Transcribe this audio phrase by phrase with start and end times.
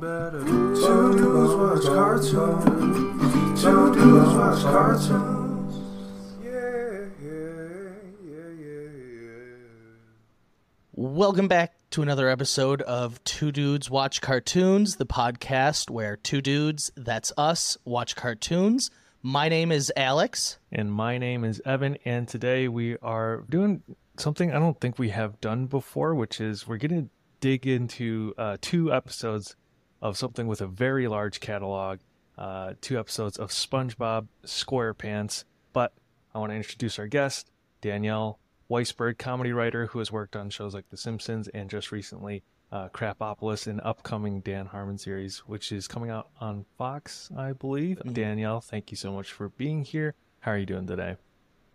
[0.00, 0.44] better.
[0.44, 3.62] Two dudes watch cartoons.
[3.62, 5.76] Two dudes watch cartoons.
[6.42, 7.92] Yeah, yeah,
[8.22, 9.88] yeah, yeah, yeah.
[10.92, 16.90] Welcome back to another episode of Two Dudes Watch Cartoons, the podcast where two dudes,
[16.96, 18.90] that's us, watch cartoons.
[19.22, 20.58] My name is Alex.
[20.70, 23.82] And my name is Evan, and today we are doing
[24.18, 28.34] something I don't think we have done before, which is we're going to dig into
[28.36, 29.56] uh, two episodes
[30.06, 31.98] of something with a very large catalog,
[32.38, 35.44] uh, two episodes of SpongeBob SquarePants.
[35.72, 35.92] But
[36.34, 38.38] I want to introduce our guest, Danielle
[38.70, 42.88] Weisberg, comedy writer who has worked on shows like The Simpsons and just recently uh,
[42.88, 48.00] Krapopolis, an upcoming Dan Harmon series, which is coming out on Fox, I believe.
[48.12, 50.14] Danielle, thank you so much for being here.
[50.40, 51.16] How are you doing today?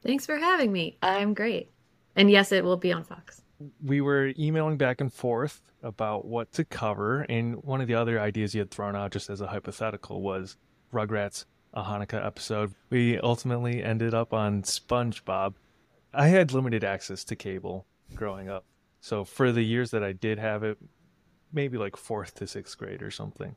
[0.03, 0.97] Thanks for having me.
[1.01, 1.69] I'm great.
[2.15, 3.41] And yes, it will be on Fox.
[3.83, 8.19] We were emailing back and forth about what to cover, and one of the other
[8.19, 10.57] ideas you had thrown out just as a hypothetical was
[10.93, 12.73] Rugrats, a Hanukkah episode.
[12.89, 15.55] We ultimately ended up on SpongeBob.
[16.13, 18.65] I had limited access to cable growing up,
[18.99, 20.77] so for the years that I did have it,
[21.53, 23.55] maybe like fourth to sixth grade or something.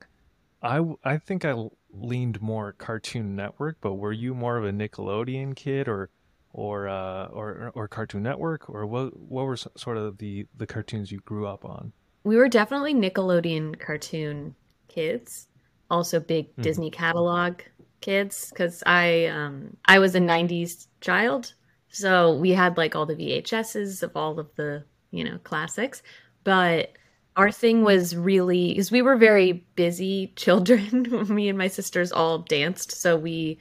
[0.62, 5.55] I, I think I leaned more Cartoon Network, but were you more of a Nickelodeon
[5.55, 6.08] kid or
[6.55, 11.12] or uh, or or Cartoon Network, or what what were sort of the the cartoons
[11.12, 11.92] you grew up on?
[12.22, 14.55] We were definitely Nickelodeon cartoon
[14.88, 15.48] kids,
[15.91, 17.61] also big Disney catalog
[18.00, 21.55] kids cuz I um I was a 90s child.
[21.88, 26.02] So we had like all the VHSs of all of the, you know, classics,
[26.44, 26.92] but
[27.36, 31.27] our thing was really because we were very busy children.
[31.28, 33.58] Me and my sisters all danced, so we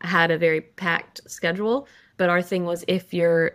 [0.00, 1.88] had a very packed schedule.
[2.20, 3.52] But our thing was if you're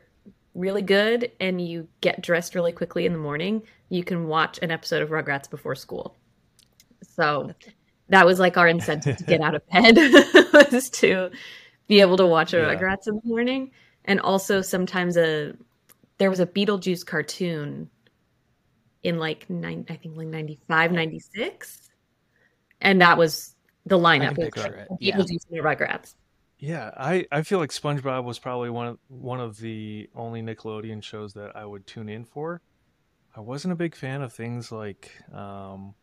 [0.56, 4.72] really good and you get dressed really quickly in the morning, you can watch an
[4.72, 6.16] episode of Rugrats before school.
[7.04, 7.52] So
[8.10, 9.96] that was like our incentive to get out of bed
[10.72, 11.30] was to
[11.86, 12.74] be able to watch a Yeah.
[12.74, 13.70] Rugrats in the morning.
[14.06, 15.54] And also sometimes a
[16.18, 17.88] there was a Beetlejuice cartoon
[19.04, 21.92] in like nine I think like 95, 96.
[22.82, 23.56] And that was
[23.86, 24.40] the lineup.
[24.40, 25.18] like it, yeah.
[25.18, 26.16] Beetlejuice and the Rugrats.
[26.66, 31.04] Yeah, I, I feel like SpongeBob was probably one of one of the only Nickelodeon
[31.04, 32.62] shows that I would tune in for.
[33.36, 35.94] I wasn't a big fan of things like um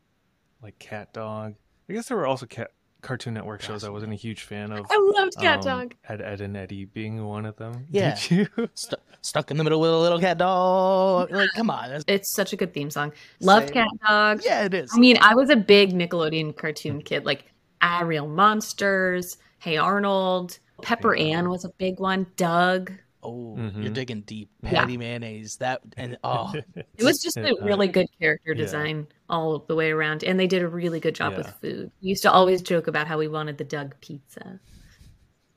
[0.63, 1.55] like Cat Dog.
[1.89, 2.71] I guess there were also cat
[3.01, 4.87] Cartoon Network shows I wasn't a huge fan of.
[4.89, 5.95] I loved Cat um, Dog.
[6.09, 7.87] Ed, Ed and Eddy being one of them.
[7.91, 8.15] Yeah.
[8.15, 8.69] Did you?
[8.75, 11.31] Stu stuck in the middle with a little cat dog.
[11.33, 11.85] Like, come on.
[11.89, 13.13] that's- It's such a good theme song.
[13.41, 13.75] Loved Same.
[13.75, 14.43] Cat Dog.
[14.45, 14.93] yeah, it is.
[14.95, 17.45] I mean, I was a big Nickelodeon cartoon kid, like
[17.83, 22.93] Ariel Monsters, Hey Arnold, Pepper Hey Ann was a big one, Doug.
[23.23, 23.95] oh, you're Mhm.
[23.95, 24.51] digging deep.
[24.65, 24.71] Yeah.
[24.71, 25.59] Patti Mayonnaise.
[25.59, 26.53] That and oh,
[26.99, 28.61] It was just a really good character yeah.
[28.61, 31.93] design all the way around, and they did a really good job with food.
[32.03, 34.59] We used to always joke about how we wanted the Doug pizza.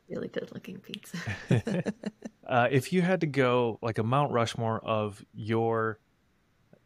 [0.08, 1.18] Really good looking pizza.
[2.48, 5.98] Uh, if you had to go like a Mount Rushmore of your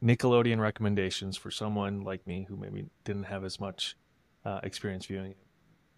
[0.01, 3.97] Nickelodeon recommendations for someone like me who maybe didn't have as much
[4.45, 5.37] uh, experience viewing it,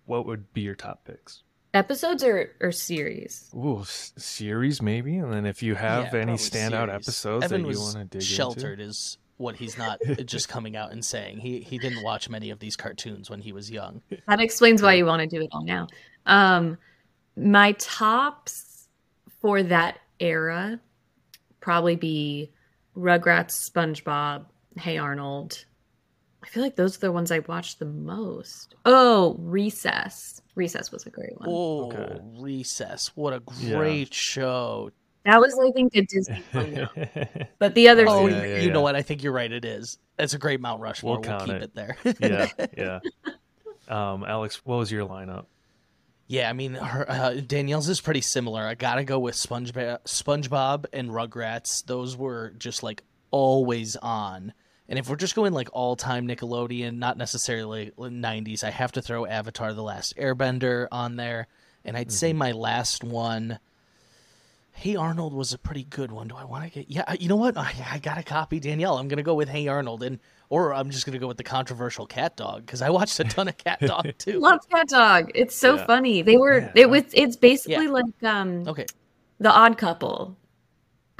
[0.05, 1.43] what would be your top picks?
[1.73, 3.49] Episodes or, or series?
[3.55, 7.07] Ooh, s- series maybe, and then if you have yeah, any standout series.
[7.07, 8.25] episodes Evan that you want to dig into.
[8.25, 11.39] sheltered is what he's not just coming out and saying.
[11.39, 14.01] He he didn't watch many of these cartoons when he was young.
[14.27, 15.87] That explains why you want to do it all now.
[16.25, 16.77] Um,
[17.37, 18.87] my tops
[19.39, 20.79] for that era
[21.61, 22.51] probably be
[22.97, 24.45] Rugrats, SpongeBob,
[24.77, 25.65] Hey Arnold.
[26.43, 28.75] I feel like those are the ones I watched the most.
[28.85, 30.41] Oh, Recess.
[30.55, 31.47] Recess was a great one.
[31.51, 32.19] Oh, Okay.
[32.39, 33.11] Recess!
[33.15, 33.77] What a Yeah.
[33.77, 34.91] great show.
[35.23, 36.89] That was, I think, a Disney one.
[37.59, 38.95] But the other Oh, yeah, you, yeah, you know what?
[38.95, 39.51] I think you're right.
[39.51, 39.99] It is.
[40.17, 41.19] It's a great Mount Rushmore.
[41.19, 41.63] We'll We'll, keep it.
[41.63, 41.97] it, there.
[42.19, 42.47] yeah,
[42.77, 42.99] yeah.
[43.87, 45.45] Um, Alex, what was your lineup?
[46.27, 48.63] Yeah, I mean, her, uh, Danielle's is pretty similar.
[48.63, 51.85] I gotta go with SpongeBob, SpongeBob and Rugrats.
[51.85, 54.53] Those were just like always on.
[54.91, 59.01] And if we're just going like all time Nickelodeon, not necessarily 90s, I have to
[59.01, 61.47] throw Avatar The Last Airbender on there.
[61.85, 63.57] And I'd say my last one,
[64.73, 66.27] Hey Arnold was a pretty good one.
[66.27, 66.91] Do I want to get.
[66.91, 67.55] Yeah, you know what?
[67.57, 68.97] I, I got to copy Danielle.
[68.97, 70.03] I'm going to go with Hey Arnold.
[70.03, 73.17] and Or I'm just going to go with the controversial Cat Dog because I watched
[73.21, 74.39] a ton of Cat Dog too.
[74.41, 75.31] Love Cat Dog.
[75.35, 75.85] It's so Yeah.
[75.85, 76.21] funny.
[76.21, 76.71] They were Yeah.
[76.75, 77.91] it was it's basically Yeah.
[77.91, 78.85] like um Okay.
[79.39, 80.35] the odd couple,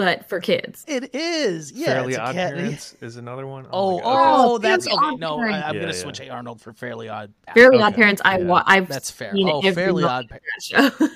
[0.03, 0.83] but for kids.
[0.88, 1.71] It is.
[1.71, 1.86] Yeah.
[1.88, 3.68] Fairly it's Odd cat- Parents is another one.
[3.71, 4.45] Oh, my oh, God.
[4.45, 5.07] Oh, that's Fairly okay.
[5.13, 5.68] Odd No, I, Parents.
[5.68, 6.00] I'm Yeah, gonna yeah.
[6.00, 7.33] switch Hey Arnold for Fairly Odd.
[7.53, 7.83] Fairly Okay.
[7.83, 8.21] Odd Parents.
[8.25, 8.45] I Yeah.
[8.45, 9.33] wa- I've That's fair.
[9.33, 11.07] seen Oh, Fairly Odd of that show.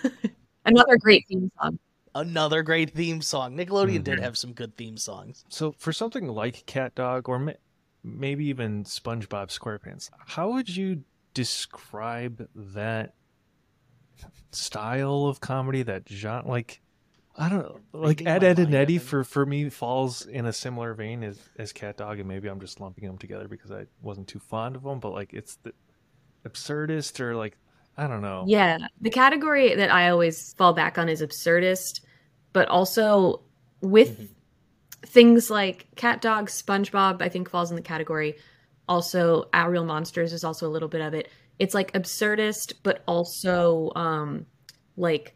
[0.66, 1.80] Another great theme song.
[2.14, 3.58] Another great theme song.
[3.58, 4.24] Nickelodeon did Mhm.
[4.24, 5.44] have some good theme songs.
[5.50, 7.52] So for something like Cat Dog, or ma-
[8.04, 10.10] maybe even SpongeBob SquarePants.
[10.26, 11.04] How would you
[11.34, 13.16] describe that
[14.52, 15.84] style of comedy?
[15.84, 16.82] That genre, like
[17.38, 20.94] I don't know, like Ed, Ed, and Eddy for for me falls in a similar
[20.94, 24.28] vein as as Cat Dog, and maybe I'm just lumping them together because I wasn't
[24.30, 25.00] too fond of them.
[25.00, 25.74] But like it's the
[26.46, 27.58] absurdist or like
[27.98, 28.46] I don't know.
[28.48, 32.02] Yeah, the category that I always fall back on is absurdist,
[32.54, 33.42] but also
[33.82, 34.30] with Mhm.
[35.08, 38.36] things like Cat Dog, SpongeBob, I think falls in the category.
[38.88, 41.30] Also, Our Real Monsters is also a little bit of it.
[41.60, 44.46] It's like absurdist, but also um
[44.98, 45.36] like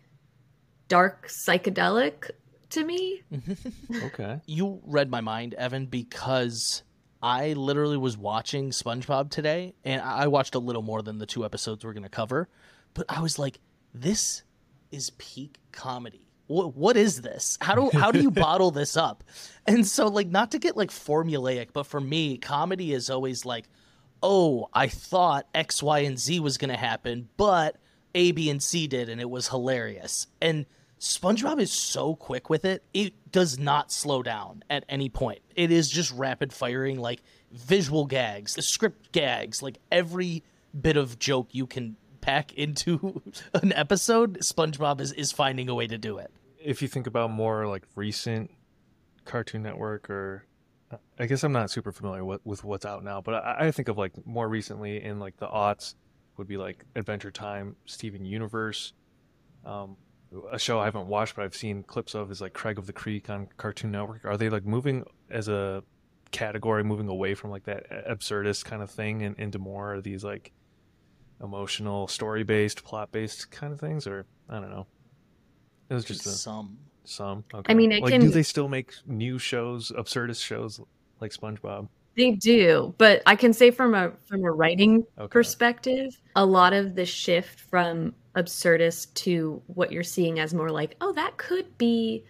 [0.89, 2.31] dark psychedelic
[2.71, 3.24] to me.
[4.03, 4.41] Okay.
[4.45, 6.83] you read my mind, Evan, because
[7.21, 11.25] I literally was watching SpongeBob today, and I I watched a little more than the
[11.25, 12.50] two episodes we're going to cover.
[12.94, 13.59] But I was like,
[13.94, 14.44] "This
[14.91, 16.21] is peak comedy.
[16.47, 17.57] What what is this?
[17.62, 19.24] How do how do you bottle this up?"
[19.65, 23.65] And so, like, not to get like formulaic, but for me, comedy is always like,
[24.24, 27.77] "Oh, I thought X, Y, and Z was going to happen, but
[28.15, 30.65] A, B, and C did, and it was hilarious." And
[31.00, 35.40] SpongeBob is so quick with it; it does not slow down at any point.
[35.56, 40.44] It is just rapid firing, like visual gags, the script gags, like every
[40.80, 43.22] bit of joke you can pack into
[43.54, 44.40] an episode.
[44.40, 46.31] SpongeBob is is finding a way to do it.
[46.62, 48.51] if you think about more like recent
[49.24, 50.46] Cartoon Network or
[51.19, 53.88] I guess I'm not super familiar with, with what's out now, but I, I think
[53.90, 55.94] of like more recently in like the aughts
[56.38, 58.94] would be like Adventure Time, Steven Universe.
[59.66, 59.98] Um,
[60.51, 62.93] a show I haven't watched but I've seen clips of is like Craig of the
[62.93, 64.25] Creek on Cartoon Network.
[64.25, 65.83] Are they like moving as a
[66.31, 70.23] category, moving away from like that absurdist kind of thing and into more of these
[70.23, 70.51] like
[71.41, 74.05] emotional, story based, plot based kind of things?
[74.07, 74.87] Or I don't know.
[75.89, 76.77] It was just a, some.
[77.03, 77.43] some.
[77.53, 77.73] Okay.
[77.73, 80.79] I mean, it like, do they still make new shows, absurdist shows
[81.19, 81.89] like SpongeBob?
[82.15, 85.31] They do, but I can say from a from a writing Okay.
[85.31, 90.95] perspective, a lot of the shift from absurdist to what you're seeing as more like,
[91.01, 92.24] oh, that could be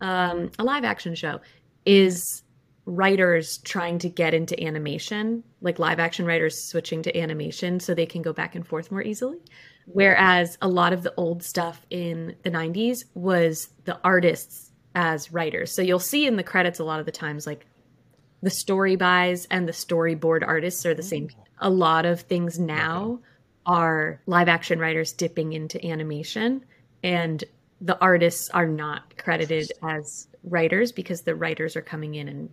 [0.00, 1.40] um, a live action show,
[1.84, 2.42] is
[2.84, 8.06] writers trying to get into animation, like live action writers switching to animation so they
[8.06, 9.38] can go back and forth more easily.
[9.86, 15.74] Whereas a lot of the old stuff in the 90s was the artists as writers.
[15.74, 17.66] So you'll see in the credits a lot of the times, like
[18.42, 21.28] the story buys and the storyboard artists are the same.
[21.60, 23.20] A lot of things now
[23.66, 26.64] are live action writers dipping into animation,
[27.02, 27.44] and
[27.80, 32.50] the artists are not credited as writers because the writers are coming in and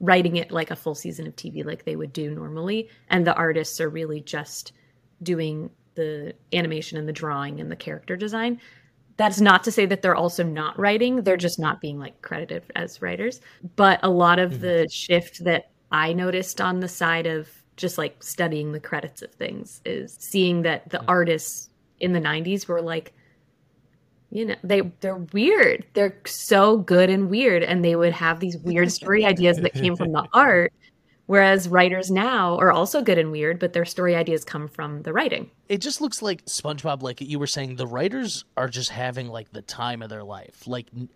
[0.00, 3.34] writing it like a full season of TV, like they would do normally, and the
[3.34, 4.72] artists are really just
[5.22, 8.60] doing the animation and the drawing and the character design.
[9.18, 12.62] That's not to say that they're also not writing, they're just not being like credited
[12.74, 13.40] as writers.
[13.76, 14.62] But a lot of mm-hmm.
[14.62, 19.32] the shift that I noticed on the side of just like studying the credits of
[19.32, 23.14] things is seeing that the artists in the 90s were like
[24.30, 25.84] you know they they're weird.
[25.94, 29.96] They're so good and weird and they would have these weird story ideas that came
[29.96, 30.72] from the art
[31.26, 35.12] whereas writers now are also good and weird but their story ideas come from the
[35.12, 35.50] writing.
[35.68, 39.52] It just looks like SpongeBob, like you were saying, the writers are just having like
[39.52, 40.66] the time of their life.
[40.66, 41.08] Like n-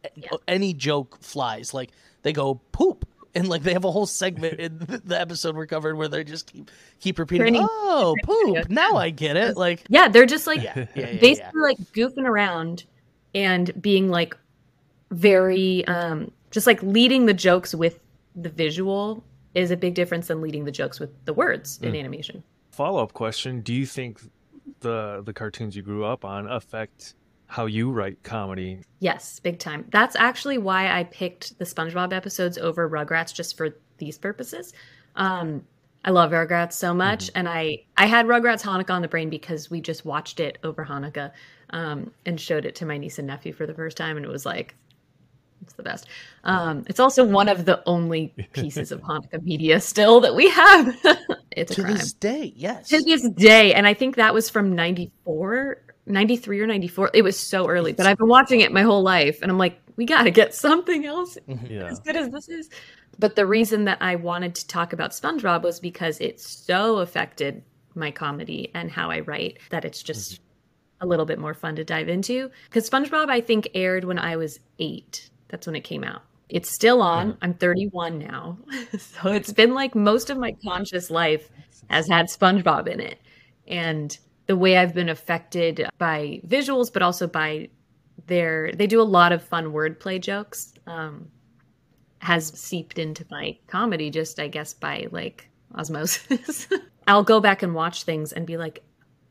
[0.49, 1.73] any joke flies.
[1.75, 1.91] Like
[2.23, 5.97] they go poop, and like they have a whole segment in the episode we're covered
[5.97, 6.71] where they just keep
[7.01, 8.69] keep repeating, Turning- "Oh, poop!
[8.71, 11.63] Now I get it." Like yeah they're just like yeah, yeah, yeah, basically yeah.
[11.63, 12.85] like goofing around
[13.35, 14.37] and being like
[15.11, 18.01] very um just like leading the jokes with
[18.37, 19.23] the visual
[19.55, 22.43] is a big difference than leading the jokes with the words in animation
[22.75, 24.21] Follow up question: Do you think
[24.81, 27.15] the the cartoons you grew up on affect
[27.55, 28.81] how you write comedy?
[28.99, 29.87] Yes, big time.
[29.91, 34.73] That's actually why I picked the SpongeBob episodes over Rugrats just for these purposes.
[35.15, 35.65] Um,
[36.05, 39.71] I love Rugrats so much, and I I had Rugrats Hanukkah on the brain because
[39.71, 41.31] we just watched it over Hanukkah
[41.71, 44.33] um, and showed it to my niece and nephew for the first time, and it
[44.33, 44.75] was like
[45.63, 46.09] it's the best.
[46.43, 50.99] Um, it's also one of the only pieces of Hanukkah media still that we have.
[51.57, 52.89] it's a to crime this day, yes.
[52.89, 57.39] to this day and i think that was from 94 93 or 94 it was
[57.39, 60.23] so early but i've been watching it my whole life and i'm like we got
[60.23, 61.85] to get something else Yeah.
[61.91, 62.71] as good as this is.
[63.19, 67.63] But the reason that i wanted to talk about spongebob was because it so affected
[67.95, 71.05] my comedy and how i write that it's just mm-hmm.
[71.05, 72.51] a little bit more fun to dive into.
[72.65, 75.31] Because spongebob i think aired when i was eight.
[75.49, 76.23] That's when it came out.
[76.49, 77.33] It's still on.
[77.33, 77.45] Mm-hmm.
[77.45, 78.59] I'm 31 now.
[78.99, 81.49] So it's been like most of my conscious life
[81.89, 83.19] has had spongebob in it.
[83.67, 84.17] And
[84.47, 87.69] the way i've been affected by visuals but also by
[88.27, 91.29] their they do a lot of fun wordplay jokes um
[92.19, 96.69] has seeped into my comedy just i guess by like osmosis.
[97.07, 98.83] I'll go back and watch things and be like,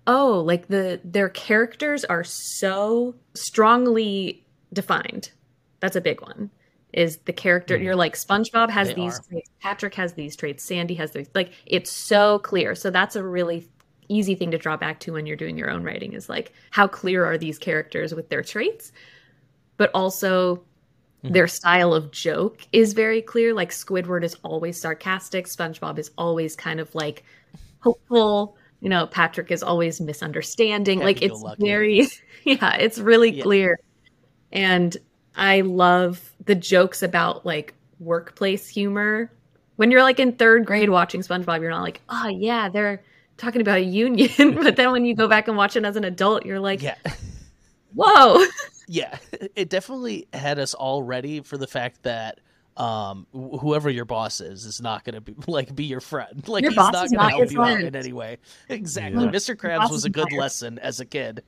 [0.06, 5.32] oh, like the their characters are so strongly defined.
[5.80, 6.52] That's a big one.
[6.92, 9.24] Is the character you're like SpongeBob has They these are.
[9.24, 12.76] traits, Patrick has these traits, Sandy has these like it's so clear.
[12.76, 13.68] So that's a really
[14.10, 16.88] easy thing to draw back to when you're doing your own writing is like how
[16.88, 18.92] clear are these characters with their traits?
[19.78, 21.34] But also mm-hmm.
[21.34, 23.54] their style of joke is very clear.
[23.54, 27.24] Like Squidward is always sarcastic, SpongeBob is always kind of like
[27.80, 28.58] hopeful.
[28.82, 31.00] You know, Patrick is always misunderstanding.
[31.00, 31.64] like it's Happy-go-lucky.
[31.66, 32.08] very,
[32.44, 33.44] yeah, it's really Yeah.
[33.44, 33.80] clear.
[34.52, 34.96] And
[35.36, 39.32] I love the jokes about like workplace humor.
[39.78, 43.02] When you're like in third grade watching SpongeBob, you're not like, oh yeah, they're
[43.38, 44.54] talking about a union.
[44.56, 46.96] but then when you go back and watch it as an adult, you're like, Yeah.
[47.94, 48.44] whoa.
[48.90, 49.18] yeah
[49.56, 52.40] it definitely had us all ready for the fact that
[52.76, 56.46] um wh- whoever your boss is is not going to be like be your friend
[56.50, 58.40] like Your he's boss not going to not help your you out in any way
[58.68, 59.32] exactly Yeah.
[59.32, 61.44] mr krabs was a good not lesson as a kid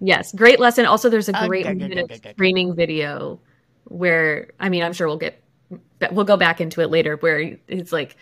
[0.00, 0.86] Yes, great lesson.
[0.86, 2.32] Also, there's a Ah, great ga- ga- minute ga- ga- ga.
[2.34, 3.40] training video
[3.84, 5.42] where I mean, I'm sure we'll get
[6.12, 7.16] we'll go back into it later.
[7.16, 8.16] Where it's like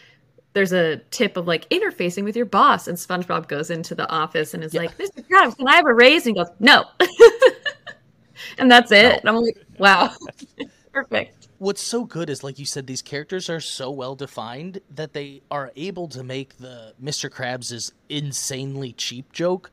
[0.57, 4.55] there's a tip of like interfacing with your boss, and SpongeBob goes into the office
[4.55, 4.81] and is Yeah.
[4.81, 5.23] like, "Mr.
[5.29, 6.85] Krabs, can I have a raise?" And he goes, "No,"
[8.59, 9.21] and that's it.
[9.21, 10.13] And I'm like, "Wow,
[10.93, 15.15] perfect." what's so good is like you said these characters are so well defined that
[15.15, 19.71] they are able to make the mr krabs's insanely cheap joke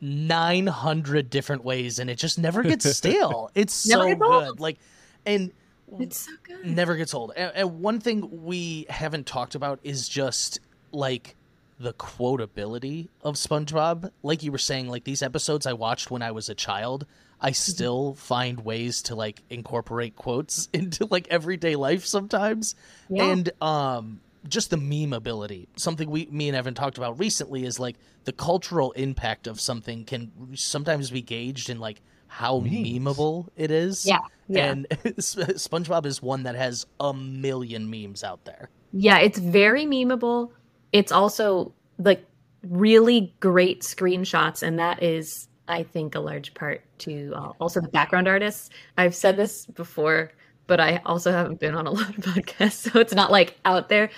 [0.00, 4.44] 900 different ways and it just never gets stale it's Never so gets old.
[4.44, 4.78] good like
[5.26, 5.52] and
[5.98, 6.66] It's so good.
[6.66, 7.32] never gets old.
[7.36, 10.60] And, and one thing we haven't talked about is just
[10.92, 11.36] like
[11.80, 14.10] the quotability of SpongeBob.
[14.22, 17.06] Like you were saying, like these episodes I watched when I was a child,
[17.40, 22.74] I still find ways to like incorporate quotes into like everyday life sometimes.
[23.08, 23.24] Yeah.
[23.24, 25.68] And um just the meme ability.
[25.76, 30.04] Something we me and Evan talked about recently is like the cultural impact of something
[30.04, 32.72] can sometimes be gauged in like how Memes.
[32.74, 34.06] memeable it is.
[34.06, 34.70] Yeah, yeah.
[34.70, 38.70] And SpongeBob is one that has a million memes out there.
[38.92, 40.50] Yeah, it's very memeable.
[40.92, 42.24] It's also like
[42.62, 47.88] really great screenshots, and that is, I think, a large part to uh, also the
[47.88, 48.70] background artists.
[48.96, 50.32] I've said this before,
[50.66, 53.88] but I also haven't been on a lot of podcasts, so it's not like out
[53.88, 54.10] there.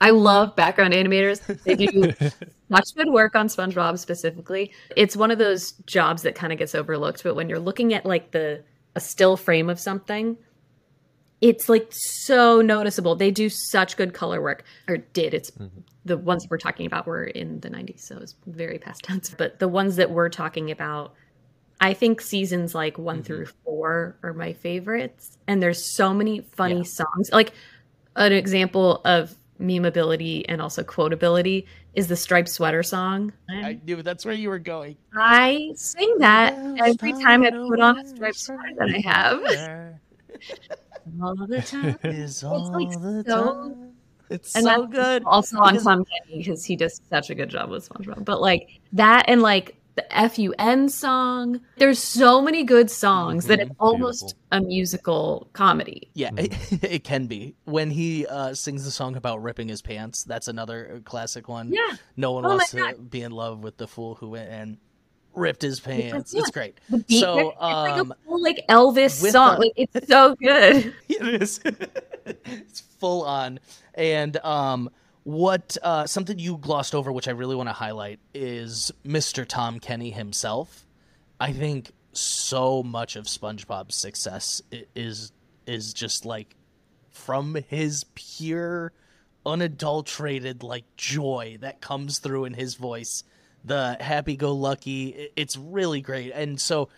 [0.00, 1.44] I love background animators.
[1.64, 2.12] They do
[2.68, 4.72] much good work on SpongeBob specifically.
[4.96, 8.06] It's one of those jobs that kind of gets overlooked, but when you're looking at
[8.06, 8.62] like the
[8.94, 10.36] a still frame of something,
[11.40, 13.14] it's like so noticeable.
[13.14, 15.34] They do such good color work, or did.
[15.34, 15.80] It's mm-hmm.
[16.04, 19.30] the ones we're talking about were in the 90s, so it's very past tense.
[19.36, 21.14] But the ones that we're talking about,
[21.80, 23.24] I think seasons like one mm-hmm.
[23.24, 25.38] through four are my favorites.
[25.46, 26.82] And there's so many funny Yeah.
[26.82, 27.30] songs.
[27.32, 27.52] Like
[28.16, 33.32] an example of memeability and also quotability is the striped sweater song.
[33.48, 34.96] I knew that's where you were going.
[35.14, 39.94] I sing that every time I put on a striped sweater that I have
[41.22, 41.98] all the time.
[42.04, 43.84] Is all like the so- time.
[44.30, 45.22] It's so good.
[45.24, 48.26] Also on Tom Kenny because he does such a good job with SpongeBob.
[48.26, 53.70] But like that and like the FUN song, there's so many good songs that it's
[53.70, 53.76] Mhm.
[53.78, 54.38] almost Beautiful.
[54.52, 56.08] a musical comedy.
[56.14, 56.52] Yeah, it,
[56.84, 57.54] it can be.
[57.64, 61.70] When he uh, sings the song about ripping his pants, that's another classic one.
[61.72, 61.96] Yeah.
[62.16, 64.78] No one Oh wants to be in love with the fool who went and
[65.34, 66.32] ripped his pants.
[66.34, 66.40] yeah.
[66.40, 66.78] It's great.
[66.90, 69.54] Beat, So, it's like um, a full like Elvis song.
[69.56, 70.94] the- Like it's so good.
[71.08, 71.60] it is.
[72.24, 73.60] it's full on.
[73.94, 74.90] And um,
[75.28, 79.46] what uh, something you glossed over, which I really want to highlight, is Mr.
[79.46, 80.86] Tom Kenny himself.
[81.38, 84.62] I think so much of SpongeBob's success
[84.96, 85.32] is
[85.66, 86.56] is just like
[87.10, 88.94] from his pure,
[89.44, 93.22] unadulterated like joy that comes through in his voice.
[93.66, 96.32] The happy-go-lucky, it's really great.
[96.32, 96.88] And so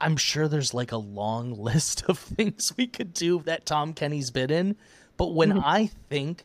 [0.00, 4.30] I'm sure there's like a long list of things we could do that Tom Kenny's
[4.30, 4.76] been in,
[5.16, 5.62] but when Mhm.
[5.64, 6.44] I think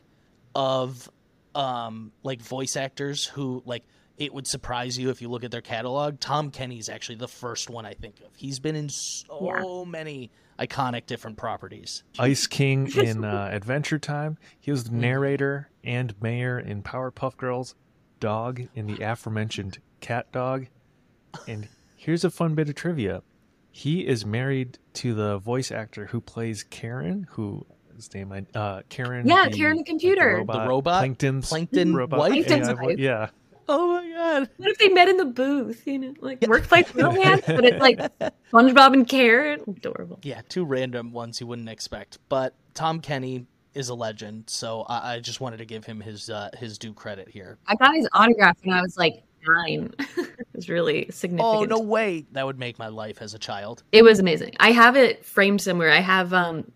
[0.54, 1.10] of
[1.54, 3.84] um like voice actors who like
[4.16, 7.68] it would surprise you if you look at their catalog, Tom Kenny's actually the first
[7.68, 8.28] one I think of.
[8.36, 12.04] He's been in so many iconic different properties.
[12.18, 14.38] Ice King in uh, Adventure Time.
[14.60, 17.74] He was the narrator and mayor in Powerpuff Girls.
[18.20, 20.66] Dog in the aforementioned Cat Dog.
[21.48, 23.22] And here's a fun bit of trivia.
[23.70, 28.82] He is married to the voice actor who plays Karen, who his name I uh
[28.88, 29.26] Karen.
[29.26, 30.36] Yeah, Karen the computer.
[30.36, 30.98] robot, The robot?
[31.00, 32.18] Plankton's Plankton robot.
[32.18, 32.30] wife?
[32.32, 32.80] Plankton's AI wife.
[32.82, 33.28] voice- Yeah.
[33.66, 34.50] Oh my god.
[34.58, 35.86] What if they met in the booth?
[35.86, 37.98] You know, like workplace romance, but it's like
[38.52, 39.60] SpongeBob and Karen.
[39.66, 40.18] Adorable.
[40.22, 42.18] Yeah, two random ones you wouldn't expect.
[42.28, 44.44] But Tom Kenny, is a legend.
[44.46, 47.58] So I, I just wanted to give him his uh, his due credit here.
[47.66, 49.92] I got his autograph when I was like nine.
[50.16, 51.56] it was really significant.
[51.56, 52.26] Oh no way!
[52.32, 53.82] That would make my life as a child.
[53.92, 54.52] It was amazing.
[54.60, 55.90] I have it framed somewhere.
[55.90, 56.70] I have um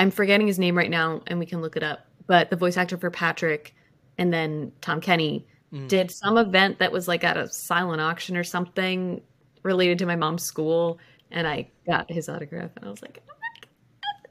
[0.00, 2.06] I'm forgetting his name right now and we can look it up.
[2.26, 3.74] But the voice actor for Patrick
[4.18, 5.86] and then Tom Kenny Mm.
[5.86, 9.20] did some event that was like at a silent auction or something
[9.62, 10.98] related to my mom's school
[11.30, 13.70] and I got his autograph and I was like, oh my God,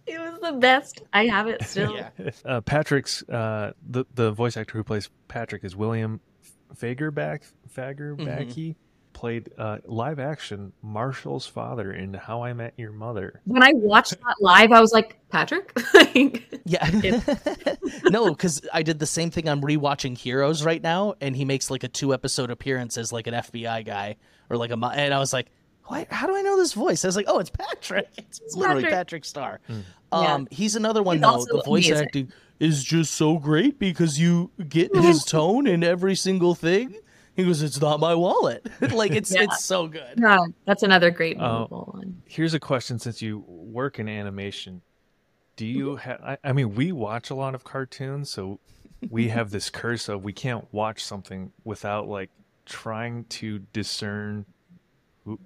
[0.06, 1.02] it was the best.
[1.14, 1.96] I have it still.
[1.96, 2.10] Yeah.
[2.44, 6.20] Uh, Patrick's uh, the the voice actor who plays Patrick is William
[6.76, 7.50] Fagerbakke.
[7.74, 8.76] Fagerbakke
[9.20, 13.42] played uh, live action Marshall's father in How I Met Your Mother.
[13.44, 15.78] When I watched that live, I was like, Patrick?
[15.94, 16.90] Like, Yeah.
[18.06, 19.50] no, because I did the same thing.
[19.50, 23.28] I'm rewatching Heroes right now, and he makes like a two episode appearance as like
[23.28, 24.16] an FBI guy
[24.50, 24.76] or like a.
[24.76, 25.48] And I was like,
[25.84, 27.04] why, how do I know this voice?
[27.04, 28.08] I was like, oh, it's Patrick.
[28.18, 28.98] It's, literally Patrick.
[28.98, 29.60] Patrick Star.
[29.68, 29.80] Hmm.
[30.14, 30.34] Yeah.
[30.34, 31.58] Um, he's another one He's though.
[31.58, 32.06] The voice amazing.
[32.06, 36.96] acting is just so great because you get his tone in every single thing.
[37.40, 39.44] He goes, "It's not my wallet." like it's Yeah.
[39.44, 40.16] it's so good.
[40.18, 42.22] yeah, that's another great oh, memorable one.
[42.26, 44.82] Here's a question: Since you work in animation,
[45.56, 45.98] do you mm-hmm.
[45.98, 46.22] have?
[46.22, 48.60] I, I mean, we watch a lot of cartoons, so
[49.10, 49.34] we mm-hmm.
[49.36, 52.30] have this curse of we can't watch something without like
[52.66, 54.46] trying to discern,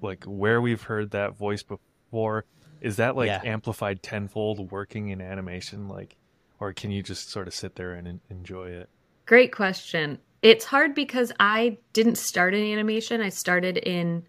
[0.02, 2.46] like where we've heard that voice before.
[2.82, 3.42] Is that like Yeah.
[3.46, 6.18] amplified tenfold working in animation, like,
[6.60, 8.90] or can you just sort of sit there and enjoy it?
[9.26, 10.20] Great question.
[10.44, 13.22] It's hard because I didn't start in animation.
[13.22, 14.28] I started in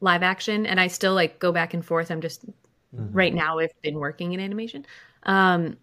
[0.00, 2.10] live action and I still like go back and forth.
[2.10, 2.44] I'm just
[2.92, 4.84] right now I've been working in animation.
[5.22, 5.78] Um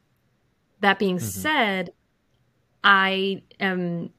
[0.81, 1.93] that being said,
[2.83, 4.09] I am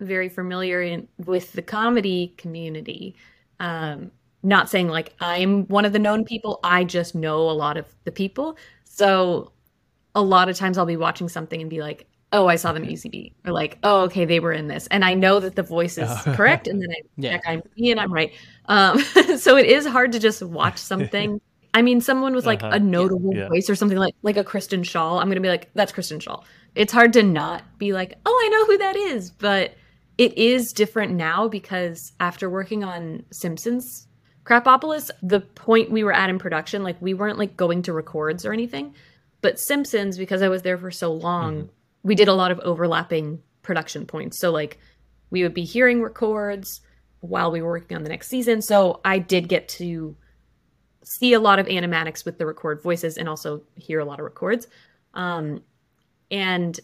[0.00, 3.16] very familiar in, with the comedy community.
[3.60, 4.10] Um
[4.42, 7.86] not saying like I'm one of the known people, I just know a lot of
[8.04, 8.58] the people.
[8.82, 9.52] So
[10.16, 12.84] a lot of times I'll be watching something and be like, oh, I saw them
[12.84, 15.62] at UCB, or like, oh, okay, they were in this, and I know that the
[15.62, 16.32] voice is Oh.
[16.36, 17.30] correct, and then I Yeah.
[17.32, 18.32] check I'm me and I'm right.
[18.66, 18.98] Um,
[19.38, 21.40] so it is hard to just watch something.
[21.74, 22.76] I mean, someone with like Uh-huh.
[22.76, 23.48] a notable Yeah.
[23.48, 26.44] voice or something like like a Kristen Schaal, I'm gonna be like, that's Kristen Schaal.
[26.74, 29.74] It's hard to not be like, oh, I know who that is, but
[30.18, 34.06] it is different now because after working on Simpsons
[34.44, 38.44] Krapopolis, the point we were at in production, like we weren't like going to records
[38.44, 38.94] or anything.
[39.40, 41.70] But Simpsons, because I was there for so long,
[42.04, 44.38] we did a lot of overlapping production points.
[44.38, 44.78] So like
[45.30, 46.80] we would be hearing records
[47.20, 48.62] while we were working on the next season.
[48.62, 50.16] So I did get to
[51.02, 54.24] see a lot of animatics with the record voices and also hear a lot of
[54.24, 54.68] records.
[55.14, 55.62] Um,
[56.30, 56.78] and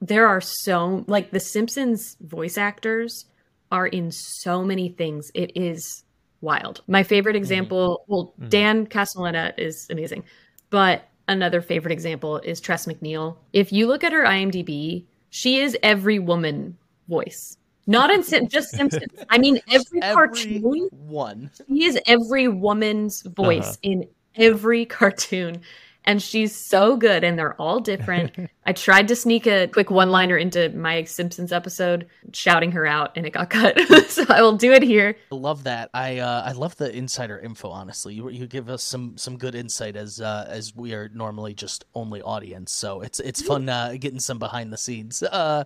[0.00, 3.26] there are so like the Simpsons voice actors
[3.72, 5.30] are in so many things.
[5.34, 6.04] It is
[6.40, 6.82] wild.
[6.86, 8.50] My favorite example, well, Mhm.
[8.50, 10.24] Dan Castellaneta is amazing,
[10.70, 13.36] but another favorite example is Tress MacNeille.
[13.52, 16.76] If you look at her IMDb, she is every woman
[17.08, 17.56] voice.
[17.86, 19.12] Not in Sim- just Simpsons.
[19.30, 20.88] I mean, every, Every cartoon.
[20.90, 21.50] one.
[21.68, 23.76] She is every woman's voice Uh-huh.
[23.82, 25.60] in every cartoon.
[26.06, 28.32] And she's so good, and they're all different.
[28.66, 33.16] I tried to sneak a quick one liner into my Simpsons episode, shouting her out,
[33.16, 33.78] and it got cut.
[34.08, 35.16] so I will do it here.
[35.32, 35.90] I love that.
[35.92, 37.70] I uh, I love the insider info.
[37.70, 41.54] Honestly, you you give us some some good insight as uh, as we are normally
[41.54, 42.72] just only audience.
[42.72, 45.22] So it's it's fun uh, getting some behind the scenes.
[45.22, 45.64] Uh,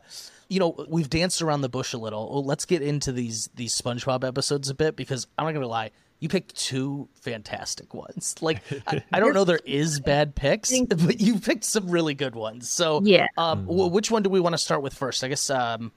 [0.49, 2.29] you know, we've danced around the bush a little.
[2.31, 5.91] Well, let's get into these these SpongeBob episodes a bit because I'm not gonna lie.
[6.21, 8.35] You picked two fantastic ones.
[8.43, 12.35] Like I, I don't know there is bad picks, but you picked some really good
[12.35, 12.69] ones.
[12.69, 13.27] So Yeah.
[13.39, 15.25] um, wh- which one do we want to start with first?
[15.25, 15.93] I guess um,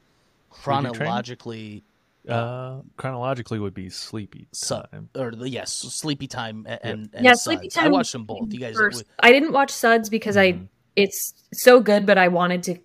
[0.50, 1.84] chronologically.
[2.28, 5.10] Uh, chronologically would be Sleepy So- Time.
[5.14, 7.86] or the yes, Sleepy Time a- and, and Yeah, Sleepy Suds.
[7.86, 8.52] I watched them both.
[8.54, 10.68] You guys, First, I didn't watch Suds because I Mhm.
[10.96, 12.78] it's so good, but I wanted to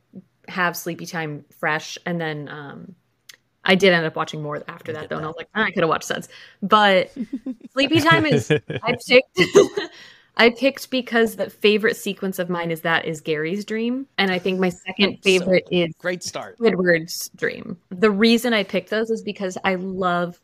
[0.49, 2.97] have Sleepy Time fresh, and then um,
[3.69, 5.71] I did end up watching more after that though, and I was like, "Ah, I
[5.71, 6.29] could have watched Suds,
[6.63, 7.13] but
[7.73, 8.51] Sleepy Time is
[8.83, 9.41] I picked.
[10.41, 14.39] I picked because the favorite sequence of mine is that is Gary's dream, and I
[14.39, 16.59] think my second So- favorite is great start.
[16.59, 17.77] Squidward's dream.
[17.91, 20.41] The reason I picked those is because I love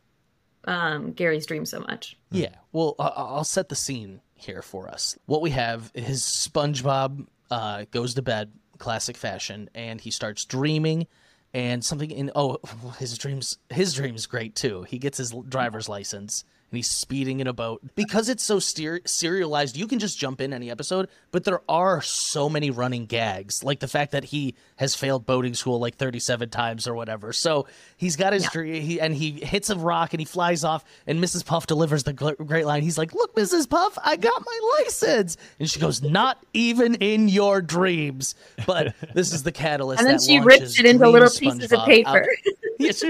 [0.65, 2.17] um, Gary's dream so much.
[2.31, 2.55] Yeah.
[2.73, 5.17] Well, I- I'll set the scene here for us.
[5.27, 11.07] What we have is SpongeBob uh, goes to bed, classic fashion, and he starts dreaming.
[11.55, 12.59] And something in oh
[12.99, 14.83] his dreams his dreams great too.
[14.83, 17.81] He gets his driver's license and he's speeding in a boat.
[17.95, 22.03] Because it's so steer- serialized, you can just jump in any episode, but there are
[22.03, 26.49] so many running gags, like the fact that he has failed boating school like 37
[26.49, 27.33] times or whatever.
[27.33, 30.85] So he's got his dream, he, and he hits a rock and he flies off,
[31.07, 31.47] and Mrs.
[31.47, 32.83] Puff delivers the gl- great line.
[32.83, 33.71] He's like, Look, Mrs.
[33.71, 35.37] Puff, I got my license.
[35.61, 38.35] And she goes, Not even in your dreams.
[38.67, 40.01] But this is the catalyst.
[40.01, 42.27] And then she rips it into little pieces of paper.
[42.79, 43.05] Yes,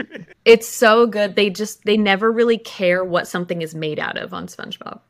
[0.44, 1.36] It's so good.
[1.36, 5.00] They just they never really care what something is made out of on SpongeBob.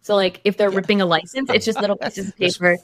[0.00, 2.76] So like if they're ripping a license, it's just little pieces of paper.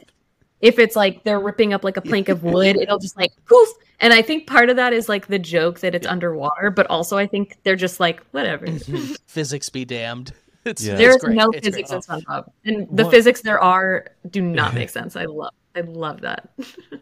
[0.60, 3.68] If it's like they're ripping up like a plank of wood, it'll just like poof.
[4.00, 7.16] And I think part of that is like the joke that it's underwater, but also
[7.16, 8.66] I think they're just like whatever.
[9.26, 10.32] physics be damned.
[10.64, 10.92] It's, Yeah.
[10.94, 11.36] it's There is great.
[11.36, 12.02] no It's physics great.
[12.08, 12.20] in oh.
[12.20, 15.16] SpongeBob, and the What- physics there are do not make sense.
[15.16, 16.48] I love, I love that.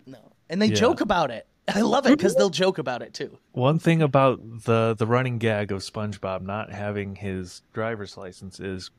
[0.06, 0.18] No.
[0.50, 0.74] And they Yeah.
[0.74, 1.46] joke about it.
[1.68, 3.38] I love it because they'll joke about it too.
[3.52, 8.90] One thing about the the running gag of SpongeBob not having his driver's license is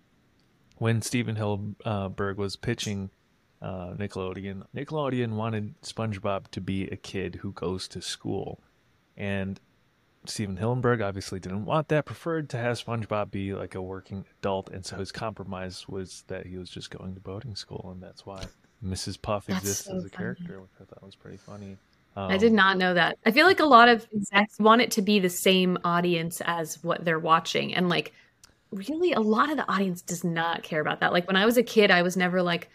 [0.77, 3.09] when Stephen Hillenburg was pitching
[3.61, 4.63] uh, Nickelodeon.
[4.75, 8.59] Nickelodeon wanted SpongeBob to be a kid who goes to school,
[9.15, 9.59] and
[10.25, 12.05] Stephen Hillenburg obviously didn't want that.
[12.05, 16.45] Preferred to have SpongeBob be like a working adult, and so his compromise was that
[16.45, 18.43] he was just going to boating school, and that's why
[18.83, 19.21] Mrs.
[19.21, 20.17] Puff That's exists so as a funny.
[20.17, 21.77] character, which I thought was pretty funny.
[22.15, 23.17] I did Um, not know that.
[23.25, 26.81] I feel like a lot of execs want it to be the same audience as
[26.83, 27.73] what they're watching.
[27.73, 28.13] And like,
[28.71, 31.11] really, a lot of the audience does not care about that.
[31.13, 32.69] Like, when I was a kid, I was never like,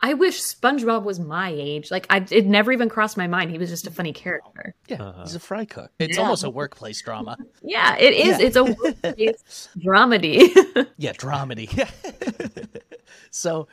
[0.00, 1.90] I wish SpongeBob was my age.
[1.90, 3.50] Like, I, it never even crossed my mind.
[3.50, 4.74] He was just a funny character.
[4.88, 5.22] Yeah, Uh-huh.
[5.22, 5.92] he's a fry cook.
[5.98, 6.22] It's Yeah.
[6.24, 7.36] almost a workplace drama.
[7.62, 8.38] Yeah, it is.
[8.38, 8.46] Yeah.
[8.46, 10.86] It's a workplace dramedy.
[10.98, 11.68] Yeah, dramedy.
[13.30, 13.68] so,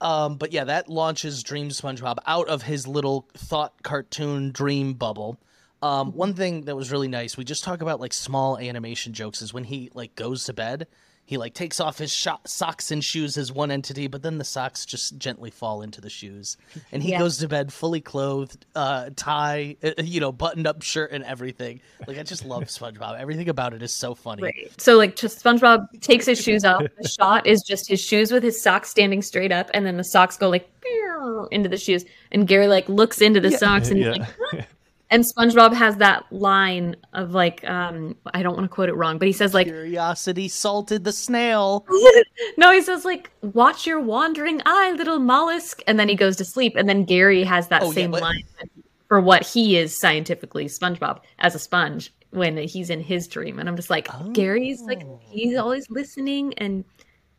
[0.00, 5.38] um, but yeah, that launches Dream SpongeBob out of his little thought cartoon dream bubble.
[5.82, 9.42] Um, one thing that was really nice, we just talk about like small animation jokes,
[9.42, 10.86] is when he like goes to bed,
[11.26, 12.12] he like takes off his
[12.46, 16.08] socks and shoes as one entity, but then the socks just gently fall into the
[16.08, 16.56] shoes,
[16.92, 17.18] and he Yeah.
[17.18, 21.80] goes to bed fully clothed, uh, tie, uh, you know, buttoned up shirt and everything.
[22.06, 23.18] Like I just love SpongeBob.
[23.18, 24.44] Everything about it is so funny.
[24.44, 24.70] Right.
[24.78, 26.82] So like just SpongeBob takes his shoes off.
[27.00, 30.04] The shot is just his shoes with his socks standing straight up, and then the
[30.04, 30.70] socks go like
[31.50, 32.04] into the shoes.
[32.30, 34.12] And Gary like looks into the socks and he's yeah.
[34.12, 34.62] like, "Huh?"
[35.10, 39.18] and SpongeBob has that line of like, um, I don't want to quote it wrong,
[39.18, 41.86] but he says like, Curiosity salted the snail.
[42.56, 46.44] no, he says like, watch your wandering eye, little mollusk, and then he goes to
[46.44, 46.74] sleep.
[46.76, 48.42] And then Gary has that Oh, yeah, same but- line
[49.08, 53.60] for what he is scientifically SpongeBob as a sponge when he's in his dream.
[53.60, 55.20] And I'm just like, Gary's like Oh.
[55.22, 56.84] he's always listening, and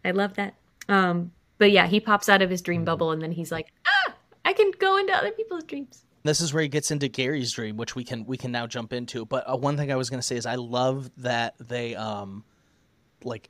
[0.06, 0.54] I love that.
[0.88, 4.14] Um, but yeah, he pops out of his dream bubble, and then he's like, ah,
[4.46, 6.06] I can go into other people's dreams.
[6.28, 8.94] This is where he gets into Gary's dream, which we can we can now jump
[8.94, 9.26] into.
[9.26, 12.44] But uh, one thing I was going to say is I love that they um
[13.24, 13.50] like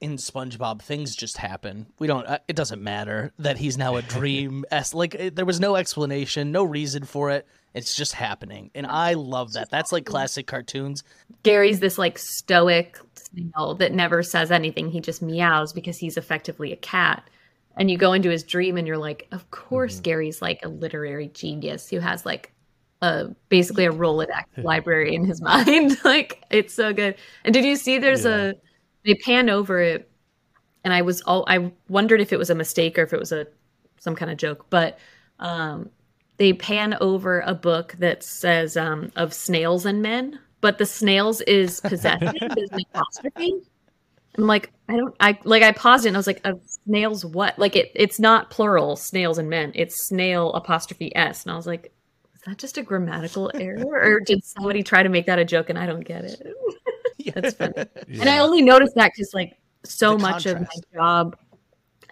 [0.00, 1.86] in SpongeBob things just happen.
[1.98, 5.44] We don't uh, it doesn't matter that he's now a dream s like it, there
[5.44, 7.46] was no explanation, no reason for it.
[7.74, 8.70] It's just happening.
[8.74, 9.70] And I love that.
[9.70, 11.02] That's like classic cartoons.
[11.42, 14.90] Gary's this like stoic snail that never says anything.
[14.90, 17.28] He just meows because he's effectively a cat.
[17.76, 21.28] And you go into his dream and you're like, of course, Gary's like a literary
[21.28, 22.52] genius who has like
[23.02, 25.98] a basically a Rolodex library in his mind.
[26.04, 27.16] like it's so good.
[27.44, 28.50] And did you see there's Yeah.
[28.50, 28.54] a
[29.04, 30.10] they pan over it
[30.84, 33.32] and I was all I wondered if it was a mistake or if it was
[33.32, 33.46] a
[33.98, 34.98] some kind of joke, but
[35.40, 35.90] um
[36.36, 41.40] they pan over a book that says um, of snails and men, but the snails
[41.42, 43.62] is possessive, there's an apostrophe.
[44.36, 47.24] I'm like, I don't, I like, I paused it and I was like, of snails
[47.24, 47.58] what?
[47.58, 51.66] Like, it, it's not plural snails and men, it's snail apostrophe s, and I was
[51.66, 51.92] like,
[52.34, 55.70] is that just a grammatical error, or did somebody try to make that a joke
[55.70, 56.46] and I don't get it?
[57.34, 57.86] That's funny.
[58.20, 61.36] And I only noticed that because like so The much of my job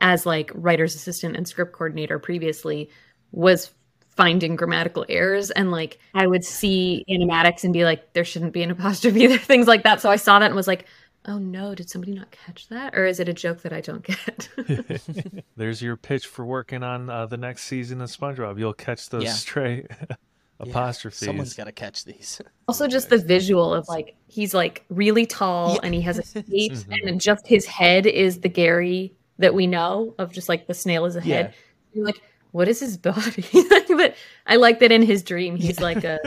[0.00, 2.90] as like writer's assistant and script coordinator previously
[3.30, 3.70] was
[4.16, 5.50] finding grammatical errors.
[5.50, 9.38] And like I would see animatics and be like there shouldn't be an apostrophe there
[9.38, 10.00] things like that.
[10.00, 10.86] So I saw that and was like
[11.26, 14.02] oh no did somebody not catch that or is it a joke that I don't
[14.02, 14.48] get
[15.56, 18.58] There's your pitch for working on uh, the next season of SpongeBob.
[18.58, 19.32] You'll catch those Yeah.
[19.32, 19.86] stray
[20.60, 21.18] apostrophes.
[21.26, 22.40] Someone's got to catch these.
[22.68, 25.80] also just the visual of like he's like really tall Yeah.
[25.84, 27.08] and he has a cape Mhm.
[27.08, 31.04] and just his head is the Gary that we know of just like the snail
[31.04, 31.34] is a Yeah.
[31.36, 31.54] head
[31.92, 32.20] you're like
[32.52, 33.44] what is his body
[33.88, 34.14] but
[34.46, 36.18] I like that in his dream he's like a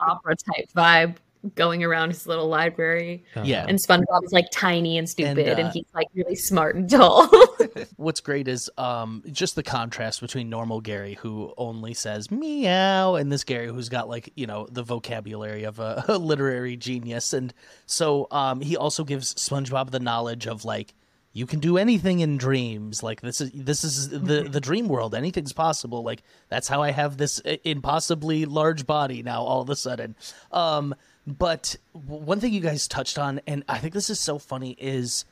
[0.00, 1.16] opera type vibe
[1.54, 3.24] going around his little library.
[3.34, 3.44] Uh-huh.
[3.46, 3.64] Yeah.
[3.68, 7.28] And SpongeBob is like tiny and stupid, and, uh, he's like really smart and tall.
[7.96, 13.30] What's great is um just the contrast between normal Gary who only says meow and
[13.32, 17.52] this Gary who's got like, you know, the vocabulary of a, a literary genius and
[17.86, 20.94] so um he also gives SpongeBob the knowledge of like
[21.34, 25.14] you can do anything in dreams like this is this is the the dream world
[25.14, 29.70] anything's possible like that's how i have this i- impossibly large body now all of
[29.70, 30.14] a sudden
[30.50, 30.94] um
[31.26, 35.24] but one thing you guys touched on and i think this is so funny is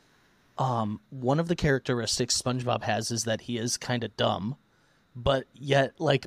[0.59, 4.57] um one of the characteristics SpongeBob has is that he is kind of dumb,
[5.16, 6.26] but yet like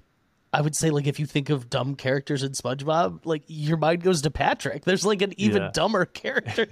[0.53, 4.03] I would say like if you think of dumb characters in SpongeBob, like your mind
[4.03, 4.85] goes to Patrick.
[4.85, 5.71] There's like an even Yeah.
[5.73, 6.67] dumber character.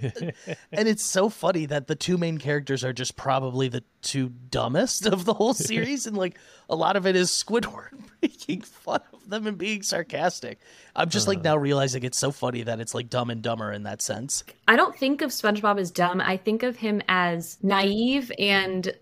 [0.70, 5.06] and it's so funny that the two main characters are just probably the two dumbest
[5.06, 6.38] of the whole series and like
[6.70, 7.88] a lot of it is Squidward
[8.22, 10.60] making fun of them and being sarcastic.
[10.94, 11.54] I'm just like uh-huh.
[11.54, 14.44] now realizing it's so funny that it's like dumb and dumber in that sense.
[14.68, 16.20] I don't think of SpongeBob as dumb.
[16.20, 18.94] I think of him as naive and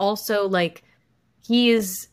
[0.00, 0.82] also like
[1.46, 2.08] he is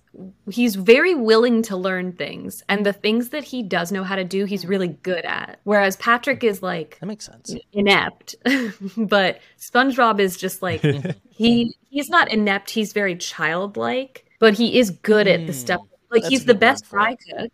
[0.50, 4.24] he's very willing to learn things and the things that he does know how to
[4.24, 5.60] do he's really good at.
[5.64, 7.56] Whereas Patrick is like That makes sense.
[7.74, 8.36] inept.
[8.98, 10.82] but SpongeBob is just like
[11.30, 15.60] he he's not inept, he's very childlike, but he is good at the Hmm.
[15.60, 15.82] stuff.
[16.12, 17.52] Like That's he's the best fry cook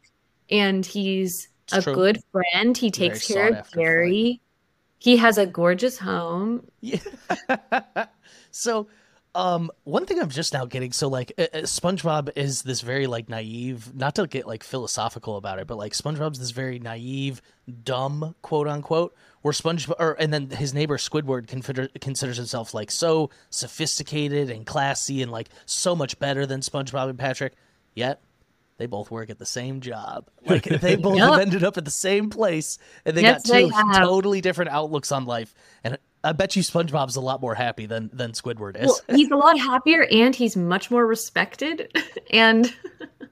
[0.49, 1.93] and he's It's a true.
[1.95, 2.77] good friend.
[2.77, 3.71] He Very takes care of.
[3.71, 4.41] Gary.
[4.99, 6.67] He has a gorgeous home.
[6.81, 6.99] Yeah.
[8.51, 8.87] so,
[9.33, 13.07] um, one thing I'm just now getting so like uh, uh, SpongeBob is this very
[13.07, 17.41] like naive, not to get like philosophical about it, but like SpongeBob's this very naive,
[17.83, 19.15] dumb quote unquote.
[19.41, 24.65] Where SpongeBob, or and then his neighbor Squidward consider, considers himself like so sophisticated and
[24.65, 27.53] classy and like so much better than SpongeBob and Patrick.
[27.95, 28.21] Yet
[28.77, 30.29] they both work at the same job.
[30.45, 31.31] Like they both Yup.
[31.33, 33.97] have ended up at the same place, and they Yes, got two have.
[33.97, 35.53] totally different outlooks on life.
[35.83, 38.87] And I bet you SpongeBob's a lot more happy than than Squidward is.
[38.87, 41.91] Well, he's a lot happier and he's much more respected.
[42.31, 42.73] and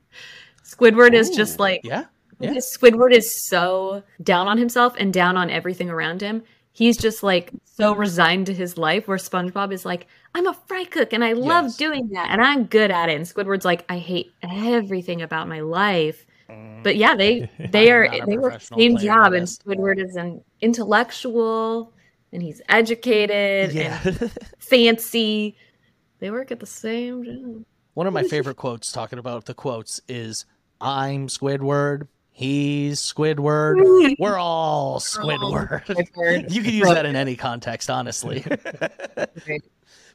[0.64, 2.06] Squidward is just like yeah,
[2.40, 2.52] yeah.
[2.56, 6.44] Squidward is so down on himself and down on everything around him.
[6.72, 10.86] He's just like so resigned to his life where SpongeBob is like, I'm a fry
[10.86, 11.78] cook and I love Yes.
[11.78, 13.16] doing that and I'm good at it.
[13.16, 16.26] And Squidward's like, I hate everything about my life.
[16.50, 16.84] Mm.
[16.84, 19.46] But yeah, they they I'm are they work the same job and.
[19.46, 21.94] Squidward is an intellectual
[22.32, 25.56] and he's educated and fancy.
[26.20, 27.66] They work at the same job.
[27.94, 30.46] One of my favorite quotes talking about the quotes is
[30.80, 35.86] I'm Squidward, he's Squidward, we're all Squidward.
[35.86, 36.52] Squidward.
[36.54, 38.46] you can use that in any context, honestly.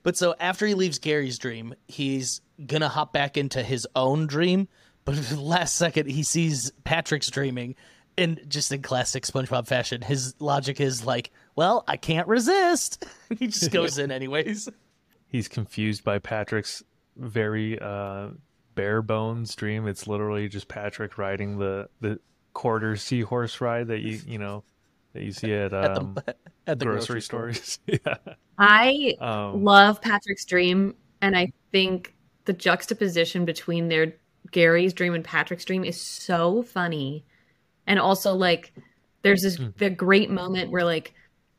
[0.05, 4.68] But so after he leaves Gary's dream, he's gonna hop back into his own dream.
[5.05, 7.74] But the last second, he sees Patrick's dreaming,
[8.16, 13.04] and just in classic SpongeBob fashion, his logic is like, "Well, I can't resist."
[13.38, 14.68] he just goes in anyways.
[15.28, 16.82] He's confused by Patrick's
[17.16, 18.28] very uh,
[18.74, 19.86] bare bones dream.
[19.86, 22.18] It's literally just Patrick riding the the
[22.52, 24.62] quarter seahorse ride that you you know
[25.12, 26.16] that you see at, At the- um,
[26.66, 27.52] At the grocery, grocery, store.
[27.52, 27.78] stores.
[27.86, 28.32] yeah.
[28.58, 32.14] I Um, love Patrick's dream, and I think
[32.46, 34.14] the juxtaposition between their
[34.50, 37.24] Gary's dream and Patrick's dream is so funny.
[37.86, 38.72] And also, like,
[39.22, 41.12] there's this the great moment where like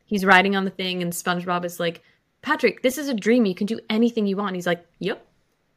[0.06, 2.02] he's riding on the thing, and SpongeBob is like,
[2.42, 3.46] "Patrick, this is a dream.
[3.46, 5.26] You can do anything you want." He's like, "Yep."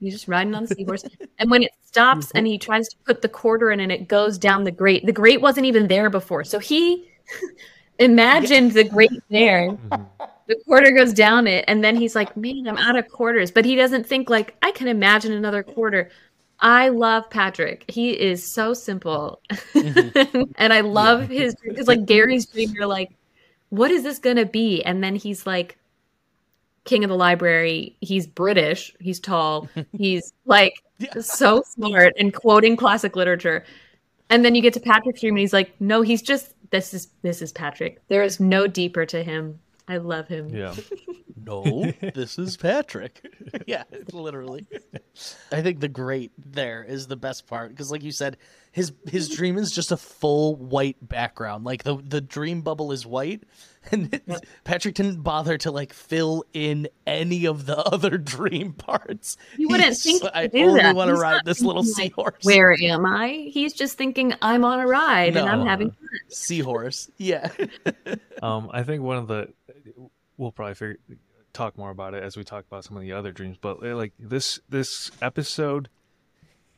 [0.01, 1.05] He's just riding on the seahorse,
[1.39, 4.39] and when it stops, and he tries to put the quarter in, and it goes
[4.39, 5.05] down the grate.
[5.05, 7.09] The grate wasn't even there before, so he
[7.99, 10.07] imagined the grate there mhm.
[10.47, 13.65] the quarter goes down it and then he's like man i'm out of quarters but
[13.65, 16.09] he doesn't think like i can imagine another quarter
[16.61, 19.41] i love patrick he is so simple
[19.75, 23.11] and i love his because like gary's dream you're like
[23.71, 25.79] what is this gonna be and then he's like
[26.85, 31.21] king of the library he's british he's tall he's like Yeah.
[31.21, 33.65] so smart and quoting classic literature
[34.31, 37.09] and then you get to patrick's dream and he's like no he's just this is
[37.23, 40.75] this is patrick there is no deeper to him i love him yeah.
[41.41, 43.27] No, this is Patrick.
[43.67, 44.67] yeah, literally.
[45.51, 48.37] I think the great there is the best part because, like you said,
[48.73, 51.65] his his dream is just a full white background.
[51.65, 53.45] Like the the dream bubble is white,
[53.91, 54.23] and it,
[54.65, 59.37] Patrick didn't bother to like fill in any of the other dream parts.
[59.57, 60.95] You wouldn't He's think I do only that.
[60.95, 62.45] want to ride this little like, seahorse.
[62.45, 63.49] Where am I?
[63.51, 65.67] He's just thinking I'm on a ride and I'm No.
[65.67, 66.09] having fun.
[66.29, 67.11] seahorse?
[67.19, 67.51] Yeah.
[68.41, 69.53] Um, I think one of the
[70.37, 70.99] we'll probably figure,
[71.53, 73.57] talk more about it as we talk about some of the other dreams.
[73.61, 75.89] But like this this episode,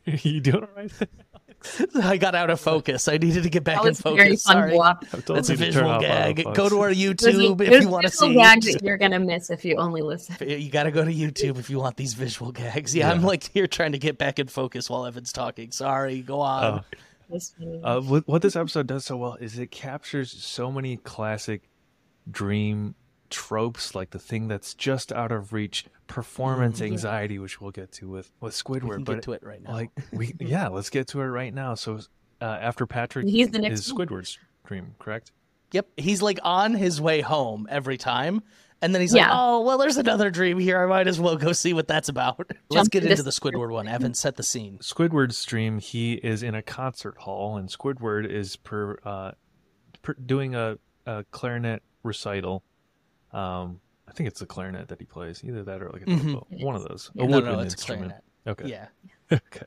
[0.22, 0.92] you doing all right?
[2.02, 3.06] I got out of focus.
[3.06, 4.42] I needed to get back That in was very focus.
[4.44, 4.74] fun Sorry.
[4.74, 5.04] walk.
[5.12, 6.44] I've told That's a you to turn visual gag.
[6.54, 8.34] Go to our There's- YouTube if you want to visual see.
[8.34, 10.36] gags that you're gonna miss if you only listen.
[10.48, 12.94] You got to go to YouTube if you want these visual gags.
[12.96, 13.26] Yeah, I'm Yeah.
[13.26, 15.70] like here trying to get back in focus while Evan's talking.
[15.70, 16.82] Sorry, go on.
[17.28, 17.80] This one.
[17.84, 21.68] Uh, what, what this episode does so well is it captures so many classic
[22.30, 22.94] dream
[23.30, 28.08] tropes, like the thing that's just out of reach, performance anxiety, which we'll get to
[28.08, 28.94] with with we Squidward.
[28.96, 29.72] can but get to it right now.
[29.72, 31.74] like we, yeah, let's get to it right now.
[31.74, 32.00] So
[32.40, 34.06] uh, after Patrick He's the next is one.
[34.06, 35.32] Squidward's dream, correct?
[35.72, 38.42] Yep, he's like on his way home every time,
[38.82, 40.82] and then he's like, "Oh, well, there's another dream here.
[40.82, 43.70] I might as well go see what that's about." Let's get into into the Squidward
[43.70, 43.86] one.
[43.86, 44.78] Evan, set the scene.
[44.78, 49.30] Squidward's dream, he is in a concert hall, and Squidward is per, uh,
[50.02, 52.64] per doing a, a clarinet recital.
[53.32, 56.20] Um, I think it's the clarinet that he plays, either that or like a Mhm.
[56.20, 57.10] tuba, one of those.
[57.14, 57.24] Yeah.
[57.24, 58.12] A No, woodwind no, it's a instrument.
[58.12, 58.24] clarinet.
[58.46, 58.68] Okay.
[58.68, 58.86] Yeah,
[59.32, 59.66] okay.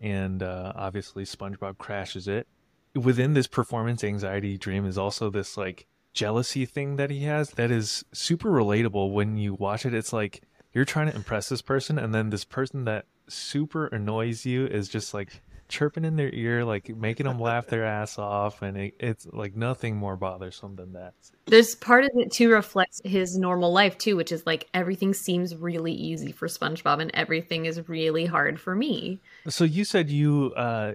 [0.00, 2.46] And uh, obviously, SpongeBob crashes it.
[2.94, 7.70] Within this performance anxiety dream is also this like jealousy thing that he has that
[7.70, 9.94] is super relatable when you watch it.
[9.94, 14.44] It's like you're trying to impress this person, and then this person that super annoys
[14.44, 18.62] you is just like chirping in their ear, like making them laugh their ass off,
[18.62, 21.14] and it, it's like nothing more bothersome than that.
[21.46, 25.56] There's part of it too reflects his normal life too, which is like everything seems
[25.56, 29.20] really easy for SpongeBob and everything is really hard for me.
[29.48, 30.94] So you said you, uh,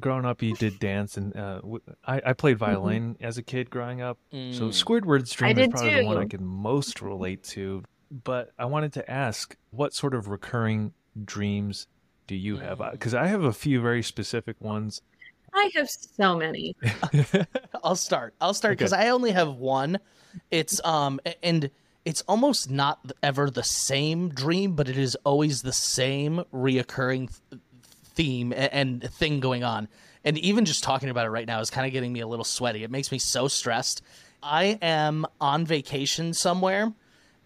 [0.00, 3.70] growing up, you did dance, and uh, w- I, I played violin as a kid
[3.70, 4.18] growing up.
[4.30, 4.72] So Mm.
[4.72, 7.82] Squidward's dream is did probably the one I can most relate to.
[8.10, 10.92] But I wanted to ask, what sort of recurring
[11.24, 11.86] dreams
[12.26, 12.80] do you have?
[12.92, 15.02] Because I have a few very specific ones.
[15.54, 16.74] I have so many.
[17.84, 18.34] I'll start.
[18.40, 18.76] I'll start Okay.
[18.78, 19.98] because I only have one.
[20.50, 21.70] It's um and
[22.04, 27.60] it's almost not ever the same dream, but it is always the same reoccurring th-
[28.14, 29.88] theme a- and thing going on.
[30.24, 32.44] And even just talking about it right now is kind of getting me a little
[32.44, 32.82] sweaty.
[32.82, 34.02] It makes me so stressed.
[34.42, 36.92] I am on vacation somewhere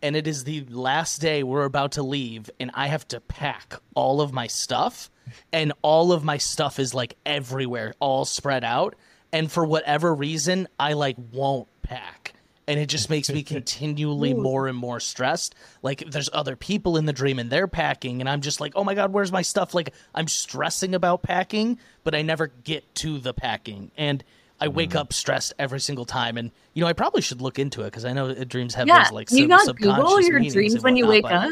[0.06, 3.74] and it is the last day we're about to leave and I have to pack
[3.96, 5.10] all of my stuff
[5.52, 8.94] and all of my stuff is like everywhere, all spread out.
[9.32, 12.34] And for whatever reason, I like won't pack.
[12.68, 15.56] And it just makes me continually more and more stressed.
[15.82, 18.84] Like there's other people in the dream and they're packing and I'm just like, "Oh
[18.84, 23.18] my god, where's my stuff?" Like I'm stressing about packing, but I never get to
[23.18, 23.90] the packing.
[23.96, 24.22] And
[24.60, 25.00] I wake Mm.
[25.00, 28.04] up stressed every single time and you know, I probably should look into it because
[28.04, 31.06] I know uh, dreams have yeah, those like you not Google your dreams when you
[31.06, 31.50] wake up.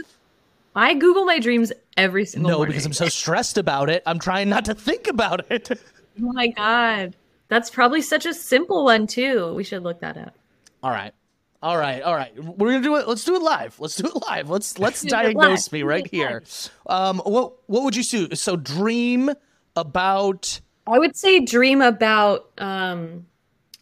[0.77, 2.53] I Google my dreams every single time.
[2.53, 2.73] No, morning.
[2.73, 4.03] because I'm so stressed about it.
[4.07, 5.71] I'm trying not to think about it.
[6.23, 7.17] Oh my god.
[7.49, 9.53] That's probably such a simple one too.
[9.55, 10.37] We should look that up.
[10.81, 11.13] All right.
[11.61, 12.33] All right, all right.
[12.37, 13.09] We're gonna do it.
[13.09, 13.81] Let's do it live.
[13.81, 14.51] Let's do it live.
[14.51, 16.43] Let's let's diagnose me right here.
[16.87, 18.35] Um, what what would you do?
[18.37, 19.31] So dream
[19.75, 20.61] about.
[20.87, 23.27] I would say dream about um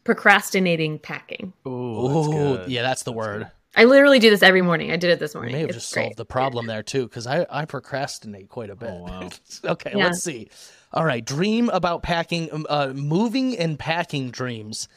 [0.04, 1.52] procrastinating packing.
[1.64, 3.48] Oh, Oh, yeah, that's the word.
[3.74, 4.90] I literally do this every morning.
[4.92, 5.54] I did it this We morning.
[5.54, 6.04] may have It's just great.
[6.04, 8.90] solved the problem there too, because I I procrastinate quite a bit.
[8.90, 9.28] Oh, wow.
[9.64, 10.06] okay, Yeah.
[10.06, 10.50] let's see.
[10.92, 14.88] All right, dream about packing, um, uh, moving and packing dreams.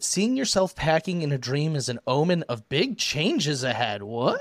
[0.00, 4.02] Seeing yourself packing in a dream is an omen of big changes ahead.
[4.04, 4.40] What?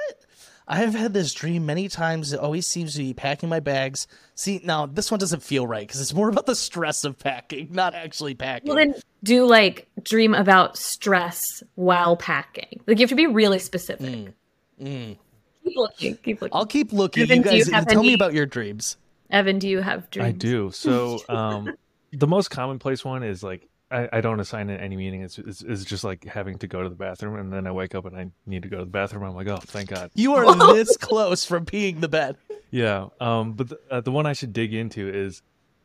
[0.71, 2.31] I have had this dream many times.
[2.31, 4.07] It always seems to be packing my bags.
[4.35, 7.67] See, now this one doesn't feel right because it's more about the stress of packing,
[7.71, 8.69] not actually packing.
[8.69, 12.79] Well, then do like dream about stress while packing.
[12.87, 14.33] Like you have to be really specific.
[14.81, 15.17] Mm.
[15.65, 16.15] Keep looking.
[16.15, 16.57] Keep looking.
[16.57, 17.23] I'll keep looking.
[17.23, 18.95] Evan, you do you guys have tell me about your dreams.
[19.29, 20.29] Evan, do you have dreams?
[20.29, 20.71] I do.
[20.71, 21.75] So, um,
[22.13, 25.21] the most commonplace one is like I, I don't assign it any meaning.
[25.21, 27.93] It's, it's it's just like having to go to the bathroom, and then I wake
[27.93, 29.23] up and I need to go to the bathroom.
[29.23, 30.11] I'm like, oh, thank God.
[30.15, 32.37] You are this close from peeing the bed.
[32.69, 33.07] Yeah.
[33.19, 33.53] Um.
[33.53, 35.41] But the, uh, the one I should dig into is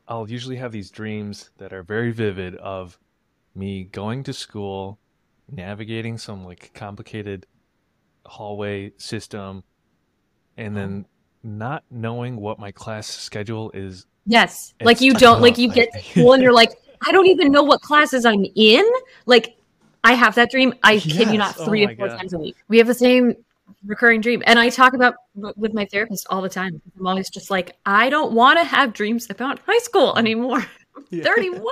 [0.07, 2.99] I'll usually have these dreams that are very vivid of
[3.55, 4.99] me going to school,
[5.51, 7.47] navigating some like complicated
[8.25, 9.65] hallway system,
[10.57, 11.07] and then
[11.43, 14.75] not knowing what my class schedule is Yes.
[14.79, 16.73] It's like you don't like you get to school and you're like,
[17.07, 18.85] I don't even know what classes I'm in.
[19.27, 19.57] Like
[20.05, 20.75] I have that dream.
[20.83, 22.19] I kid you not, Oh three my or four God.
[22.19, 22.57] times a week.
[22.69, 23.35] We have the same
[23.85, 25.15] recurring dream, and I talk about
[25.57, 26.81] with my therapist all the time.
[26.99, 30.65] I'm always just like, I don't want to have dreams about high school anymore.
[30.97, 31.63] I'm 31.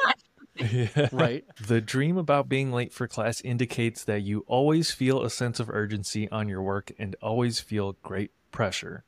[0.57, 1.09] Yeah.
[1.11, 1.45] Right.
[1.67, 5.69] The dream about being late for class indicates that you always feel a sense of
[5.69, 9.03] urgency on your work and always feel great pressure.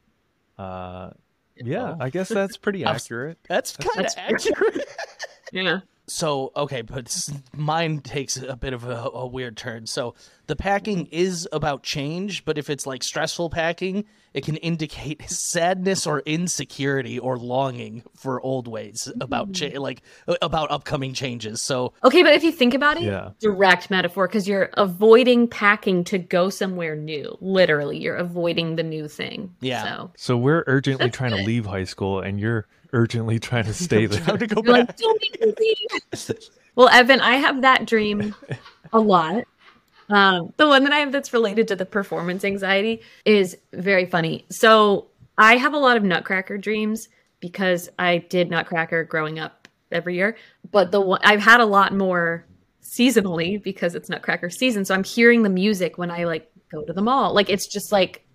[0.59, 1.11] Uh,
[1.57, 1.97] yeah, Oh.
[2.01, 3.39] I guess that's pretty accurate.
[3.49, 4.89] That's kind of That's- accurate.
[5.53, 5.79] Yeah.
[6.09, 9.87] So okay, but mine takes a bit of a, a weird turn.
[9.87, 10.15] So
[10.47, 16.07] the packing is about change, but if it's like stressful packing, it can indicate sadness
[16.07, 21.61] or insecurity or longing for old ways about cha- like uh, about upcoming changes.
[21.61, 23.31] So Okay, but if you think about it, Yeah.
[23.41, 27.37] direct metaphor because you're avoiding packing to go somewhere new.
[27.41, 29.55] Literally, you're avoiding the new thing.
[29.61, 29.83] Yeah.
[29.83, 33.75] So So we're urgently That's trying to leave high school, and you're urgently trying to
[33.75, 34.39] stay how there.
[34.39, 34.89] to go you're back?
[34.89, 35.75] like, don't make me
[36.75, 38.35] well, Evan, I have that dream
[38.93, 39.45] a lot.
[40.09, 44.47] Um, the one that I have that's related to the performance anxiety is very funny.
[44.51, 47.09] So I have a lot of Nutcracker dreams
[47.41, 50.37] because I did Nutcracker growing up every year,
[50.71, 52.47] but the one I've had a lot more
[52.83, 54.85] seasonally because it's Nutcracker season.
[54.85, 57.35] So I'm hearing the music when I like go to the mall.
[57.35, 58.27] Like it's just like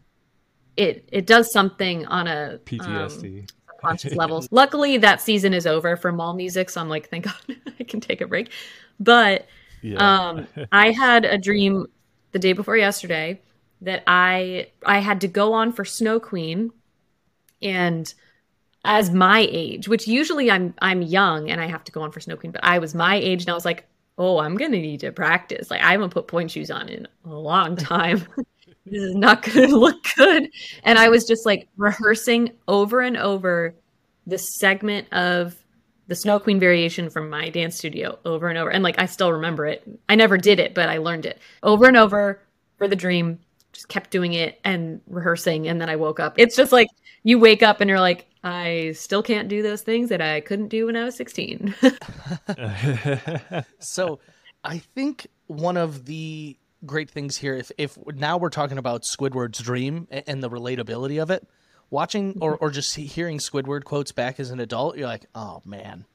[0.78, 3.49] it it does something on a um, PTSD.
[3.82, 4.47] Conscious levels.
[4.51, 7.99] Luckily, that season is over for mall music, so I'm like, thank God I can
[7.99, 8.51] take a break.
[8.99, 9.47] But
[9.82, 9.97] yeah.
[10.29, 11.88] um, I had a dream
[12.32, 13.41] the day before yesterday
[13.82, 16.71] that I I had to go on for Snow Queen,
[17.61, 18.13] and
[18.84, 22.19] as my age, which usually I'm I'm young and I have to go on for
[22.19, 23.86] Snow Queen, but I was my age and I was like,
[24.17, 25.69] oh, I'm gonna need to practice.
[25.69, 28.25] Like I haven't put point shoes on in a long time.
[28.86, 30.49] This is not gonna look good.
[30.84, 33.75] And I was just like rehearsing over and over
[34.27, 35.55] the segment of
[36.07, 38.69] the Snow Queen variation from my dance studio over and over.
[38.69, 39.84] And like I still remember it.
[40.09, 42.41] I never did it, but I learned it over and over
[42.77, 43.39] for the dream.
[43.71, 45.67] Just kept doing it and rehearsing.
[45.69, 46.38] And then I woke up.
[46.38, 46.88] It's just like
[47.23, 50.67] you wake up and you're like, I still can't do those things that I couldn't
[50.67, 51.75] do when I was 16.
[53.79, 54.19] So
[54.63, 59.59] I think one of the great things here, if, if now we're talking about Squidward's
[59.59, 61.47] dream and the relatability of it,
[61.89, 66.05] watching or, or just hearing Squidward quotes back as an adult, you're like, oh man,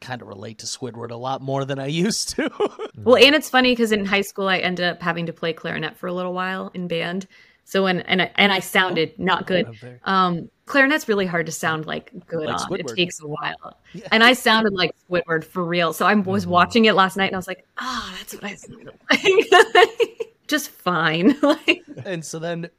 [0.00, 2.50] kind of relate to Squidward a lot more than I used to.
[2.96, 5.96] Well, and it's funny because in high school I ended up having to play clarinet
[5.96, 7.26] for a little while in band.
[7.64, 9.66] So when and I, and I sounded not good.
[10.04, 12.60] Um, clarinet's really hard to sound like good Like on.
[12.60, 12.92] Squidward.
[12.92, 13.78] It takes a while,
[14.12, 15.92] and I sounded like Squidward for real.
[15.92, 18.54] So I was watching it last night and I was like, ah, that's what I
[18.54, 19.20] sounded like.
[20.48, 21.36] Just fine.
[22.04, 22.70] and so then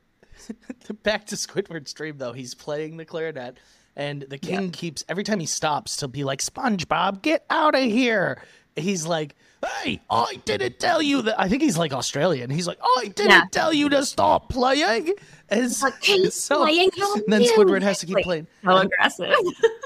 [1.04, 3.58] back to Squidward's dream though, he's playing the clarinet
[3.96, 7.84] and the king keeps every time he stops to be like, SpongeBob, get out of
[7.84, 8.42] here.
[8.76, 9.36] He's like,
[9.82, 12.50] Hey, I didn't tell you that I think he's like Australian.
[12.50, 13.44] He's like, I didn't Yeah.
[13.52, 15.14] tell you to stop playing.
[15.50, 18.48] And like, so playing your then Squidward has to keep music." playing.
[18.64, 19.34] how aggressive.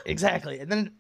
[0.06, 0.60] Exactly.
[0.60, 0.92] And then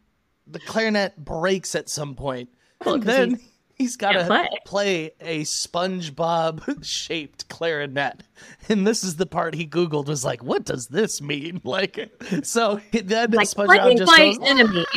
[0.47, 2.49] the clarinet breaks at some point.
[2.85, 3.45] Well, and then he
[3.79, 5.11] he's got to can't play.
[5.21, 8.21] a SpongeBob shaped clarinet.
[8.67, 11.61] And this is the part he Googled was like, what does this mean?
[11.69, 12.11] Like,
[12.43, 14.85] so then like SpongeBob just my goes, enemy.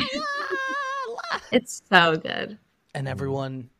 [1.35, 2.59] Ah, it's so good.
[2.95, 3.71] and everyone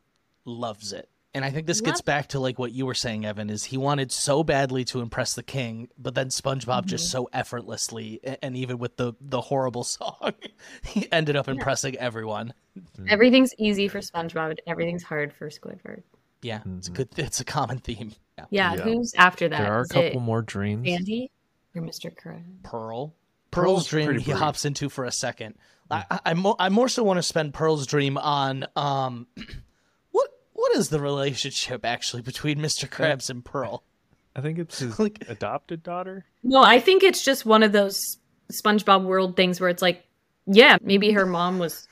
[0.47, 1.09] loves it.
[1.35, 3.65] And I think this gets Love- back to like what you were saying, Evan, is
[3.65, 7.11] he wanted so badly to impress the king, but then SpongeBob just Mm-hmm.
[7.13, 10.35] so effortlessly, and even with the the horrible song,
[10.85, 12.53] he ended up impressing everyone.
[13.09, 14.51] Everything's easy for SpongeBob.
[14.51, 16.03] and Everything's hard for Squidward.
[16.43, 17.09] Yeah, it's a good.
[17.17, 18.13] It's a common theme.
[18.37, 18.45] Yeah.
[18.51, 18.83] Yeah, Yeah.
[18.83, 19.59] who's after that?
[19.59, 20.87] there are a Is couple more dreams.
[20.89, 21.31] Sandy
[21.75, 22.11] or Mr.
[22.15, 22.63] Krabs?
[22.63, 23.15] Pearl.
[23.51, 24.37] Pearl's Pearl's dream he brief.
[24.37, 25.55] hops into for a second.
[25.91, 29.27] I, I, I, mo- I more so want to spend Pearl's dream on um,
[30.63, 32.89] what what is the relationship actually between Mr.
[32.89, 33.83] Krabs and Pearl?
[34.35, 36.25] I think it's his Like- adopted daughter.
[36.43, 38.19] No, I think it's just one of those
[38.51, 40.05] SpongeBob world things where it's like,
[40.47, 41.87] yeah, maybe her mom was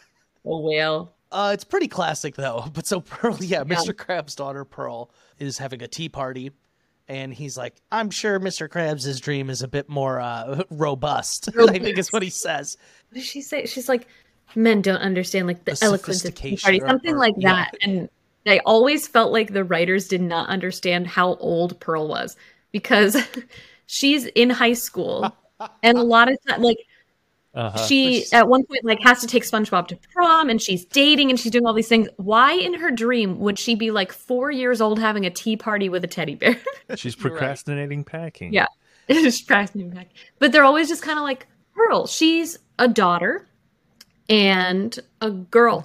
[0.44, 1.12] a whale.
[1.30, 2.64] Uh, it's pretty classic though.
[2.72, 3.92] But so Pearl, yeah, Mr.
[3.92, 6.50] Krabs' daughter Pearl is having a tea party,
[7.06, 8.68] and he's like, "I'm sure Mr.
[8.68, 12.76] Krabs' dream is a bit more uh, robust." I think is what he says.
[13.10, 13.66] What does she say?
[13.66, 14.08] She's like,
[14.56, 17.52] men don't understand like the, The eloquence of tea sophistication party, something or- like yeah.
[17.52, 17.74] that.
[17.82, 18.08] And
[18.46, 22.36] I always felt like the writers did not understand how old Pearl was
[22.72, 23.16] because
[23.86, 25.34] she's in high school,
[25.82, 26.78] and a lot of time, like
[27.52, 27.86] Uh-huh.
[27.86, 31.38] she at one point like has to take SpongeBob to prom and she's dating and
[31.40, 32.08] she's doing all these things.
[32.16, 35.88] Why in her dream would she be like four years old having a tea party
[35.88, 36.56] with a teddy bear?
[36.96, 37.38] She's You're right.
[37.38, 38.52] procrastinating packing.
[38.52, 38.66] Yeah.
[39.08, 40.08] it's fascinating back.
[40.38, 43.46] But they're always just kind of like, Pearl, she's a daughter
[44.28, 45.84] and a girl.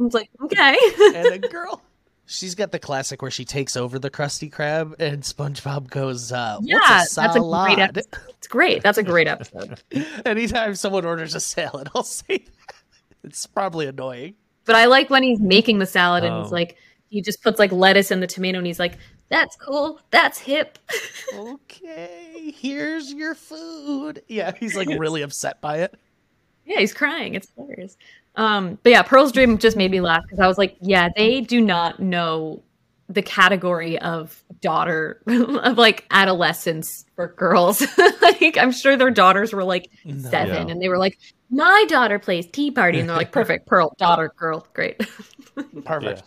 [0.00, 0.76] I was like, okay.
[1.14, 1.82] and a girl.
[2.26, 6.58] She's got the classic where she takes over the Krusty Krab, and SpongeBob goes, uh,
[6.62, 8.08] yeah, "What's a that's a great episode.
[8.28, 8.82] It's great.
[8.84, 9.82] That's a great episode.
[10.24, 12.74] Anytime someone orders a salad, I'll say that.
[13.24, 14.34] It's probably annoying.
[14.64, 16.54] But I like when he's making the salad and he's Oh.
[16.54, 16.76] like,
[17.08, 18.96] he just puts like lettuce and the tomato and he's like,
[19.28, 19.98] that's cool.
[20.10, 20.78] That's hip.
[21.36, 24.22] Okay, here's your food.
[24.28, 25.94] Yeah, he's like really upset by it.
[26.64, 27.34] Yeah, he's crying.
[27.34, 27.96] It's hilarious.
[28.36, 31.40] Um, but yeah, Pearl's Dream just made me laugh because I was like, yeah, they
[31.40, 32.62] do not know
[33.08, 37.82] the category of daughter of like adolescence for girls.
[38.22, 40.72] like I'm sure their daughters were like seven Yeah.
[40.72, 41.18] and they were like,
[41.50, 45.00] My daughter plays tea party and they're like, Perfect, Pearl, daughter, girl, great.
[45.84, 46.22] Perfect.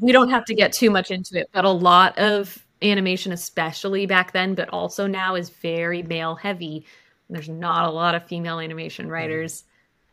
[0.00, 4.06] we don't have to get too much into it, but a lot of animation, especially
[4.06, 6.86] back then, but also now, is very male heavy.
[7.28, 9.64] There's not a lot of female animation writers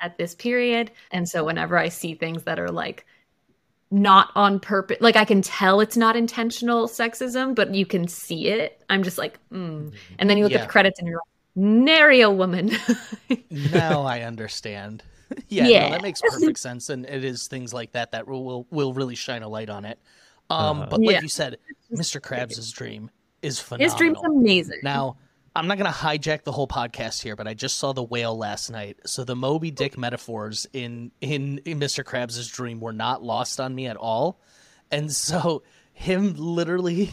[0.02, 0.91] at this period.
[1.12, 3.06] And so whenever I see things that are like
[3.91, 8.47] not on purpose, like I can tell it's not intentional sexism, but you can see
[8.47, 9.93] it, I'm just like, mm.
[10.20, 10.60] And then you look Yeah.
[10.60, 11.26] at the credits and you're like,
[11.56, 12.72] nary a woman.
[13.49, 15.04] now I understand.
[15.49, 15.84] yeah, Yeah.
[15.86, 18.93] No, that makes perfect sense, and it is things like that that will will, will
[18.93, 19.99] really shine a light on it.
[20.49, 20.88] Um, Uh-huh.
[20.89, 21.22] but like Yeah.
[21.22, 21.58] you said,
[21.93, 22.20] Mr.
[22.22, 23.10] Krabs' dream
[23.41, 23.91] is phenomenal.
[23.91, 24.80] His dream's amazing.
[24.84, 25.18] Now,
[25.56, 28.38] I'm not going to hijack the whole podcast here, but I just saw the whale
[28.38, 28.99] last night.
[29.06, 32.04] So the Moby Dick metaphors in in, in Mr.
[32.04, 34.39] Krabs' dream were not lost on me at all.
[34.91, 37.12] And so him literally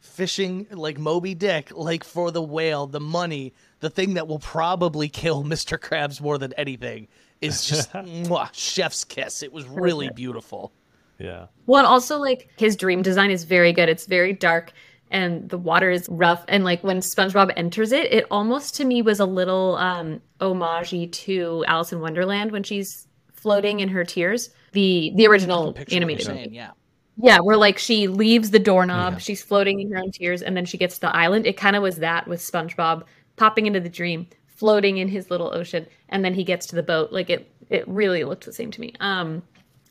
[0.00, 5.08] fishing like Moby Dick, like for the whale, the money, the thing that will probably
[5.08, 5.78] kill Mr.
[5.78, 7.08] Krabs more than anything
[7.40, 9.42] is just mwah, chef's kiss.
[9.42, 10.72] It was really beautiful.
[11.18, 11.46] Yeah.
[11.66, 13.88] Well, and also like his dream design is very good.
[13.88, 14.72] It's very dark
[15.14, 16.44] and the water is rough.
[16.48, 21.10] And like when SpongeBob enters it, it almost to me was a little um homage
[21.24, 24.50] to Alice in Wonderland when she's floating in her tears.
[24.72, 26.48] The the original animated movie.
[26.52, 26.72] yeah.
[27.16, 29.18] Yeah, where like she leaves the doorknob, Yeah.
[29.20, 31.46] she's floating in her own tears, and then she gets to the island.
[31.46, 33.04] It kind of was that with SpongeBob
[33.36, 36.82] popping into the dream, floating in his little ocean, and then he gets to the
[36.82, 37.12] boat.
[37.12, 38.94] Like it, it really looked the same to me.
[38.98, 39.42] Um,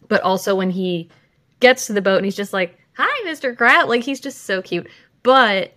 [0.10, 1.10] but also when he
[1.62, 3.56] gets to the boat and he's just like, "Hi, Mr.
[3.56, 4.88] Krabs," like he's just so cute.
[5.24, 5.74] But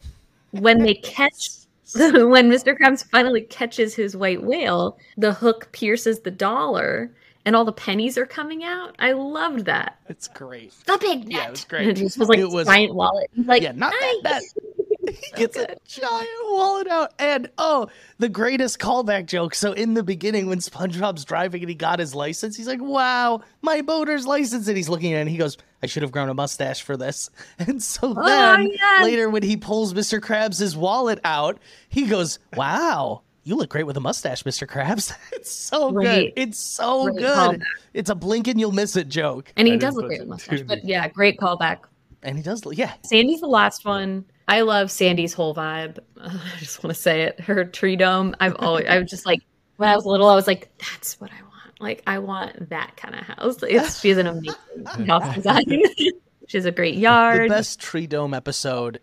[0.50, 1.48] when they catch,
[1.94, 2.76] when Mr.
[2.76, 7.10] Krabs finally catches his white whale, the hook pierces the dollar.
[7.44, 8.96] And all the pennies are coming out.
[8.98, 10.74] I loved that It's great.
[10.86, 11.30] the big net.
[11.30, 11.82] Yeah, it was great.
[11.88, 13.30] And it just was like It was- giant wallet.
[13.36, 14.42] Like, yeah, not "Nice." that
[14.76, 14.85] bad.
[15.24, 17.88] he gets a giant wallet out, and oh,
[18.18, 19.54] the greatest callback joke.
[19.54, 23.42] So in the beginning, when SpongeBob's driving and he got his license, he's like, "Wow,
[23.62, 26.28] my boater's license," and he's looking at it and he goes, "I should have grown
[26.28, 29.04] a mustache for this." And so oh, then yes.
[29.04, 30.20] later, when he pulls Mr.
[30.20, 31.58] Krabs' wallet out,
[31.88, 34.66] he goes, "Wow." You look great with a mustache, Mr.
[34.66, 35.12] Krabs.
[35.32, 36.32] It's so good.
[36.34, 37.60] It's so Great good.
[37.60, 37.62] callback.
[37.94, 39.52] It's a blink and you'll miss it joke.
[39.56, 40.62] And he I does didn't look great with and mustache.
[40.66, 41.84] But yeah, great callback.
[42.24, 42.94] And he does, look yeah.
[43.04, 44.24] Sandy's the last one.
[44.48, 45.98] I love Sandy's whole vibe.
[46.20, 47.40] I just want to say it.
[47.40, 48.34] Her tree dome.
[48.40, 49.40] I've always, I was just like,
[49.76, 51.80] when I was little, I was like, that's what I want.
[51.80, 53.62] Like, I want that kind of house.
[53.62, 55.64] It's, she has an amazing house design.
[55.96, 56.12] she
[56.58, 57.48] has a great The yard.
[57.48, 59.00] best Tree Dome episode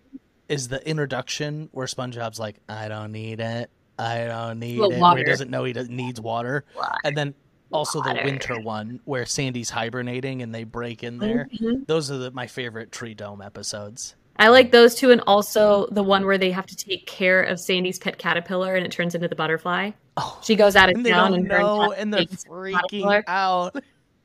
[0.49, 3.69] is the introduction where SpongeBob's like, "I don't need it.
[3.99, 6.91] I don't need Well, it." Where he doesn't know he does, needs water, Water.
[7.03, 7.33] and then
[7.71, 11.47] also the winter one where Sandy's hibernating and they break in there.
[11.53, 11.85] Mhm.
[11.87, 14.15] Those are the, my favorite Tree Dome episodes.
[14.37, 17.59] I like those two, and also the one where they have to take care of
[17.59, 19.91] Sandy's pet caterpillar and it turns into the butterfly.
[20.17, 23.75] Oh, She goes out of and town and know, and they're takes the freaking out.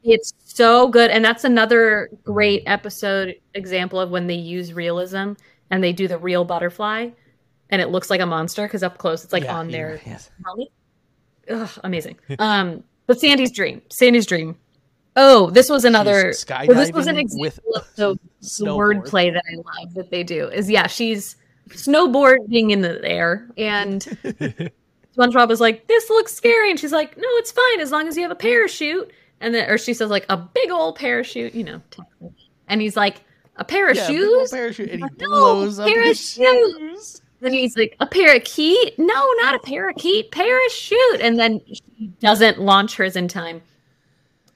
[0.05, 5.33] It's so good, and that's another great episode example of when they use realism
[5.71, 7.11] and they do the real butterfly,
[7.69, 10.01] and it looks like a monster because up close it's like Yeah, on yeah, their
[10.07, 10.31] yes.
[11.51, 12.19] Ugh, amazing.
[12.39, 14.57] um, but Sandy's dream, Sandy's dream.
[15.17, 16.33] Oh, this was another.
[16.33, 18.19] She's So this was an example with of the, the snowboard.
[18.43, 20.49] Wordplay that I love that they do.
[20.49, 21.36] Is yeah, she's
[21.70, 24.03] snowboarding in the air, and
[25.16, 28.16] SpongeBob is like, "This looks scary," and she's like, "No, it's fine as long as
[28.16, 29.11] you have a parachute."
[29.41, 31.80] And then, or she says like a big old parachute, you know.
[32.68, 33.22] And he's like,
[33.57, 36.76] "A pair of Yeah, shoes." parachute, and he No, blows up his parachute.
[36.97, 37.22] shoes.
[37.41, 38.99] Then he's like, "A parakeet?
[38.99, 40.30] No, not a parakeet.
[40.32, 43.62] Parachute!" And then she doesn't launch hers in time,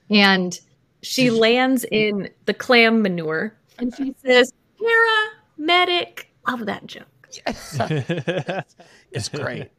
[0.09, 0.59] and
[1.01, 7.07] she lands in the clam manure, and she says, "Paramedic." Love that joke.
[9.11, 9.69] It's great.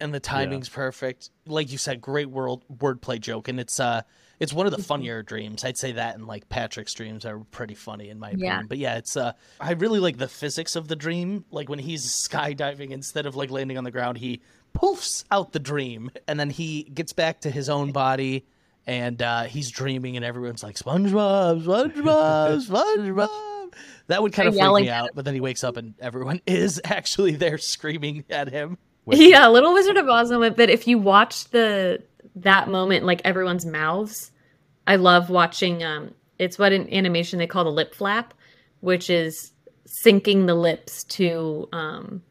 [0.00, 1.30] And the timing's perfect.
[1.46, 3.48] Like you said, great world wordplay joke.
[3.48, 4.02] And it's uh
[4.40, 5.64] it's one of the funnier dreams.
[5.64, 8.50] I'd say that and like Patrick's dreams are pretty funny in my opinion.
[8.52, 8.62] Yeah.
[8.68, 11.44] But yeah, it's uh I really like the physics of the dream.
[11.50, 14.40] Like when he's skydiving, instead of like landing on the ground, he
[14.76, 18.44] poofs out the dream and then he gets back to his own body
[18.86, 23.72] and uh he's dreaming and everyone's like SpongeBob, SpongeBob, SpongeBob.
[24.08, 26.40] That would kind of They're freak me out, but then he wakes up and everyone
[26.46, 28.78] is actually there screaming at him.
[29.06, 30.56] Yeah, Little Wizard of Oz moment.
[30.56, 32.02] But if you watch the
[32.36, 34.30] that moment, like everyone's mouths,
[34.86, 35.82] I love watching.
[35.82, 38.34] Um, it's what in animation they call the lip flap,
[38.80, 39.52] which is
[39.86, 42.22] syncing the lips to um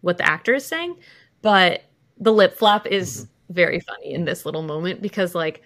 [0.00, 0.96] what the actor is saying.
[1.42, 1.84] But
[2.18, 5.62] the lip flap is very funny in this little moment because like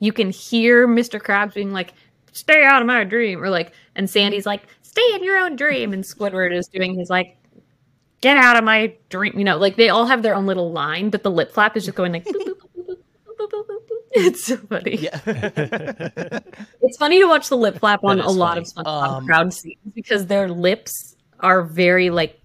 [0.00, 1.20] you can hear Mr.
[1.20, 1.92] Krabs being like,
[2.32, 5.92] "Stay out of my dream," or like, and Sandy's like, "Stay in your own dream,"
[5.92, 7.36] and Squidward is doing his like,
[8.20, 11.10] "Get out of my dream," you know, like they all have their own little line,
[11.10, 12.26] but the lip flap is just going like.
[14.12, 14.96] It's so funny.
[14.96, 15.20] Yeah.
[16.80, 19.52] It's funny to watch the lip flap on a is lot of SpongeBob Um, crowd
[19.52, 22.40] scenes because their lips are very like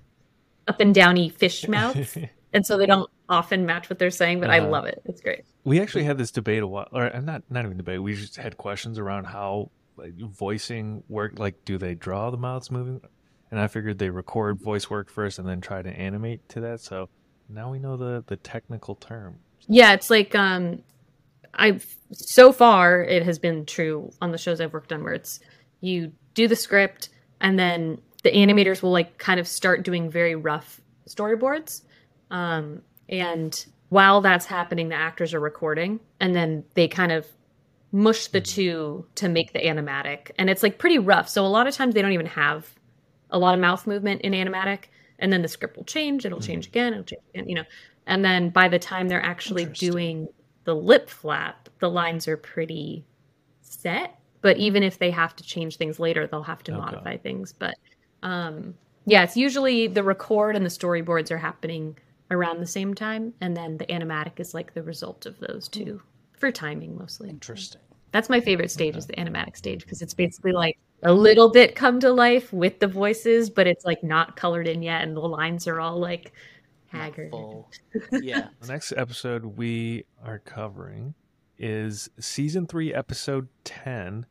[0.67, 2.17] up and downy fish mouths,
[2.53, 4.39] and so they don't often match what they're saying.
[4.39, 4.69] But I Uh-huh.
[4.69, 5.01] love it.
[5.05, 5.43] It's great.
[5.63, 8.01] we actually had this debate a while, or uh, not not even debate.
[8.01, 11.39] We just had questions around how like, voicing work.
[11.39, 12.99] Like, do they draw the mouths moving?
[13.51, 16.81] And I figured they record voice work first and then try to animate to that.
[16.81, 17.07] So
[17.49, 19.37] now we know the the technical term.
[19.67, 20.81] Yeah, it's like um,
[21.53, 25.39] I've so far it has been true on the shows I've worked on where it's
[25.81, 27.09] you do the script
[27.41, 31.81] and then the animators will like kind of start doing very rough storyboards.
[32.31, 37.27] Um, and while that's happening, the actors are recording and then they kind of
[37.91, 40.31] mush the two to make the animatic.
[40.39, 41.29] And it's like pretty rough.
[41.29, 42.73] So a lot of times they don't even have
[43.29, 44.85] a lot of mouth movement in animatic.
[45.19, 47.63] And then the script will change, it'll change again, it'll change again, you know.
[48.07, 50.27] And then by the time they're actually doing
[50.65, 53.05] the lip flap, the lines are pretty
[53.61, 54.19] set.
[54.41, 56.81] But even if they have to change things later, they'll have to Okay.
[56.81, 57.53] modify things.
[57.53, 57.75] But
[58.23, 58.73] um,
[59.05, 61.97] yeah, it's usually the record and the storyboards are happening
[62.33, 66.01] around the same time, and then the animatic is like the result of those two
[66.37, 67.29] for timing mostly.
[67.29, 67.81] Interesting.
[68.11, 71.75] That's my favorite stage is the animatic stage because it's basically like a little bit
[71.75, 75.21] come to life with the voices, but it's like not colored in yet, and the
[75.21, 76.31] lines are all like
[76.87, 77.31] haggard.
[77.31, 77.69] full.
[78.11, 78.49] Yeah.
[78.61, 81.15] The next episode we are covering
[81.57, 84.25] is season three, episode ten.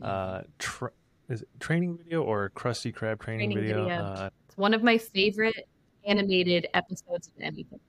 [0.00, 0.92] Uh, tra-
[1.28, 3.82] is it training video or Krusty Krab training, Training video?
[3.84, 3.96] video.
[4.02, 5.68] Uh, It's one of my favorite
[6.06, 7.80] animated episodes of anything.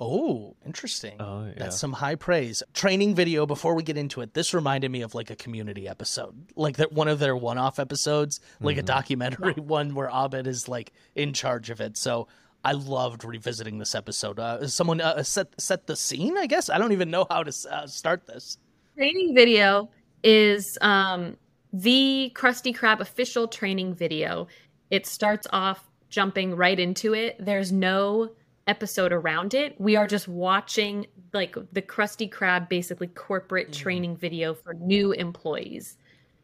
[0.00, 1.16] Oh, interesting.
[1.20, 1.54] oh yeah.
[1.56, 2.62] That's some high praise.
[2.72, 4.32] Training video before we get into it.
[4.32, 6.36] This reminded me of like a community episode.
[6.54, 8.86] Like that one of their one-off episodes, like a Mhm.
[8.86, 11.96] documentary one where Abed is like in charge of it.
[11.96, 12.28] So
[12.64, 14.38] I loved revisiting this episode.
[14.38, 16.70] Uh, someone uh, set set the scene, I guess.
[16.70, 18.56] I don't even know how to uh, start this.
[18.94, 19.90] training video
[20.22, 21.36] is um,
[21.72, 24.46] the Krusty Krab official training video.
[24.92, 27.36] It starts off jumping right into it.
[27.38, 28.30] There's no
[28.66, 29.80] episode around it.
[29.80, 33.74] We are just watching like the Krusty Krab basically corporate Mhm.
[33.74, 35.96] training video for new employees.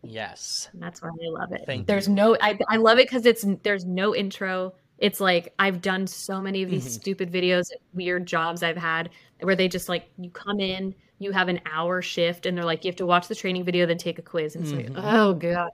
[0.03, 0.69] Yes.
[0.73, 1.63] And that's why I love it.
[1.67, 2.15] Thank there's you.
[2.15, 4.75] no I I love it cuz it's there's no intro.
[4.99, 6.91] It's like I've done so many of these Mhm.
[7.01, 9.11] stupid videos, weird jobs I've had
[9.41, 12.85] where they just like you come in, you have an hour shift and they're like
[12.85, 14.95] you have to watch the training video then take a quiz and Mhm.
[14.95, 15.71] like, "Oh god."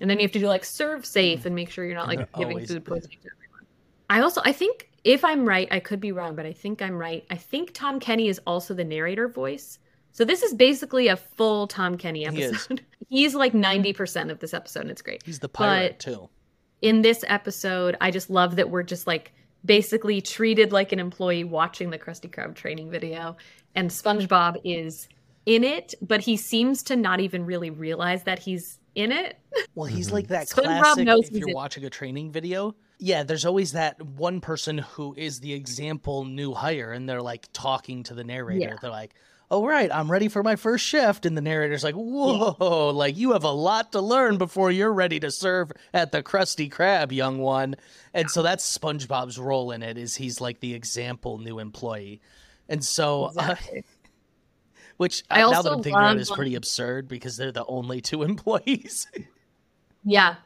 [0.00, 2.46] And then you have to do like ServSafe and make sure you're not like They're
[2.46, 3.66] giving food poisoning to everyone.
[4.10, 6.96] I also I think if I'm right, I could be wrong, but I think I'm
[6.98, 7.24] right.
[7.30, 9.78] I think Tom Kenny is also the narrator voice.
[10.12, 12.52] So this is basically a full Tom Kenny He is.
[12.52, 12.84] episode.
[13.08, 15.22] He's like 90% of this episode and it's great.
[15.24, 16.28] He's the pirate But- too.
[16.80, 19.32] In this episode, I just love that we're just like
[19.64, 23.36] basically treated like an employee watching the Krusty Krab training video
[23.74, 25.08] and SpongeBob is
[25.46, 29.38] in it, but he seems to not even really realize that he's in it.
[29.74, 30.12] Well, he's Mhm.
[30.12, 31.04] like that SpongeBob classic.
[31.06, 35.14] knows If you're in- watching a training video, yeah, there's always that one person who
[35.16, 38.60] is the example new hire, and they're like talking to the narrator.
[38.70, 38.76] Yeah.
[38.80, 39.14] They're like,
[39.50, 43.32] "Oh right, I'm ready for my first shift," and the narrator's like, "Whoa, like you
[43.32, 47.38] have a lot to learn before you're ready to serve at the Krusty Krab, young
[47.38, 47.76] one."
[48.12, 49.96] And so that's SpongeBob's role in it.
[49.96, 52.20] Is he's like the example new employee,
[52.68, 53.24] and so.
[53.36, 53.84] Uh, Exactly.
[54.98, 57.64] Which I uh, now that I'm thinking about it is pretty absurd because they're the
[57.64, 59.06] only two employees.
[60.04, 60.36] Yeah.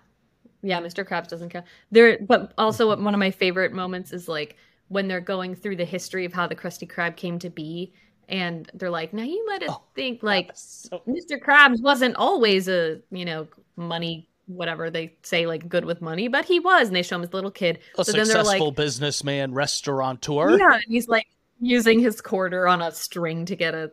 [0.62, 1.04] Yeah, Mr.
[1.06, 1.66] Krabs doesn't count.
[1.90, 4.56] There but also one of my favorite moments is like
[4.88, 7.92] when they're going through the history of how the Krusty Krab came to be
[8.28, 11.40] and they're like, "Now you might have Oh, think like so Mr.
[11.42, 16.44] Krabs wasn't always a, you know, money whatever they say like good with money, but
[16.44, 17.80] he was." And they show him as a little kid.
[17.98, 20.58] a So then they're successful like, businessman, restaurateur.
[20.58, 21.26] Yeah, and he's like
[21.60, 23.90] using his quarter on a string to get a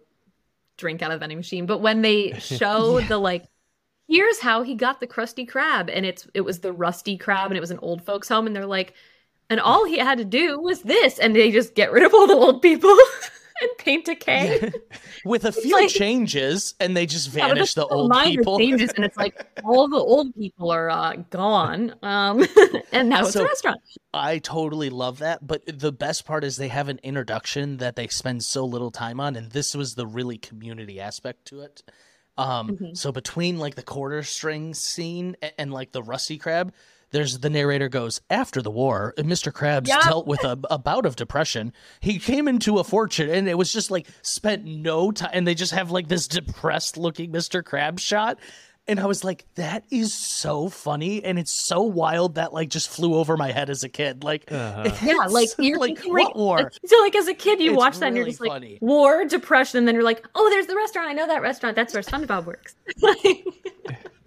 [0.80, 1.66] drink out of the vending machine.
[1.66, 3.08] But when they show Yeah.
[3.08, 3.46] the like,
[4.08, 7.58] here's how he got the Krusty Krab and it's it was the Rusty Crab, and
[7.58, 8.94] it was an old folks' home, and they're like,
[9.50, 12.28] and all he had to do was this, and they just get rid of all
[12.28, 12.96] the old people
[13.62, 14.72] and paint a K.
[15.26, 18.58] With a few like- changes, and they just vanish it's the old people.
[18.58, 22.46] changes, and it's like all the old people are uh, gone, um,
[22.92, 23.80] and now it's So- a restaurant.
[24.14, 25.46] I totally love that.
[25.46, 29.20] But the best part is they have an introduction that they spend so little time
[29.20, 31.84] on, and this was the really community aspect to it.
[32.38, 32.98] Um, Mhm.
[32.98, 36.74] so between like the quarter string scene and, and like the Rusty Crab,
[37.12, 39.52] there's the narrator goes after the war, Mr.
[39.52, 40.02] Krabs Yep.
[40.04, 41.74] dealt with a, a bout of depression.
[42.00, 45.56] He came into a fortune, and it was just like spent no time, and they
[45.56, 47.64] just have like this depressed looking Mr.
[47.64, 48.38] Krabs shot.
[48.88, 52.90] And I was like, that is so funny, and it's so wild that like just
[52.90, 54.24] flew over my head as a kid.
[54.24, 54.90] Like, Uh-huh.
[55.04, 56.58] Yeah, like you're like thinking, what like, war?
[56.58, 58.78] like- so like as a kid you It's watch that and you're really just like
[58.82, 61.08] war, depression, and then you're like, oh, there's the restaurant.
[61.08, 61.76] I know that restaurant.
[61.76, 62.74] That's where SpongeBob works.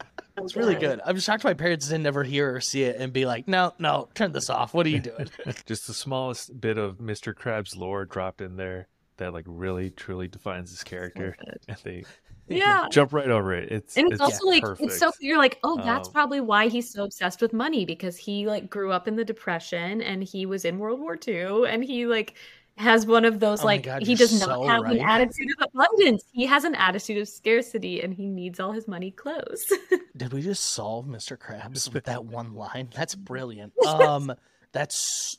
[0.43, 1.01] It's really good.
[1.05, 4.09] I'm shocked my parents didn't ever hear or see it and be like, no, no,
[4.14, 4.74] turn this off.
[4.74, 5.28] What are you doing?
[5.66, 7.34] Just the smallest bit of Mr.
[7.34, 8.88] Krabs lore dropped in there
[9.18, 11.36] that like really truly defines his character,
[11.68, 12.05] and they
[12.49, 12.86] Yeah.
[12.90, 13.70] jump right over it.
[13.70, 14.90] It's And it's, it's also like perfect.
[14.90, 18.16] it's so you're like, oh, that's Um, probably why he's so obsessed with money because
[18.16, 21.84] he like grew up in the depression and he was in World War II and
[21.84, 22.34] he like
[22.83, 24.97] has one of those Oh like God, he you're does not so have right.
[24.97, 26.24] an attitude of abundance.
[26.33, 29.72] He has an attitude of scarcity and he needs all his money close.
[30.16, 31.39] Did we just solve Mr.
[31.39, 32.89] Krabs with that one line?
[32.95, 33.72] That's brilliant.
[33.87, 34.33] Um,
[34.72, 35.37] that's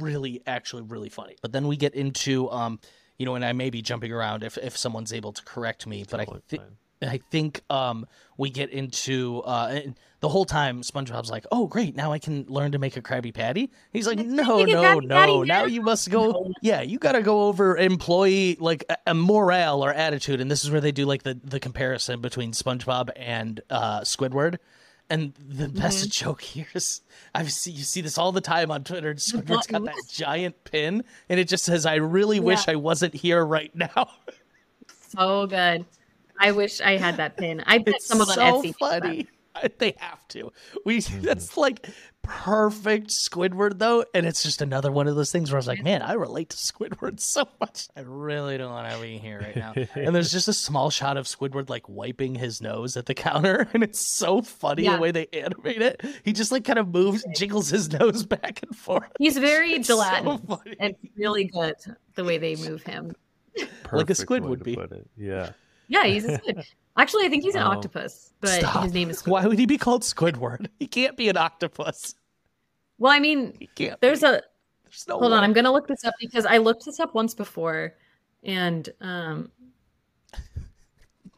[0.00, 1.36] really, actually, really funny.
[1.42, 2.80] But then we get into, um,
[3.18, 6.04] you know, and I may be jumping around if if someone's able to correct me,
[6.08, 6.62] but I Totally think.
[7.02, 9.80] I think um, we get into uh,
[10.20, 10.80] the whole time.
[10.80, 11.94] SpongeBob's like, "Oh, great!
[11.94, 15.00] Now I can learn to make a Krabby Patty." He's like, "No, no, no!
[15.00, 16.52] Now now." you must go.
[16.62, 20.64] Yeah, you got to go over employee like a, a morale or attitude." And this
[20.64, 24.56] is where they do like the the comparison between SpongeBob and uh, Squidward.
[25.08, 27.02] And the best joke here is
[27.34, 29.14] I've see you see this all the time on Twitter.
[29.14, 32.72] Squidward's got that giant pin, and it just says, "I really wish Yeah.
[32.72, 34.08] I wasn't here right now."
[35.10, 35.84] so good.
[36.40, 37.62] I wish I had that pin.
[37.66, 38.62] I bet It's someone so on Etsy.
[38.62, 39.02] thinks that.
[39.02, 39.28] funny.
[39.78, 40.52] They have to.
[40.84, 41.22] We Mm-hmm.
[41.22, 41.86] that's like
[42.20, 45.82] perfect Squidward though, and it's just another one of those things where I was like,
[45.82, 47.88] man, I relate to Squidward so much.
[47.96, 49.72] I really don't want to be here right now.
[49.94, 53.66] and there's just a small shot of Squidward like wiping his nose at the counter,
[53.72, 54.96] and it's so funny Yeah.
[54.96, 56.02] the way they animate it.
[56.22, 59.10] He just like kind of moves, jiggles his nose back and forth.
[59.18, 60.40] He's very It's so gelatinous
[60.78, 61.76] and really good
[62.14, 63.14] the way they move him.
[63.90, 64.76] Like a squid would be.
[65.16, 65.52] Yeah.
[65.88, 66.64] Yeah, he's a squid.
[66.96, 68.84] Actually, I think he's an Um, octopus, but Stop.
[68.84, 69.28] his name is Squidward.
[69.30, 70.66] Why would he be called Squidward?
[70.78, 72.14] He can't be an octopus.
[72.98, 73.52] Well, I mean,
[74.00, 74.26] there's be.
[74.26, 74.40] a
[74.84, 75.44] There's no hold on.
[75.44, 77.94] I'm gonna look this up because I looked this up once before,
[78.42, 79.50] and um,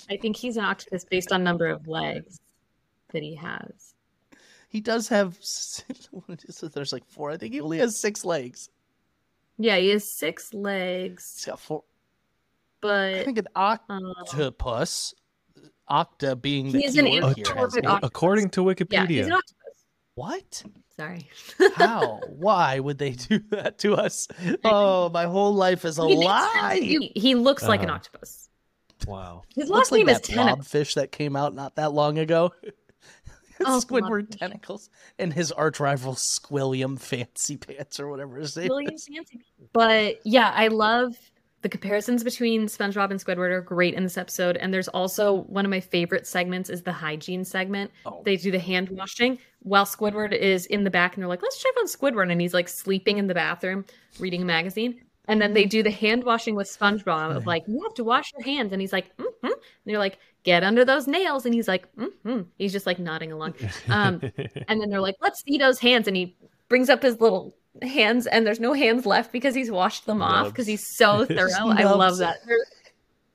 [0.09, 2.41] I think he's an octopus based on number of legs
[3.13, 3.95] that he has.
[4.69, 5.37] He does have.
[5.39, 6.73] s- what is it?
[6.73, 7.31] There's like four.
[7.33, 8.71] I think he only has six legs.
[9.59, 11.83] Yeah, he has six legs, He's got four.
[12.85, 15.15] I think an um, octopus.
[15.91, 17.23] Octa being the He is an here.
[17.25, 18.07] anthropomorphic octopus.
[18.09, 19.85] According to yeah, he's Wikipedia, an octopus.
[20.17, 20.63] What?
[20.97, 21.29] Sorry.
[21.77, 22.21] How?
[22.29, 24.29] Why would they do that to us?
[24.65, 26.79] Oh, my whole life is a He lie.
[26.81, 27.97] He, he looks like an Uh-huh.
[27.97, 28.49] octopus.
[29.07, 29.43] wow.
[29.55, 30.57] His Looks last like name is that Tentacle.
[30.63, 32.53] blobfish that came out not that long ago.
[33.61, 38.95] Oh, Squidward Tentacles and his arch rival Squilliam Fancy Pants or whatever his name William
[38.95, 39.09] is.
[39.13, 39.41] Fancy.
[39.73, 41.17] But yeah, I love
[41.63, 44.57] the comparisons between SpongeBob and Squidward are great in this episode.
[44.57, 47.91] And there's also one of my favorite segments is the hygiene segment.
[48.07, 48.23] Oh.
[48.25, 51.61] They do the hand washing while Squidward is in the back and they're like, let's
[51.61, 52.31] check on Squidward.
[52.31, 53.85] And he's like sleeping in the bathroom
[54.21, 55.01] reading a magazine.
[55.27, 58.33] And then they do the hand washing with SpongeBob of like, you have to wash
[58.33, 58.73] your hands.
[58.73, 59.47] And he's like, mm-hmm.
[59.47, 59.55] And
[59.85, 61.45] they're like, get under those nails.
[61.45, 62.43] And he's like, mm-hmm.
[62.57, 63.55] He's just like nodding along.
[63.89, 64.23] Um,
[64.69, 66.09] and then they're like, let's see those hands.
[66.09, 66.37] And he
[66.69, 70.49] brings up his little hands, and there's no hands left because he's washed them off
[70.49, 71.51] because he's so thorough.
[71.71, 72.37] I love that.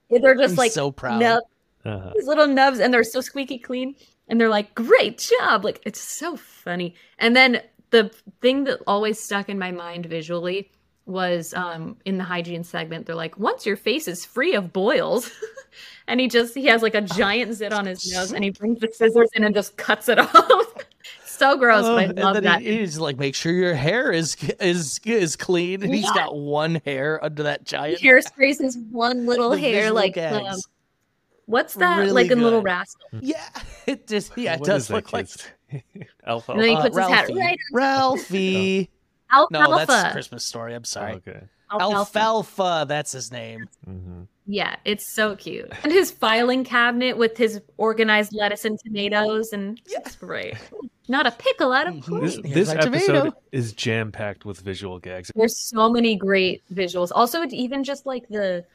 [0.09, 1.19] They're, they're just I'm like so proud.
[1.19, 1.43] nub,
[1.85, 2.11] Uh-huh.
[2.15, 3.95] these little nubs, and they're so squeaky clean.
[4.29, 5.65] And they're like, great job.
[5.65, 6.95] Like, it's so funny.
[7.19, 8.09] And then the
[8.41, 10.71] thing that always stuck in my mind visually
[11.05, 15.29] was um in the hygiene segment they're like once your face is free of boils
[16.07, 18.79] and he just he has like a giant zit on his nose and he brings
[18.79, 20.72] the scissors in and just cuts it off
[21.51, 23.73] so gross Oh, but i and love then that He, he's like, make sure your
[23.75, 26.13] hair is is is clean, and he's Yeah.
[26.13, 27.99] got one hair under that giant.
[28.01, 30.57] hairsprays his one little The hair like um,
[31.45, 33.43] what's that Really like a little rascal Yeah,
[33.85, 35.47] it just yeah, it What does is that look like kid's-
[36.25, 36.51] Alpha.
[36.53, 37.39] And then he uh, puts his hat Ralphie.
[37.39, 38.89] right Ralphie.
[39.31, 40.73] alfalfa No, that's a Christmas story.
[40.75, 41.13] I'm sorry.
[41.13, 41.41] Okay.
[41.71, 42.19] alfalfa.
[42.19, 43.67] Alfalfa, that's his name.
[43.85, 49.53] hmm yeah it's so cute and his filing cabinet with his organized lettuce and tomatoes
[49.53, 50.55] and it's great
[51.07, 53.37] not a pickle out of place This, this my episode tomato.
[53.51, 55.31] is jam packed with visual gags.
[55.35, 57.11] There's so many great visuals.
[57.13, 58.65] Also, even just like the,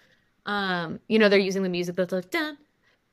[0.44, 2.58] um, you know, they're using the music that's like dun,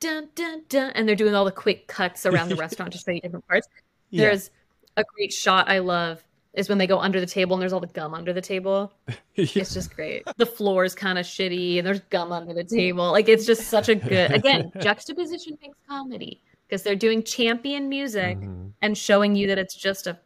[0.02, 3.12] dun, dun, dun, and they're doing all the quick cuts around the restaurant to show
[3.12, 3.70] you different parts.
[4.10, 4.26] Yeah.
[4.26, 4.52] There's
[4.98, 6.22] a great shot I love
[6.56, 8.92] is when they go under the table and there's all the gum under the table.
[9.36, 10.24] It's just great.
[10.38, 13.12] The floor is kind of shitty and there's gum under the table.
[13.12, 18.38] Like it's just such a good again, juxtaposition makes comedy because they're doing champion music
[18.38, 18.72] Mhm.
[18.82, 20.18] and showing you that it's just a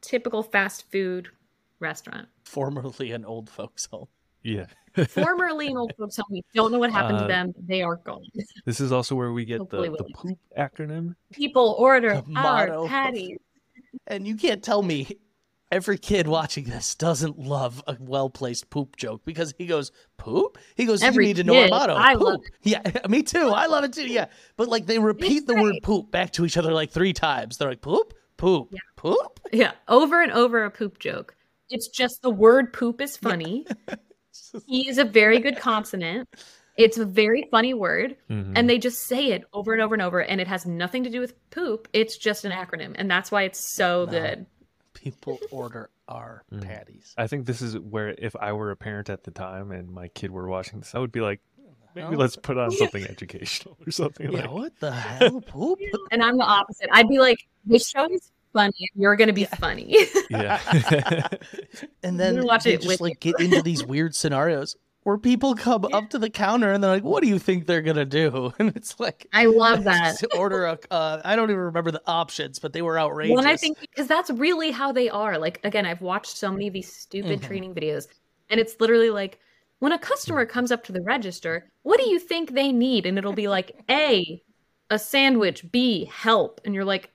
[0.00, 1.28] typical fast food
[1.78, 2.26] restaurant.
[2.44, 4.08] Formerly an old folks home.
[4.42, 4.66] Yeah.
[5.08, 6.26] Formerly an old folks home.
[6.30, 7.54] We don't know what happened Uh, to them.
[7.66, 8.24] They are gone.
[8.64, 11.14] This is also where we get the, Hopefully the we'll- poop acronym.
[11.32, 13.38] People order The motto our patties.
[14.08, 15.16] And you can't tell me
[15.72, 20.58] every kid watching this doesn't love a well placed poop joke because he goes, Poop?
[20.76, 21.94] He goes, Every You need to know our motto.
[21.96, 22.42] I poop.
[22.62, 23.48] Yeah, me too.
[23.50, 24.06] I love it too.
[24.06, 24.26] Yeah.
[24.56, 27.58] But like they repeat the word poop back to each other like three times.
[27.58, 29.40] They're like, Poop, poop, poop.
[29.52, 31.34] Yeah, over and over a poop joke.
[31.68, 33.66] It's just the word poop is funny.
[34.66, 36.28] he is a very good consonant.
[36.76, 38.16] It's a very funny word.
[38.30, 38.52] Mhm.
[38.54, 40.20] And they just say it over and over and over.
[40.22, 41.88] And it has nothing to do with poop.
[41.92, 42.92] It's just an acronym.
[42.96, 44.12] And that's why it's so No.
[44.12, 44.46] good.
[44.96, 46.62] People order our Mm.
[46.66, 47.14] patties.
[47.16, 50.08] I think this is where if I were a parent at the time and my
[50.08, 51.40] kid were watching this, I would be like,
[51.94, 52.16] maybe hell?
[52.18, 54.50] let's put on something educational or something Yeah, like.
[54.52, 55.40] what the hell?
[55.40, 55.78] Poop?
[56.12, 56.88] And I'm the opposite.
[56.92, 58.88] I'd be like, this show is funny.
[58.94, 59.96] You're going to be funny.
[60.30, 60.60] Yeah.
[62.02, 64.76] And then gonna watch they it just with like get into these weird scenarios
[65.06, 67.80] where people come up to the counter and they're like, "What do you think they're
[67.80, 70.18] gonna do?" And it's like, I love that.
[70.18, 70.78] to order a.
[70.90, 73.36] Uh, I don't even remember the options, but they were outrageous.
[73.36, 75.38] When I think because that's really how they are.
[75.38, 77.46] Like again, I've watched so many of these stupid Mhm.
[77.46, 78.08] training videos,
[78.50, 79.38] and it's literally like
[79.78, 83.06] when a customer comes up to the register, what do you think they need?
[83.06, 84.42] And it'll be like A,
[84.90, 87.10] a sandwich, B, help, and you're like,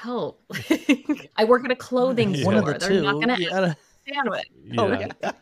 [0.00, 0.42] help.
[1.36, 2.40] I work at a clothing Yeah.
[2.40, 2.52] store.
[2.54, 3.76] one of the They're two, not gonna you have
[4.08, 4.44] sandwich.
[4.64, 4.80] yeah.
[4.80, 4.92] Oh,
[5.22, 5.32] yeah.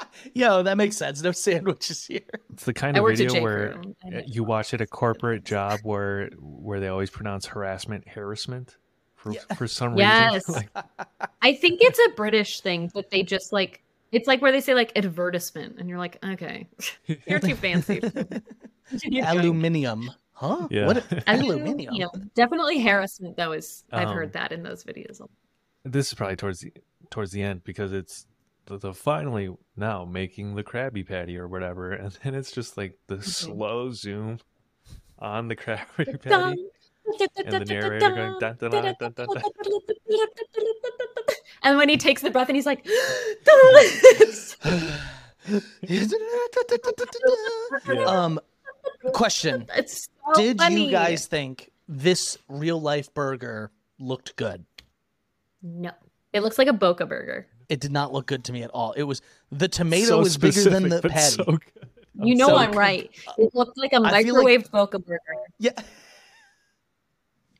[0.34, 1.22] Yo, that makes sense.
[1.22, 2.20] No sandwiches here.
[2.52, 3.94] It's the kind I of worked video where Crew.
[4.04, 4.22] I uh, know.
[4.26, 8.76] you watch at a corporate job where where they always pronounce harassment harassment
[9.16, 9.40] for Yeah.
[9.56, 10.48] for some Yes.
[10.48, 10.68] reason.
[10.76, 13.82] Like, I think it's a British thing, but they just like
[14.12, 16.66] it's like where they say like advertisement, and you're like, okay,
[17.26, 18.00] you're too fancy.
[19.22, 20.10] Aluminium.
[20.32, 20.68] Huh?
[20.70, 20.86] Yeah.
[20.86, 21.04] What?
[21.26, 21.88] Aluminium.
[21.94, 22.30] Aluminium.
[22.34, 25.20] Definitely harassment though is I've Um, heard that in those videos.
[25.84, 26.72] this is probably towards the
[27.10, 28.26] towards the end because it's
[28.68, 32.98] the, the finally now making the Krabby Patty or whatever, and then it's just like
[33.06, 34.38] the slow zoom
[35.18, 36.64] on the Krabby Patty.
[37.38, 39.42] And the narrator going, dun, dun, dun, dun, dun, dun.
[41.62, 42.86] And when he takes the breath and he's like,
[48.06, 48.38] um,
[49.14, 50.84] question: it's so Did funny.
[50.84, 54.66] you guys think this real life burger looked good?
[55.62, 55.92] No,
[56.34, 57.46] it looks like a Boca burger.
[57.68, 58.92] It did not look good to me at all.
[58.92, 59.20] It was
[59.52, 61.34] the tomato So was bigger than the patty.
[61.36, 61.62] so good.
[62.20, 63.10] You know so I'm right.
[63.36, 65.20] It looked like a I feel like- microwave Boca burger,
[65.58, 65.70] Yeah.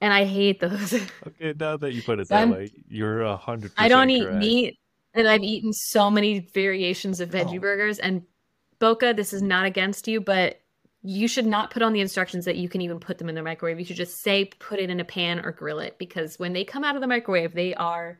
[0.00, 0.94] and I hate those.
[1.26, 3.72] Okay, now that you put it So that I'm- way, you're a hundred.
[3.76, 4.38] I don't eat correct.
[4.38, 4.78] meat,
[5.14, 7.60] and I've eaten so many variations of veggie Oh.
[7.60, 7.98] burgers.
[7.98, 8.22] And
[8.78, 10.60] Boca, this is not against you, but
[11.02, 13.42] you should not put on the instructions that you can even put them in the
[13.42, 13.78] microwave.
[13.78, 16.64] You should just say put it in a pan or grill it because when they
[16.64, 18.18] come out of the microwave, they are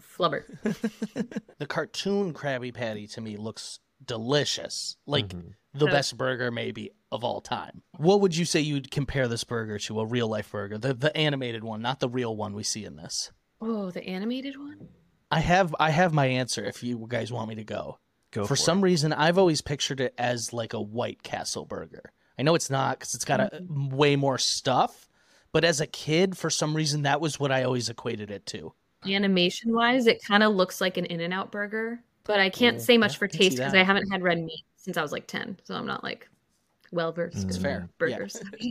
[0.00, 0.44] flubber.
[1.58, 4.96] The cartoon Krabby Patty to me looks delicious.
[5.06, 5.54] Like Mhm.
[5.74, 7.82] the best burger maybe of all time.
[7.96, 10.78] What would you say you'd compare this burger to a real life burger?
[10.78, 13.30] The the animated one, not the real one we see in this.
[13.60, 14.88] Oh, the animated one?
[15.30, 17.98] I have I have my answer if you guys want me to go.
[18.32, 18.82] Go for, for, some it.
[18.82, 22.12] reason I've always pictured it as like a White Castle burger.
[22.38, 25.08] I know it's not cuz it's got a, way more stuff,
[25.52, 28.74] but as a kid for some reason that was what I always equated it to.
[29.10, 32.76] Animation wise, it kind of looks like an In N Out burger, but I can't
[32.76, 33.74] Oh, say much yeah, for I can see taste because.
[33.74, 35.58] I haven't had red meat since I was like 10.
[35.64, 36.28] So I'm not like
[36.92, 37.88] well versed It's in fair.
[38.04, 38.18] Yeah.
[38.18, 38.40] burgers.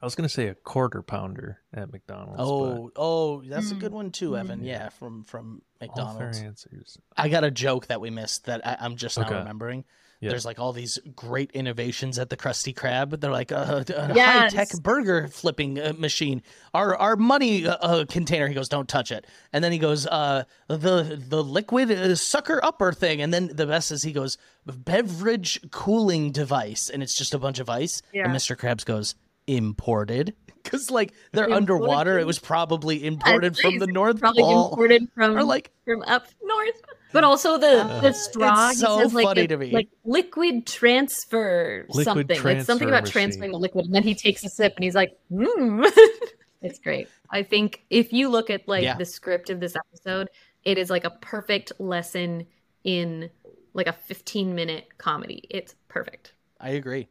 [0.00, 2.38] I was gonna say a quarter pounder at McDonald's.
[2.40, 3.80] Oh, oh, that's a Mm.
[3.80, 4.60] good one too, Evan.
[4.60, 4.66] Mm.
[4.66, 6.44] Yeah, from from but all fair McDonald's.
[6.46, 6.98] answers.
[7.16, 9.38] I got a joke that we missed that I, I'm just now Okay.
[9.38, 9.84] remembering.
[10.22, 10.30] Yeah.
[10.30, 13.20] There's like all these great innovations at the Krusty Krab.
[13.20, 14.54] They're like a, a Yes.
[14.54, 16.42] high tech burger flipping uh, machine.
[16.72, 18.46] Our our money uh, uh, container.
[18.46, 19.26] He goes, don't touch it.
[19.52, 23.20] And then he goes, uh, the the liquid uh, sucker upper thing.
[23.20, 27.58] And then the best is he goes, beverage cooling device, and it's just a bunch
[27.58, 28.00] of ice.
[28.12, 28.24] Yeah.
[28.24, 28.56] And Mr.
[28.56, 29.14] Krabs goes,
[29.46, 30.34] imported.
[30.62, 31.56] Because like they're Imported?
[31.56, 34.68] underwater, it was probably imported from the North Probably Pole.
[34.70, 36.80] imported from Or like from up north.
[37.12, 38.70] But also the Uh, the straw.
[38.70, 39.70] it's he so says like funny a- to me.
[39.70, 42.56] like liquid transfer Liquid something.
[42.56, 43.12] it's something about machine.
[43.12, 45.90] transferring the liquid, and then he takes a sip and he's like, mm.
[46.62, 48.96] "It's great." I think if you look at like Yeah.
[48.96, 50.28] the script of this episode,
[50.64, 52.46] it is like a perfect lesson
[52.84, 53.30] in
[53.74, 55.44] like a 15 minute comedy.
[55.50, 56.32] It's perfect.
[56.60, 57.08] I agree.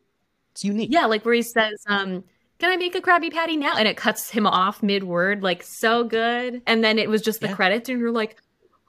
[0.51, 0.89] It's unique.
[0.91, 2.23] Yeah, like where he says, um,
[2.59, 3.73] can I make a Krabby Patty now?
[3.75, 6.61] And it cuts him off mid word, like so good.
[6.67, 7.55] And then it was just the Yeah.
[7.55, 8.37] credits, and you're like,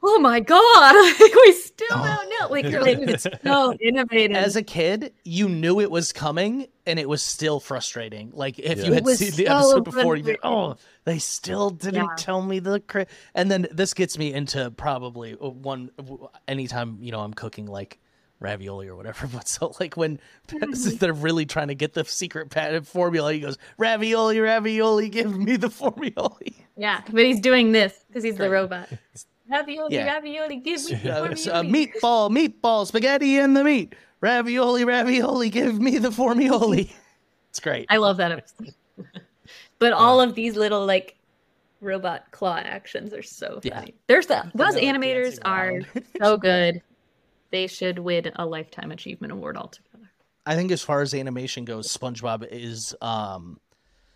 [0.03, 2.49] oh my god, like we still don't know.
[2.51, 4.37] Like you're like it's so innovative.
[4.37, 8.31] As a kid, you knew it was coming, and it was still frustrating.
[8.35, 8.85] Like if Yeah.
[8.85, 10.41] you had was seen the so episode before, you frustrating.
[10.43, 12.15] oh, they still didn't Yeah.
[12.17, 12.81] tell me the.
[12.81, 13.07] Cra-.
[13.35, 15.91] And then this gets me into probably uh, one
[16.49, 17.99] anytime you know I'm cooking like
[18.41, 19.27] ravioli or whatever.
[19.33, 20.19] But so like when
[20.99, 25.57] they're really trying to get the secret patent formula, he goes ravioli, ravioli, give me
[25.57, 26.35] the formula.
[26.77, 28.89] yeah, but he's doing this because he's the robot.
[29.53, 30.07] Ravioli, Yeah.
[30.07, 33.95] ravioli, give me Uh, uh, meatball, meatball, spaghetti and the meat.
[34.21, 36.91] Ravioli, ravioli, give me the formioli.
[37.51, 37.85] It's great.
[37.91, 38.73] I love that episode.
[39.79, 41.19] but all of these little like
[41.83, 43.75] robot claw actions are so Yeah.
[43.81, 43.95] funny.
[44.07, 45.81] There's the those animators are
[46.23, 46.81] so good.
[47.51, 50.11] They should win a lifetime achievement award altogether.
[50.47, 53.59] I think as far as animation goes, SpongeBob is um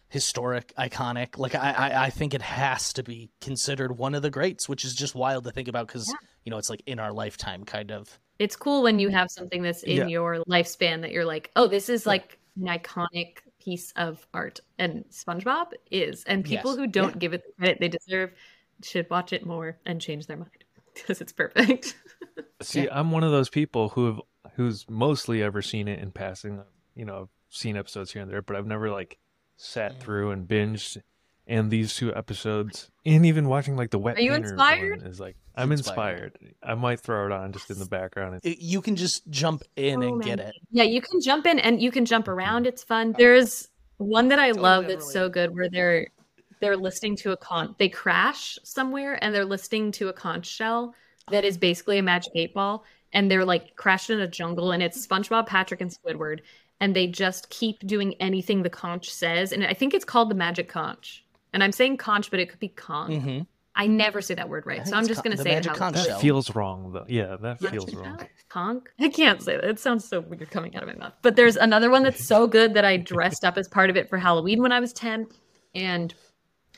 [0.08, 1.36] historic, iconic.
[1.38, 4.84] Like I, I, I think it has to be considered one of the greats, which
[4.84, 6.12] is just wild to think about because
[6.44, 8.18] you know it's like in our lifetime, kind of.
[8.38, 10.06] It's cool when you have something that's in Yeah.
[10.06, 15.04] your lifespan that you're like, oh, this is like an iconic piece of art, and
[15.10, 16.22] SpongeBob is.
[16.24, 16.78] And people Yes.
[16.78, 18.32] who don't give it the credit they deserve
[18.82, 21.96] should watch it more and change their mind because it's perfect.
[22.62, 24.20] See, I'm one of those people who have
[24.54, 26.62] who's mostly ever seen it in passing.
[26.94, 29.18] You know, I've seen episodes here and there, but I've never like
[29.56, 30.98] sat through and binged.
[31.48, 35.06] And these two episodes, and even watching like the wet Are you inspired?
[35.06, 36.36] is like I'm Inspired.
[36.40, 36.54] inspired.
[36.60, 38.40] I might throw it on just in the background.
[38.42, 40.56] It- you can just jump in So and get it.
[40.72, 42.66] Yeah, you can jump in and you can jump around.
[42.66, 43.12] It's fun.
[43.14, 43.14] Oh.
[43.16, 46.08] There's one that I Totally love that's so good where they're
[46.60, 50.96] they're listening to a con they crash somewhere and they're listening to a conch shell
[51.30, 52.82] that is basically a magic eight ball
[53.12, 56.40] and they're like crashed in a jungle and it's SpongeBob, Patrick, and Squidward
[56.80, 60.34] and they just keep doing anything the conch says and I think it's called the
[60.34, 61.24] magic conch.
[61.52, 63.12] And I'm saying conch, but it could be con.
[63.20, 63.38] hmm
[63.78, 65.72] I never say that word right, so I'm just con- gonna the say it magic
[65.72, 67.04] how conch That feels wrong though.
[67.08, 68.20] Yeah, that Magic feels wrong.
[68.48, 68.84] Conch?
[68.98, 69.64] I can't say that.
[69.64, 71.12] It sounds so weird coming out of my mouth.
[71.20, 74.08] But there's another one that's so good that I dressed up as part of it
[74.08, 75.26] for Halloween when I was 10.
[75.74, 76.14] And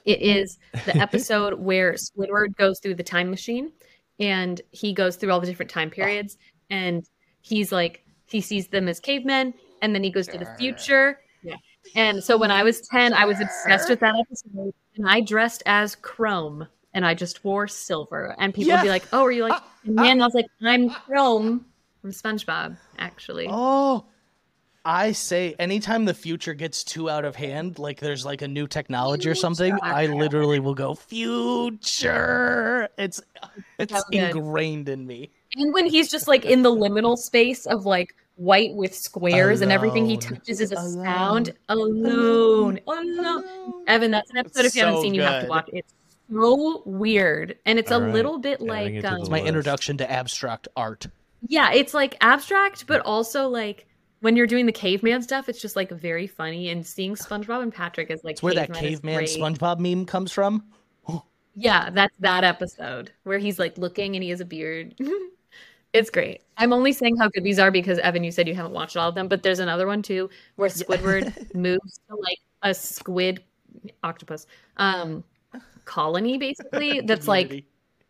[0.05, 3.70] it is the episode where Squidward goes through the time machine
[4.18, 6.36] and he goes through all the different time periods.
[6.68, 7.05] And
[7.42, 11.20] he's like, he sees them as cavemen and then he goes to the future.
[11.43, 11.57] Yeah.
[11.95, 15.62] And so when I was 10, I was obsessed with that episode and I dressed
[15.66, 18.35] as Chrome and I just wore silver.
[18.39, 20.91] And people would be like, oh, are you like, and then I was like, I'm
[20.91, 21.66] Chrome
[22.01, 23.47] from SpongeBob, actually.
[23.49, 24.07] Oh,
[24.85, 28.66] I say anytime the future gets too out of hand, like there's like a new
[28.66, 32.89] technology or something, I literally will go future.
[32.97, 33.20] It's
[33.79, 35.31] it's ingrained in me.
[35.57, 39.70] And when he's just like in the liminal space of like white with squares and
[39.72, 41.05] everything he touches is a Alone.
[41.05, 41.55] sound.
[41.68, 42.80] Alone.
[42.86, 43.84] Alone.
[43.86, 45.51] Evan, that's an episode if you haven't So seen, you have to good.
[45.51, 45.70] watch.
[45.72, 45.93] It's
[46.32, 47.57] so weird.
[47.66, 48.14] And it's All a right.
[48.14, 51.07] little bit Adding like um, It's my introduction to abstract art.
[51.49, 53.86] Yeah, it's like abstract, but also like
[54.20, 56.70] when you're doing the caveman stuff, it's just like very funny.
[56.70, 59.28] And seeing SpongeBob and Patrick is like It's where that caveman great.
[59.28, 60.64] SpongeBob meme comes from.
[61.61, 64.95] Yeah, that's that episode where he's like looking and he has a beard.
[65.93, 66.43] it's great.
[66.57, 69.09] I'm only saying how good these are because Evan, you said you haven't watched all
[69.09, 73.43] of them, but there's another one too where Squidward moves to like a squid
[74.03, 74.47] octopus
[74.78, 75.22] um
[75.84, 77.64] colony basically that's like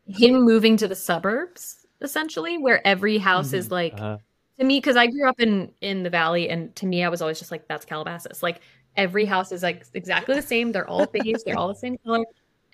[0.07, 4.17] him moving to the suburbs essentially where every house is like Uh,
[4.59, 7.21] to me because i grew up in in the valley and to me i was
[7.21, 8.43] always just like that's calabasas.
[8.43, 8.61] Like
[8.97, 10.73] every house is like exactly the same.
[10.73, 11.43] They're all beige.
[11.45, 12.25] They're all the same color.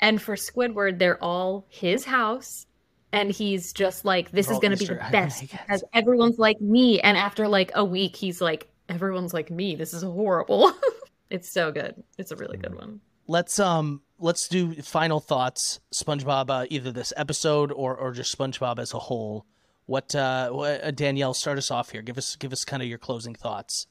[0.00, 2.66] And for squidward they're all his house
[3.14, 6.60] and he's just like this They're is going to be the best because everyone's like
[6.60, 10.72] me and after like a week he's like everyone's like me this is horrible
[11.30, 15.80] it's so good it's a really good one Let's um let's do final thoughts.
[15.94, 19.46] SpongeBob, uh, either this episode or or just SpongeBob as a whole.
[19.86, 22.02] What uh, what, uh Danielle, start us off here.
[22.02, 23.86] Give us give us kind of your closing thoughts.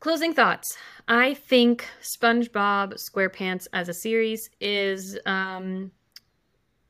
[0.00, 0.76] Closing thoughts.
[1.06, 5.90] I think SpongeBob SquarePants as a series is um,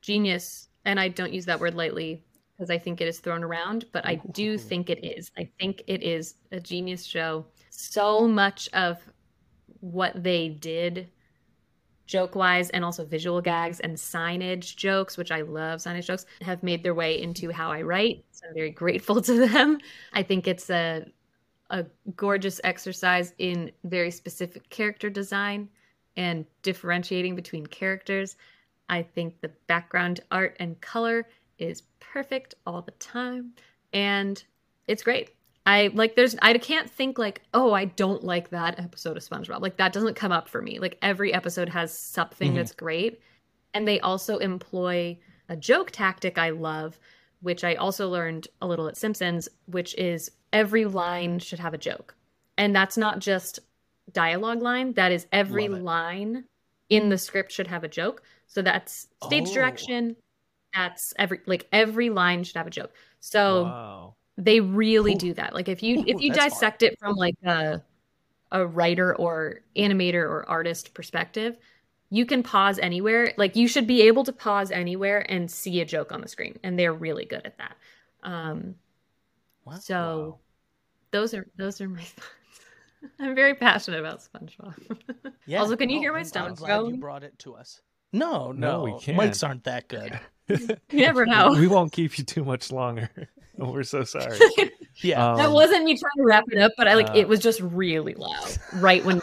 [0.03, 2.25] genius, and I don't use that word lightly
[2.57, 5.31] because I think it is thrown around, but I do think it is.
[5.37, 7.45] I think it is a genius show.
[7.71, 8.97] So much of
[9.81, 11.11] what they did
[12.07, 16.63] joke wise and also visual gags and signage jokes, which I love signage jokes, have
[16.63, 18.25] made their way into how I write.
[18.31, 19.79] So I'm very grateful to them.
[20.15, 21.05] I think it's a
[21.71, 21.85] a
[22.17, 25.69] gorgeous exercise in very specific character design
[26.17, 28.37] and differentiating between characters.
[28.89, 31.27] I think the background art and color
[31.59, 33.53] is perfect all the time
[33.93, 34.43] and
[34.87, 35.31] it's great.
[35.67, 39.61] I like there's I can't think like, "Oh, I don't like that episode of SpongeBob."
[39.61, 40.79] Like that doesn't come up for me.
[40.79, 42.57] Like every episode has something Mhm.
[42.57, 43.21] that's great
[43.75, 45.19] and they also employ
[45.51, 46.99] a joke tactic I love,
[47.41, 51.79] which I also learned a little at Simpsons, which is every line should have a
[51.79, 52.15] joke.
[52.57, 53.59] And that's not just
[54.13, 56.45] dialogue line, that is every line
[56.89, 58.23] in the script should have a joke.
[58.49, 59.55] So that's stage Oh.
[59.55, 60.17] direction.
[60.75, 62.93] That's every like every line should have a joke.
[63.21, 64.15] So wow.
[64.37, 65.55] they really do that.
[65.55, 67.83] Like if you if you that's dissect it from like a
[68.53, 71.57] a writer or animator or artist perspective,
[72.11, 73.33] you can pause anywhere.
[73.37, 76.59] Like you should be able to pause anywhere and see a joke on the screen,
[76.63, 77.77] and they're really good at that.
[78.23, 78.75] Um,
[79.65, 79.75] Wow.
[79.77, 80.39] so
[81.11, 82.29] those are those are my thoughts.
[83.21, 84.75] I'm very passionate about SpongeBob.
[85.47, 85.61] Yeah.
[85.61, 87.01] Also, can you hear my I'm- I'm stomach glad you growling?
[87.01, 87.81] brought it to us.
[88.13, 89.19] No, No, no, we can't.
[89.19, 90.19] Mics aren't that good.
[90.49, 91.51] you never know.
[91.53, 93.11] we won't keep you too much longer.
[93.59, 94.39] We're so sorry.
[95.03, 95.35] Yeah.
[95.35, 97.41] that Um, wasn't me trying to wrap it up, but I like uh, it was
[97.41, 99.21] just really loud right when.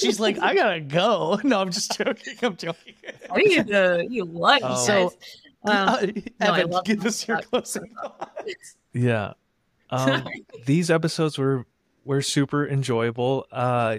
[0.00, 1.38] She's like, I gotta go.
[1.44, 2.34] No, I'm just joking.
[2.42, 2.94] I'm joking.
[3.28, 5.12] What are you the you like Um, So.
[5.64, 6.06] Um, Uh,
[6.40, 7.94] Evan, love give us your closing.
[8.92, 9.34] Yeah.
[9.90, 10.26] Um,
[10.64, 11.66] these episodes were
[12.04, 13.46] were super enjoyable.
[13.52, 13.98] Uh,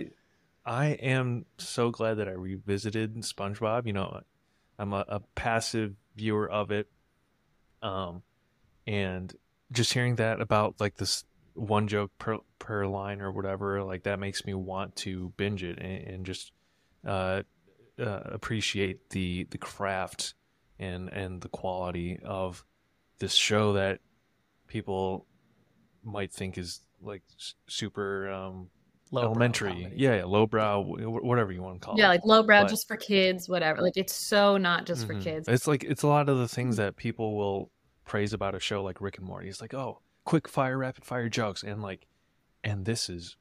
[0.65, 3.85] I am so glad that I revisited SpongeBob.
[3.85, 4.21] You know,
[4.79, 6.87] I'm a, a passive viewer of it,
[7.81, 8.23] um,
[8.87, 9.33] and
[9.71, 14.19] just hearing that about like this one joke per per line or whatever, like that
[14.19, 16.51] makes me want to binge it and, and just
[17.05, 17.41] uh,
[17.99, 20.33] uh, appreciate the the craft
[20.79, 22.65] and and the quality of
[23.19, 23.99] this show that
[24.67, 25.25] people
[26.03, 27.21] might think is like
[27.67, 28.69] super um
[29.13, 32.07] Lowbrow elementary yeah, yeah lowbrow whatever you want to call yeah, it.
[32.07, 33.81] Yeah, like lowbrow but- just for kids, whatever.
[33.81, 35.21] Like it's so not just for Mhm.
[35.23, 35.47] kids.
[35.47, 37.71] it's like it's a lot of the things that people will
[38.05, 39.47] praise about a show like rick and morty.
[39.49, 42.07] It's like oh quick fire rapid fire jokes and like
[42.63, 43.35] and this is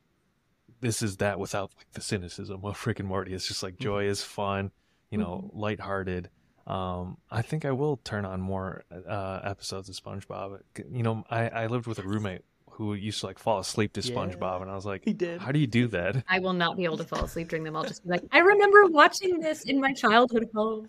[0.80, 3.32] this is that without like the cynicism of rick and morty.
[3.32, 3.84] It's just like Mm-hmm.
[3.84, 4.70] joy is fun
[5.10, 6.28] you know lighthearted.
[6.66, 10.60] Um i think i will turn on more uh episodes of spongebob.
[10.90, 12.42] You know i i lived with a roommate
[12.72, 14.14] who used to like fall asleep to Yeah.
[14.14, 15.40] spongebob and i was like He did.
[15.40, 17.76] how do you do that I will not be able to fall asleep during them.
[17.76, 20.88] I'll just be like, I remember watching this in my childhood home.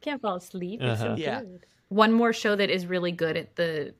[0.00, 0.80] Can't fall asleep.
[0.82, 1.14] It's Uh-huh.
[1.18, 1.40] Yeah.
[1.40, 1.66] good.
[1.88, 3.94] One more show that is really good at the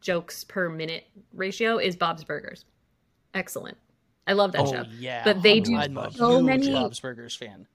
[0.00, 2.64] jokes per minute ratio is Bob's Burgers.
[3.34, 3.76] Excellent.
[4.26, 4.84] I love that oh show.
[4.98, 7.66] yeah, But they do I'm so huge many- Bob's Burgers fan.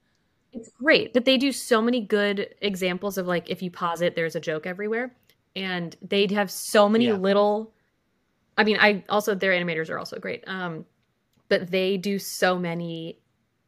[0.53, 4.15] It's great, but they do so many good examples of like if you pause it,
[4.17, 5.15] there's a joke everywhere,
[5.55, 7.13] and they'd have so many Yeah.
[7.13, 7.71] little.
[8.61, 10.85] I mean, I also their animators are also great, um,
[11.49, 13.17] but they do so many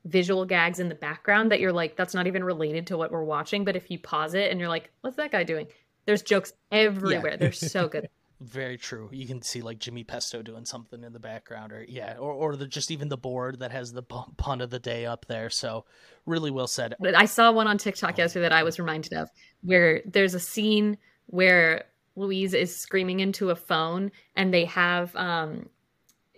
[0.06, 3.24] visual gags in the background that you're like, that's not even related to what we're
[3.24, 3.66] watching.
[3.66, 5.66] But if you pause it and you're like, what's that guy doing?
[6.06, 7.38] There's jokes everywhere.
[7.38, 8.08] They're so good.
[8.40, 9.10] Very true.
[9.12, 12.56] You can see like Jimmy Pesto doing something in the background, or yeah, or or
[12.56, 15.50] the, just even the board that has the pun of the day up there.
[15.50, 15.86] So
[16.28, 16.94] really well said.
[17.00, 19.30] But I saw one on TikTok yesterday that I was reminded of
[19.62, 21.86] where there's a scene where
[22.16, 25.68] Louise is screaming into a phone and they have um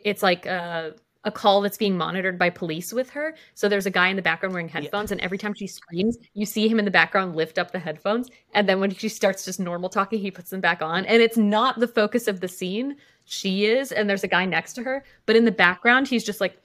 [0.03, 3.33] it's like a a call that's being monitored by police with her.
[3.55, 6.45] So there's a guy in the background wearing headphones and every time she screams, you
[6.45, 9.59] see him in the background lift up the headphones and then when she starts just
[9.59, 12.95] normal talking, he puts them back on and it's not the focus of the scene.
[13.25, 16.39] She is and there's a guy next to her, but in the background he's just
[16.39, 16.61] like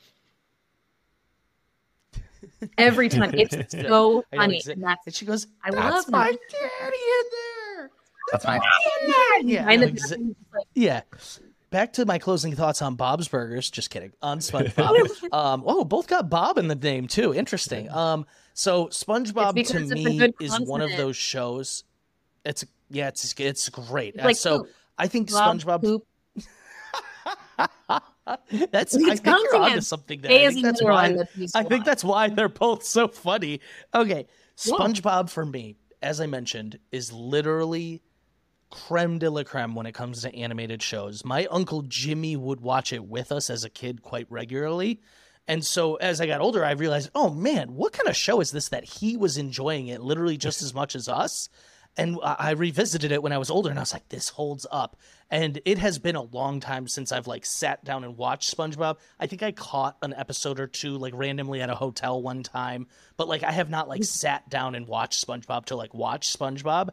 [2.79, 4.59] every time it's so funny.
[4.61, 6.39] exa- and that's And she goes, I "That's love my them.
[6.51, 7.40] daddy in there."
[8.33, 8.61] That's my
[9.43, 11.01] Yeah, Behind exa- background, it's like, yeah.
[11.71, 13.71] Back to my closing thoughts on Bob's Burgers.
[13.71, 14.13] Just kidding.
[14.23, 15.33] On SpongeBob.
[15.33, 17.33] um, oh, both got Bob in the name too.
[17.33, 17.89] Interesting.
[17.91, 21.85] Um, so SpongeBob to because it's a me good is one of those shows.
[22.45, 24.15] It's yeah, it's it's great.
[24.17, 24.71] It's Uh, like so poop.
[24.99, 25.83] I think Bob SpongeBob.
[25.83, 26.07] poop.
[28.71, 29.87] that's It's I think you're onto consonants.
[29.89, 30.33] something there.
[30.33, 31.09] A I is think that's why.
[31.09, 33.61] one that's used I a think that's why they're both so funny.
[33.95, 34.27] Okay,
[34.65, 34.75] Yeah.
[34.75, 38.03] SpongeBob for me, as I mentioned, is literally
[38.71, 41.25] creme de la creme when it comes to animated shows.
[41.25, 45.01] My uncle Jimmy would watch it with us as a kid quite regularly.
[45.49, 48.53] And so as I got older, I realized, oh man, what kind of show is
[48.53, 51.49] this that he was enjoying it literally just as much as us?
[51.97, 54.97] And I revisited it when I was older and I was like, this holds up.
[55.29, 58.99] And it has been a long time since I've like sat down and watched SpongeBob.
[59.19, 62.87] I think I caught an episode or two like randomly at a hotel one time,
[63.17, 64.07] but like I have not like mm.
[64.07, 66.91] sat down and watched SpongeBob to like watch SpongeBob.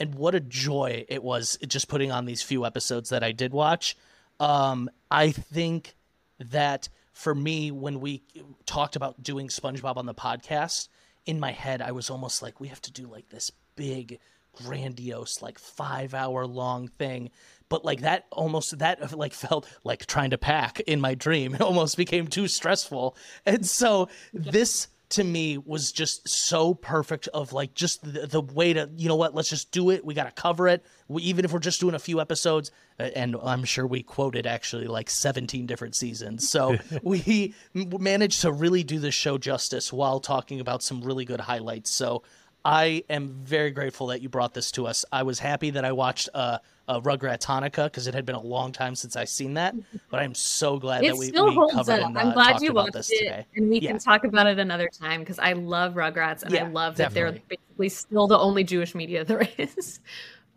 [0.00, 3.52] And what a joy it was just putting on these few episodes that I did
[3.52, 3.96] watch.
[4.40, 5.94] Um, I think
[6.38, 8.22] that for me, when we
[8.64, 10.88] talked about doing SpongeBob on the podcast,
[11.26, 14.18] in my head, I was almost like, we have to do like this big,
[14.54, 17.30] grandiose, like five hour long thing.
[17.68, 21.54] But like that almost, that like felt like trying to pack in my dream.
[21.60, 23.16] It almost became too stressful.
[23.44, 28.72] And so this to me was just so perfect of like just the, the way
[28.72, 30.04] to you know what let's just do it.
[30.04, 30.84] We got to cover it.
[31.08, 34.46] We, even if we're just doing a few episodes uh, and i'm sure we quoted
[34.46, 36.48] actually like 17 different seasons.
[36.48, 41.40] So we managed to really do the show justice while talking about some really good
[41.40, 41.90] highlights.
[41.90, 42.22] So
[42.64, 45.04] i am very grateful that you brought this to us.
[45.10, 46.58] I was happy that i watched uh,
[46.90, 49.74] uh rugrats hanukkah because it had been a long time since i seen that
[50.10, 52.08] but i'm so glad It that we, still we holds covered up.
[52.08, 53.90] and I'm uh, glad you about watched this it, today and we Yeah.
[53.92, 57.32] can talk about it another time because I love Rugrats and I love that they're
[57.48, 60.00] basically still the only Jewish media there is.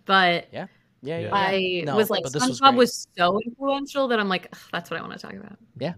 [0.05, 0.67] But yeah
[1.01, 1.29] yeah, yeah, Yeah.
[1.33, 2.77] I No, was like, but this was SpongeBob great.
[2.77, 5.57] was so influential that I'm like, that's what I want to talk about.
[5.77, 5.93] Yeah,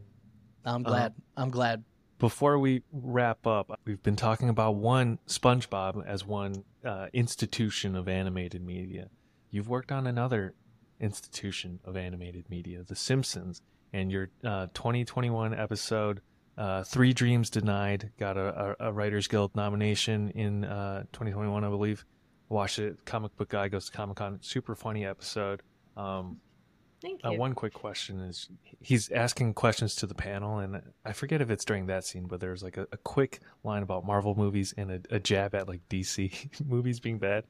[0.66, 1.84] I'm Uh, glad i'm glad
[2.18, 8.08] Before we wrap up, we've been talking about one SpongeBob as one uh, institution of
[8.08, 9.10] animated media.
[9.52, 10.54] You've worked on another
[11.00, 13.62] institution of animated media, The Simpsons,
[13.94, 16.22] and your uh, 2021 episode,
[16.58, 21.70] uh, Three Dreams Denied, got a, a, a Writers Guild nomination in uh, 2021, I
[21.70, 22.06] believe.
[22.50, 23.04] Watched it.
[23.06, 24.40] Comic Book Guy goes to Comic Con.
[24.42, 25.62] Super funny episode.
[25.98, 26.38] Um,
[27.02, 27.32] Thank you.
[27.32, 28.50] uh, one quick question is
[28.82, 32.40] he's asking questions to the panel, and I forget if it's during that scene, but
[32.40, 35.82] there's like a, a quick line about Marvel movies and a, a jab at like
[35.90, 37.46] DC movies being bad.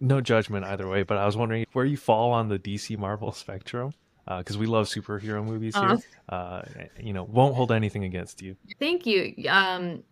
[0.00, 3.32] No judgment either way, but I was wondering where you fall on the DC Marvel
[3.44, 3.92] spectrum
[4.26, 5.98] because we love superhero movies here.
[6.28, 6.62] Uh,
[7.00, 8.56] you know, won't hold anything against you.
[8.78, 9.34] Thank you.
[9.48, 10.02] Um,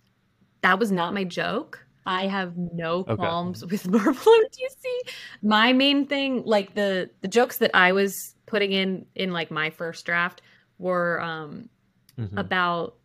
[0.63, 1.85] that was not my joke.
[2.07, 3.15] I have no Okay.
[3.17, 5.13] qualms with Marvel or DC.
[5.43, 9.71] My main thing, like the the jokes that I was putting in in like my
[9.71, 10.41] first draft,
[10.79, 11.69] were um,
[12.19, 12.39] Mhm.
[12.39, 12.97] about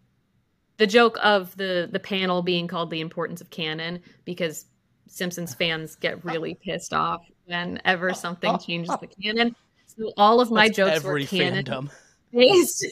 [0.77, 4.65] the joke of the the panel being called the importance of canon because
[5.12, 9.56] Simpsons fans get really pissed off whenever something changes the canon.
[9.86, 11.90] So all of my That's jokes were canon fandom
[12.32, 12.88] based.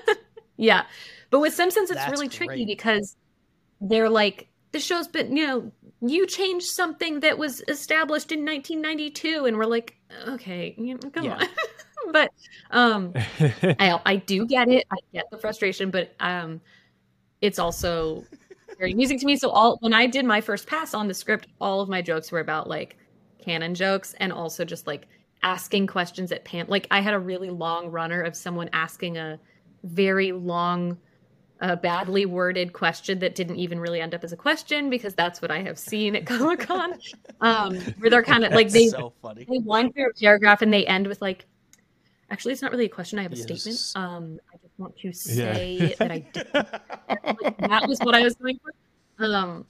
[0.56, 0.84] yeah.
[1.30, 2.66] But with Simpsons, it's That's really tricky great.
[2.66, 3.16] because
[3.80, 9.44] they're like, the show's been, you know, you changed something that was established in 1992.
[9.46, 9.94] And we're like,
[10.26, 11.36] okay, you know, come Yeah.
[11.36, 11.46] on.
[12.12, 12.30] but
[12.72, 13.12] um,
[13.78, 14.86] I, I do get it.
[14.90, 16.60] I get the frustration, but um,
[17.40, 18.24] it's also
[18.80, 19.36] very amusing to me.
[19.36, 22.32] So all when I did my first pass on the script, all of my jokes
[22.32, 22.96] were about like
[23.38, 25.06] canon jokes and also just like
[25.42, 26.66] asking questions at pan.
[26.68, 29.38] Like I had a really long runner of someone asking a
[29.84, 30.98] very long,
[31.60, 35.42] uh, badly worded question that didn't even really end up as a question because that's
[35.42, 36.94] what I have seen at Comic Con.
[37.42, 40.72] um, where they're kind of like they so funny they wind through a paragraph and
[40.72, 41.46] they end with like
[42.30, 43.44] actually it's not really a question i have a Yes.
[43.44, 45.54] statement um i want to Yeah.
[45.54, 48.58] say that i did that was what i was going
[49.16, 49.64] for um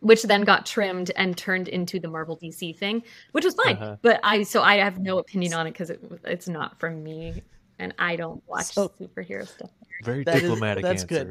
[0.00, 3.02] which then got trimmed and turned into the marvel dc thing
[3.32, 3.96] which was fine Uh-huh.
[4.02, 7.42] but i so i have no opinion on it because it, it's not from me
[7.78, 9.70] and i don't watch So- superhero stuff
[10.04, 11.24] Very That is- diplomatic that's answer.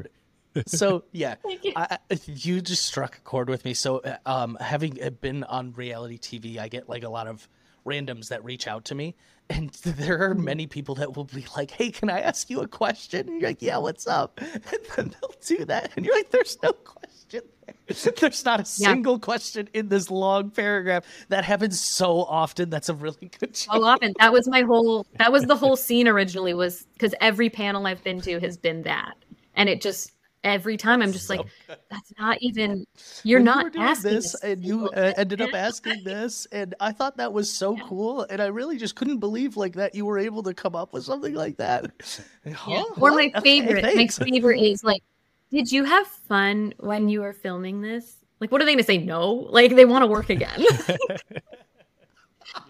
[0.54, 1.72] good so yeah Thank you.
[1.74, 3.74] I, I- you just struck a chord with me.
[3.74, 7.48] So, uh, um, having uh, been on reality TV, I get like a lot of
[7.84, 9.16] randoms that reach out to me,
[9.50, 12.68] and there are many people that will be like, "Hey, can I ask you a
[12.68, 14.62] question?" And you're like, "Yeah, what's up?" And
[14.96, 17.74] then they'll do that, and you're like, "There's no question." There.
[18.20, 18.92] There's not a Yeah.
[18.92, 21.04] single question in this long paragraph.
[21.30, 22.68] That happens so often.
[22.70, 23.74] That's a really good job.
[23.74, 27.48] so often that was my whole that was the whole scene originally was because every
[27.50, 29.14] panel i've been to has been that
[29.54, 30.12] and it just
[30.44, 31.42] every time i'm just like
[31.90, 32.86] that's not even
[33.24, 36.46] you're When you not doing asking this, a and you uh, ended up asking this,
[36.52, 39.94] and I thought that was so cool, and I really just couldn't believe like that
[39.94, 41.86] you were able to come up with something like that.
[42.66, 42.84] Yeah.
[43.00, 45.02] Or my Okay, favorite, my favorite is like,
[45.50, 48.18] did you have fun when you were filming this?
[48.40, 48.98] Like, what are they gonna say?
[48.98, 50.64] No, like they want to work again.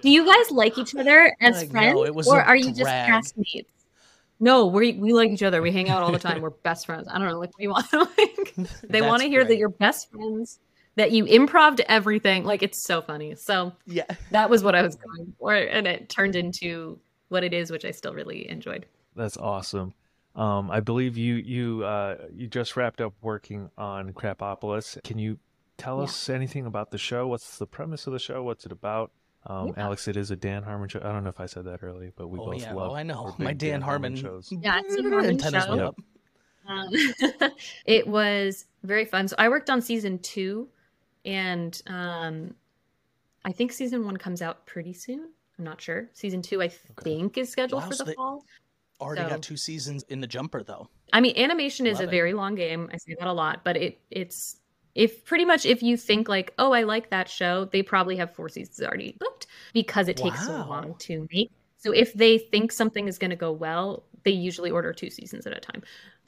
[0.02, 2.96] Do you guys like each other as Like, no, friends, was or are you just
[3.06, 3.66] castmates?
[4.45, 5.62] No, we we like each other.
[5.62, 6.43] We hang out all the time.
[6.43, 7.09] We're best friends.
[7.11, 7.91] I don't know, like you want?
[7.93, 9.59] like, they want to hear that great.
[9.59, 10.59] you're best friends,
[10.97, 12.45] that you improved everything.
[12.45, 13.35] Like it's so funny.
[13.37, 16.99] So Yeah, that was what I was going for, and it turned into
[17.31, 18.85] what it is, which I still really enjoyed.
[19.16, 19.95] That's awesome.
[20.37, 25.03] Um, I believe you you uh, you just wrapped up working on Krapopolis.
[25.05, 25.39] Can you
[25.79, 26.05] tell Yeah.
[26.05, 27.27] us anything about the show?
[27.29, 28.43] What's the premise of the show?
[28.43, 29.11] What's it about?
[29.47, 29.93] Um, Yeah.
[29.93, 31.01] It is a Dan Harmon show.
[31.01, 32.93] I don't know if I said that early, but we oh both yeah, love.
[32.93, 34.16] oh I know my big Dan Harmon.
[34.16, 34.51] shows.
[34.51, 35.75] Yeah, it's a Harmon antennas show.
[35.75, 35.95] Yep.
[36.66, 37.51] Um,
[37.85, 39.29] it was very fun.
[39.29, 40.69] So I worked on season two,
[41.27, 42.55] and um,
[43.45, 45.29] I think season one comes out pretty soon.
[45.59, 46.09] I'm not sure.
[46.15, 46.69] Season two, I
[47.03, 48.45] think, is scheduled Wow, for so the they- fall.
[49.01, 50.89] Already So- got two seasons in the jumper though.
[51.12, 52.11] I mean, animation is a it.
[52.11, 52.89] very long game.
[52.93, 54.57] I say that a lot, but it it's
[54.95, 58.35] if pretty much if you think like, oh, I like that show, they probably have
[58.35, 61.51] four seasons already booked because it takes so long to make.
[61.79, 65.47] So if they think something is going to go well, they usually order two seasons
[65.47, 65.83] at a time.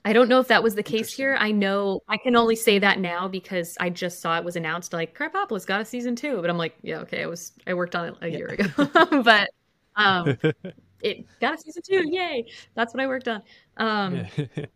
[0.04, 1.36] I don't know if that was the case here.
[1.40, 4.92] I know I can only say that now because I just saw it was announced
[4.92, 7.96] like Krapopolis got a season two, but I'm like, yeah, okay, I was I worked
[7.96, 8.36] on it a Yeah.
[8.38, 8.66] year ago,
[9.22, 9.50] but
[9.96, 10.36] um,
[11.00, 12.46] it got a season two, yay!
[12.74, 13.42] That's what I worked on.
[13.78, 14.26] Um,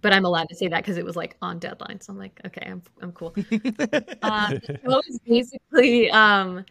[0.00, 2.40] but I'm allowed to say that because it was like on deadline, so I'm like,
[2.46, 3.34] okay, I'm I'm cool.
[4.22, 6.64] Uh, show is basically um,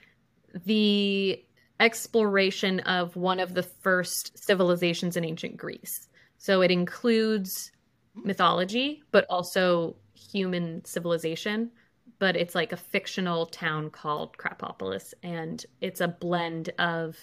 [0.65, 1.43] the
[1.79, 6.07] exploration of one of the first civilizations in ancient Greece.
[6.37, 7.71] So it includes
[8.13, 11.71] mythology, but also human civilization.
[12.19, 17.17] But it's like a fictional town called Krapopolis, and it's a blend of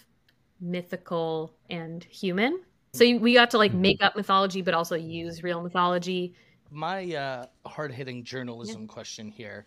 [0.60, 2.60] mythical and human.
[2.94, 6.35] So you- we got to like make up mythology, but also use real mythology.
[6.70, 9.64] My uh, hard hitting journalism question here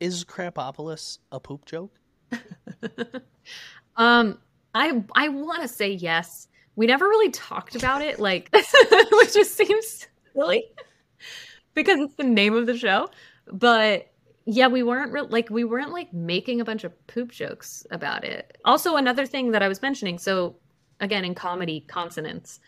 [0.00, 1.94] is Krapopolis a poop joke?
[3.96, 4.38] Um,
[4.74, 6.48] I I want to say yes.
[6.74, 8.48] We never really talked about it, like,
[9.12, 10.64] which just seems silly
[11.74, 13.08] because it's the name of the show.
[13.52, 14.10] But
[14.46, 18.24] yeah, we weren't re- like we weren't like making a bunch of poop jokes about
[18.24, 18.58] it.
[18.64, 20.18] Also, another thing that I was mentioning.
[20.18, 20.56] So
[21.00, 22.60] again, in comedy, consonants,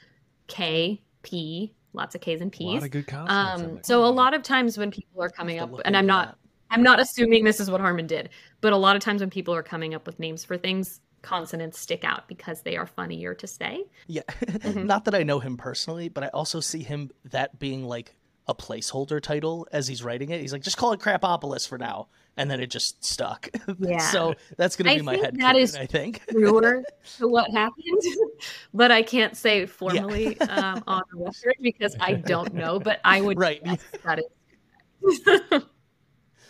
[0.47, 2.67] K, P, lots of K's and a P's.
[2.75, 3.63] lot of good consonants.
[3.63, 6.39] Um, so a lot of times when people are coming up, and I'm not that.
[6.71, 8.31] I'm not assuming this is what Harmon did,
[8.61, 11.79] but a lot of times when people are coming up with names for things, consonants
[11.79, 13.85] stick out because they are funnier to say.
[14.09, 14.23] Yeah.
[14.47, 14.85] Mhm.
[14.85, 18.17] Not that I know him personally, but I also see him that being like
[18.49, 20.41] a placeholder title as he's writing it.
[20.41, 22.09] He's like, just call it Krapopolis for now.
[22.39, 23.49] And then it just stuck.
[23.79, 23.99] Yeah.
[23.99, 25.35] so that's going to I be my head.
[25.37, 26.23] that canon, is I think.
[26.29, 26.83] Truer
[27.19, 28.01] to what happened,
[28.75, 32.79] but I can't say formally um, on the record because I don't know.
[32.79, 33.63] But I would Right.
[33.65, 35.61] guess that is.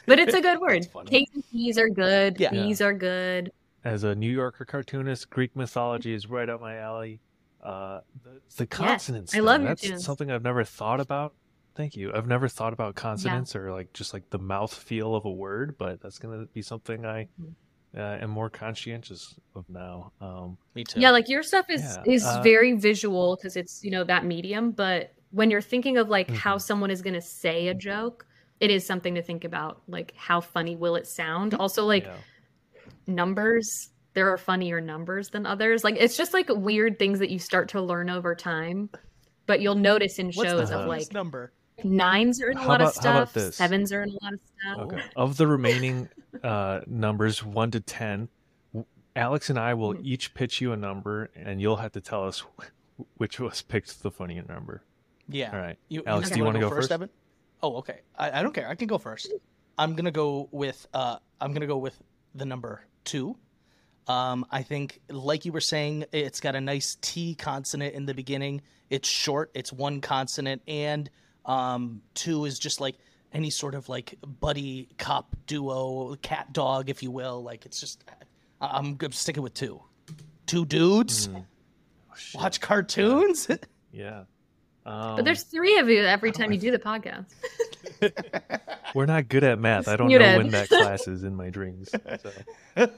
[0.06, 0.86] but it's a good word.
[0.92, 1.08] That's.
[1.08, 2.38] K's and P's are good.
[2.38, 2.50] Yeah.
[2.50, 3.52] P's are good.
[3.84, 7.20] As a New Yorker cartoonist, Greek mythology is right up my alley.
[7.62, 9.34] Uh, the, the consonants.
[9.34, 11.34] I love your That's something I've never thought about.
[11.76, 12.12] Thank you.
[12.14, 15.76] I've never thought about consonants or like just like the mouth feel of a word,
[15.78, 17.98] but that's gonna be something I Mm-hmm.
[18.00, 20.12] uh, am more conscientious of now.
[20.20, 21.00] Um, Me too.
[21.00, 24.24] Yeah, like your stuff is Yeah, is uh, very visual because it's you know that
[24.24, 24.70] medium.
[24.72, 26.62] But when you're thinking of like how Mhm.
[26.62, 28.26] someone is going to say a joke,
[28.60, 29.82] it is something to think about.
[29.86, 31.54] Like how funny will it sound?
[31.54, 32.16] Also, like yeah.
[33.06, 33.90] numbers.
[34.14, 35.84] There are funnier numbers than others.
[35.84, 38.88] Like it's just like weird things that you start to learn over time.
[39.44, 41.52] But you'll notice in What's shows the of like number?
[41.84, 43.56] Nines are in a How lot of about- how about stuff, this?
[43.56, 44.78] sevens are in a lot of stuff.
[44.86, 45.02] Okay.
[45.16, 46.08] Of the remaining
[46.42, 48.28] uh, numbers, one to ten,
[49.14, 50.04] Alex and I will Mhm.
[50.04, 52.64] each pitch you a number, and you'll have to tell us wh-
[53.16, 54.82] which was picked the funnier number.
[55.28, 55.52] Yeah.
[55.52, 55.78] All right.
[55.88, 56.92] You, Alex, just do you wanna wanna go first?
[56.92, 57.08] Evan?
[57.62, 58.00] Oh, okay.
[58.16, 58.68] I, I don't care.
[58.68, 59.32] I can go first.
[59.78, 62.00] I'm gonna go with uh I'm gonna go with
[62.34, 63.36] the number two.
[64.08, 68.14] Um, I think, like you were saying, it's got a nice T consonant in the
[68.14, 68.62] beginning.
[68.88, 69.50] It's short.
[69.54, 71.10] It's one consonant, and
[71.46, 72.96] um, two is just like
[73.32, 77.42] any sort of like buddy cop duo, cat dog, if you will.
[77.42, 78.04] Like it's just,
[78.60, 79.80] I- I'm good sticking with two.
[80.46, 81.44] Two dudes Mm.
[82.10, 83.48] Oh, watch cartoons.
[83.92, 84.24] Yeah.
[84.84, 87.26] Um, But there's three of you every time you do the podcast.
[88.94, 89.88] we're not good at math.
[89.88, 90.36] I don't You know did.
[90.36, 91.88] when that class is in my dreams.
[92.76, 92.88] So.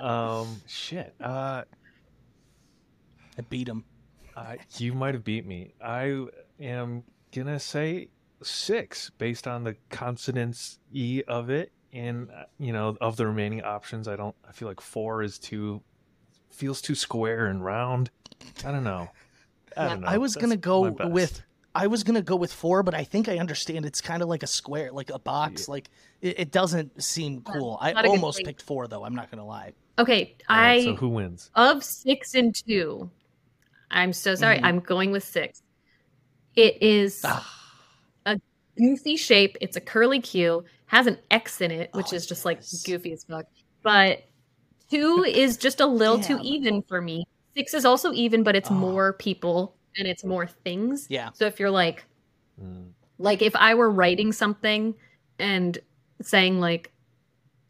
[0.00, 1.14] Um, shit.
[1.20, 1.62] Uh,
[3.38, 3.84] I beat him.
[4.36, 5.74] I, you might have beat me.
[5.84, 6.26] I
[6.60, 7.02] am
[7.32, 8.08] gonna say
[8.42, 13.62] six based on the consonants e of it, and uh, you know of the remaining
[13.62, 14.08] options.
[14.08, 14.34] I don't.
[14.48, 15.82] I feel like four is too
[16.50, 18.10] feels too square and round.
[18.64, 19.08] I don't know.
[19.76, 20.08] I Yeah, don't know.
[20.08, 21.42] I was That's gonna go with
[21.74, 24.42] I was gonna go with four, but I think I understand it's kind of like
[24.42, 25.68] a square, like a box.
[25.68, 25.72] Yeah.
[25.72, 25.90] Like
[26.20, 27.78] it, it doesn't seem cool.
[27.80, 29.04] I not a good almost picked four though.
[29.04, 29.72] I'm not gonna lie.
[29.98, 31.50] Okay, All right, I so who wins?
[31.54, 33.10] of six and two.
[33.90, 34.58] I'm so sorry.
[34.58, 34.64] Mhm.
[34.64, 35.62] I'm going with six.
[36.56, 37.46] It is Ah,
[38.76, 39.56] goofy shape.
[39.60, 43.12] It's a curly Q, has an X in it, which Oh, is just like goofy
[43.12, 43.46] as fuck.
[43.82, 44.24] But
[44.90, 47.24] two is just a little too even for me.
[47.56, 48.74] Six is also even, but it's Oh.
[48.74, 51.06] more people and it's more things.
[51.10, 51.30] yeah.
[51.32, 52.04] So if you're like,
[52.62, 54.94] Mm, like if I were writing something
[55.38, 55.78] and
[56.20, 56.92] saying like,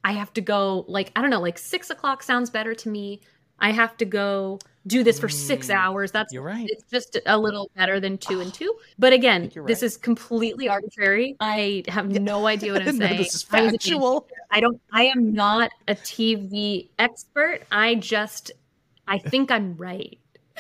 [0.03, 3.21] I have to go, like I don't know, like six o'clock sounds better to me.
[3.59, 6.11] I have to go do this for six Mm, hours.
[6.13, 6.67] That's You're right.
[6.71, 8.75] it's just a little better than two and two.
[8.99, 9.87] But again, think this right.
[9.87, 11.37] is completely arbitrary.
[11.41, 13.13] I have no idea what I'm None saying.
[13.13, 14.27] of this is I factual.
[14.51, 14.81] I don't.
[14.93, 17.61] I am not a TV expert.
[17.71, 18.53] I just.
[19.07, 20.19] I think I'm right.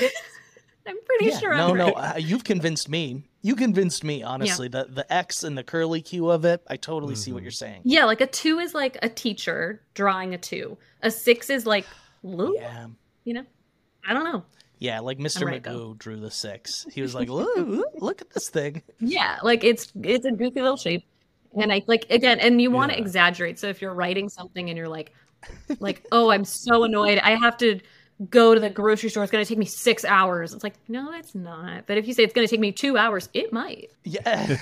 [0.86, 2.14] I'm pretty Yeah, sure no, I'm no, right.
[2.14, 3.22] uh, you've convinced me.
[3.42, 4.68] You convinced me, honestly.
[4.68, 7.44] The the X and the curly Q of it, I totally see what Mhm.
[7.44, 7.82] you're saying.
[7.84, 10.76] Yeah, like a two is like a teacher drawing a two.
[11.02, 11.86] A six is like
[12.22, 12.56] Luke.
[12.58, 12.86] Yeah.
[13.24, 13.44] You know,
[14.10, 14.42] I don't know.
[14.80, 15.46] Yeah, like Mr.
[15.46, 16.84] right, Magoo drew the six.
[16.92, 18.82] He was like, look, look at this thing.
[18.98, 21.04] Yeah, like it's it's a goofy little shape,
[21.56, 23.02] and I like again, and you want to Yeah.
[23.04, 23.58] exaggerate.
[23.60, 25.12] So if you're writing something and you're like,
[25.78, 27.78] like, oh, I'm so annoyed, I have to
[28.30, 29.22] go to the grocery store.
[29.22, 30.54] It's gonna take me six hours.
[30.54, 31.86] It's like, no, it's not.
[31.86, 33.90] But if you say it's gonna take me two hours, it might.
[34.04, 34.56] Yeah.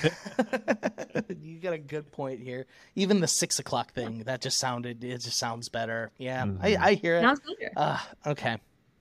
[1.42, 2.66] you got a good point here.
[2.96, 6.10] Even the six o'clock thing, that just sounded, it just sounds better.
[6.18, 7.22] Yeah, I, I hear it.
[7.22, 7.72] Sounds better.
[7.76, 8.58] Uh, okay.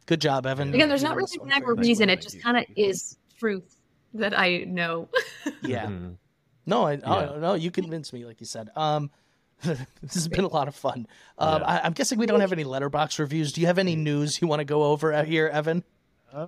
[0.08, 0.74] Good job, Evan.
[0.74, 2.10] Again, there's You not did really this one rhyme or very reason.
[2.10, 3.76] It just kind of is truth
[4.16, 5.10] that I know.
[5.62, 5.86] Yeah.
[5.86, 6.16] Mhm.
[6.66, 7.04] No, I, Yeah.
[7.06, 8.70] oh, no, you convinced me, like you said.
[8.76, 9.10] Um,
[9.64, 11.08] this has been a lot of fun.
[11.38, 11.68] Um, Yeah.
[11.68, 13.52] I, I'm guessing we don't have any Letterboxd reviews.
[13.54, 15.84] Do you have any news you want to go over out here, Evan?
[16.32, 16.48] Uh,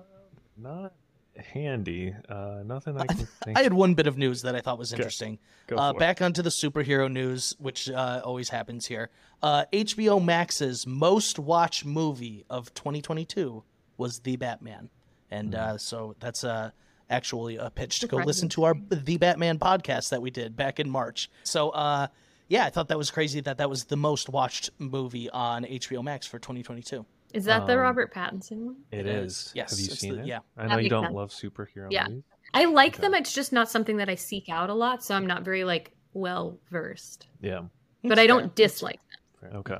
[0.56, 0.92] not
[1.36, 2.14] handy.
[2.28, 3.58] Uh, nothing I can think.
[3.58, 5.38] I had one bit of news that I thought was interesting.
[5.66, 6.00] Go Uh, for it.
[6.00, 9.10] back onto the superhero news, which uh, always happens here.
[9.42, 13.62] Uh, HBO Max's most watched movie of 2022
[13.96, 14.90] was The Batman,
[15.30, 15.74] and Mm-hmm.
[15.74, 16.70] uh, so that's uh,
[17.08, 20.78] actually a pitch to go listen to our The Batman podcast that we did back
[20.80, 21.30] in March.
[21.44, 22.08] So uh,
[22.48, 26.02] yeah, I thought that was crazy that that was the most watched movie on HBO
[26.02, 27.06] Max for 2022.
[27.32, 28.76] Is that the Um, Robert Pattinson one?
[28.90, 29.32] It It is.
[29.46, 29.52] is.
[29.54, 30.26] Yes, Have you seen the- it?
[30.26, 30.38] yeah.
[30.56, 31.14] I know That you don't sense.
[31.14, 32.08] love superhero Yeah.
[32.08, 32.24] movies.
[32.54, 33.02] I like Okay.
[33.02, 33.14] them.
[33.14, 35.92] It's just not something that I seek out a lot, so I'm not very like
[36.14, 37.28] well versed.
[37.40, 37.62] Yeah.
[38.02, 39.00] But I don't dislike
[39.42, 39.56] them.
[39.56, 39.78] Okay.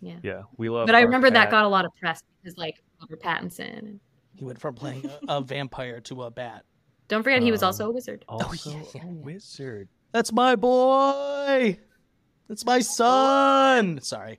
[0.00, 0.18] Yeah.
[0.22, 0.42] Yeah.
[0.56, 0.86] We love.
[0.86, 3.98] But I our remember that got a lot of press because like Robert Pattinson.
[4.34, 6.64] He went from playing a, a vampire to a bat.
[7.08, 8.24] don't forget he was Um, also a wizard.
[8.28, 9.88] Also, yeah, yeah, a wizard.
[10.12, 11.78] That's my boy.
[12.48, 14.00] That's my son.
[14.00, 14.38] Sorry.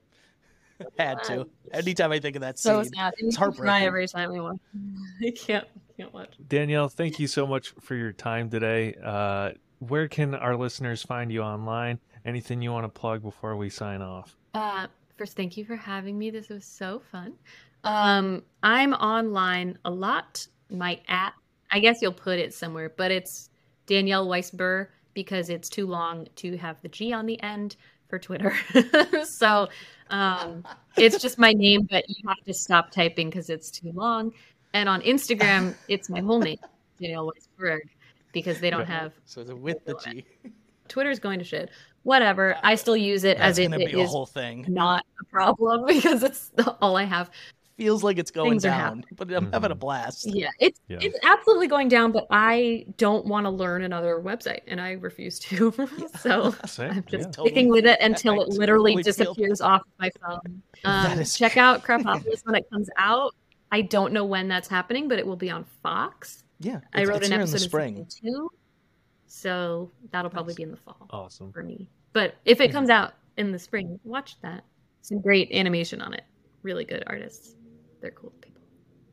[0.99, 1.47] Had to.
[1.71, 2.93] Anytime I think of that So scene.
[2.93, 3.13] sad.
[3.17, 3.87] It's Cry heartbreaking.
[3.87, 4.57] every time we watch.
[5.25, 5.67] I can't.
[5.97, 6.33] Can't watch.
[6.47, 8.95] Danielle, thank you so much for your time today.
[9.03, 11.99] Uh, where can our listeners find you online?
[12.25, 14.35] Anything you want to plug before we sign off?
[14.53, 14.87] Uh,
[15.17, 16.29] first, thank you for having me.
[16.31, 17.33] This was so fun.
[17.83, 20.47] Um, I'm online a lot.
[20.69, 21.33] My at,
[21.69, 23.49] I guess you'll put it somewhere, but it's
[23.85, 27.75] Danielle Weisburr because it's too long to have the G on the end
[28.13, 28.55] for Twitter.
[29.23, 29.67] so
[30.11, 30.63] um,
[30.97, 34.31] it's just my name, but you have to stop typing because it's too long.
[34.75, 36.59] And on Instagram, it's my whole name,
[37.01, 37.79] Danielle Weisberg,
[38.31, 40.25] because they don't have So it's with the G.
[40.89, 41.71] Twitter's going to shit.
[42.03, 42.55] Whatever.
[42.61, 44.65] I still use it That's as it, gonna it be a is whole thing.
[44.67, 47.31] not a problem because it's all I have.
[47.77, 49.79] Feels like it's going Things down, but I'm having a Mhm.
[49.79, 50.27] blast.
[50.27, 50.99] Yeah, it's Yeah.
[51.01, 55.39] it's absolutely going down, but I don't want to learn another website, and I refuse
[55.39, 55.71] to.
[56.19, 57.17] so Same, I'm just yeah.
[57.31, 57.47] Totally.
[57.49, 60.61] sticking with it until I it literally totally feel disappears off of my phone.
[60.85, 63.33] Um, is check out Krapopolis when it comes out.
[63.71, 66.43] I don't know when that's happening, but it will be on Fox.
[66.59, 66.81] Yeah.
[66.93, 67.97] I wrote it's an here episode in the spring.
[67.99, 68.49] in season two,
[69.27, 71.51] so that'll probably be in the fall Awesome.
[71.51, 71.89] for me.
[72.11, 74.63] But if it comes out in the spring, watch that.
[75.01, 76.23] Some great animation on it.
[76.61, 77.55] Really good artists.
[78.03, 78.61] They're cool people.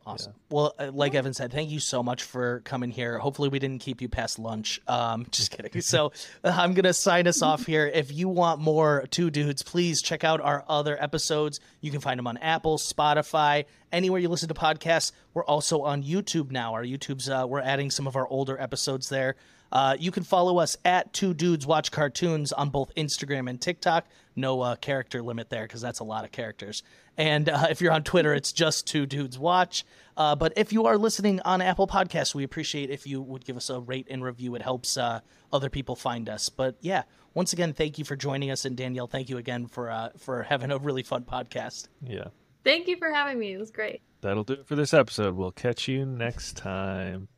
[0.04, 0.32] Awesome.
[0.50, 3.20] Well, uh, like Evan said, thank you so much for coming here.
[3.20, 4.80] Hopefully, we didn't keep you past lunch.
[4.88, 5.80] Um, just kidding.
[5.80, 6.10] So,
[6.42, 7.86] uh, I'm gonna sign us off here.
[7.86, 11.60] If you want more two dudes, please check out our other episodes.
[11.80, 15.12] You can find them on Apple, Spotify, anywhere you listen to podcasts.
[15.34, 16.74] We're also on YouTube now.
[16.74, 19.36] Our YouTube's uh, we're adding some of our older episodes there.
[19.72, 24.06] Uh, you can follow us at Two Dudes Watch Cartoons on both Instagram and TikTok.
[24.34, 26.82] No uh, character limit there because that's a lot of characters.
[27.20, 29.84] And uh, if you're on Twitter, it's just Two Dudes Watch.
[30.16, 33.58] Uh, but if you are listening on Apple Podcasts, we appreciate if you would give
[33.58, 34.54] us a rate and review.
[34.54, 35.20] It helps uh,
[35.52, 36.48] other people find us.
[36.48, 37.02] But yeah,
[37.34, 40.44] once again, thank you for joining us, and Danielle, thank you again for uh, for
[40.44, 41.88] having a really fun podcast.
[42.02, 42.28] Yeah.
[42.64, 43.52] Thank you for having me.
[43.52, 44.00] It was great.
[44.22, 45.36] That'll do it for this episode.
[45.36, 47.28] We'll catch you next time.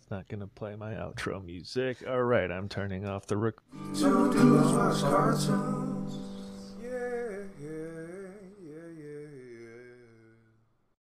[0.00, 1.98] It's not going to play my outro music.
[2.04, 3.54] All right, I'm turning off the rec-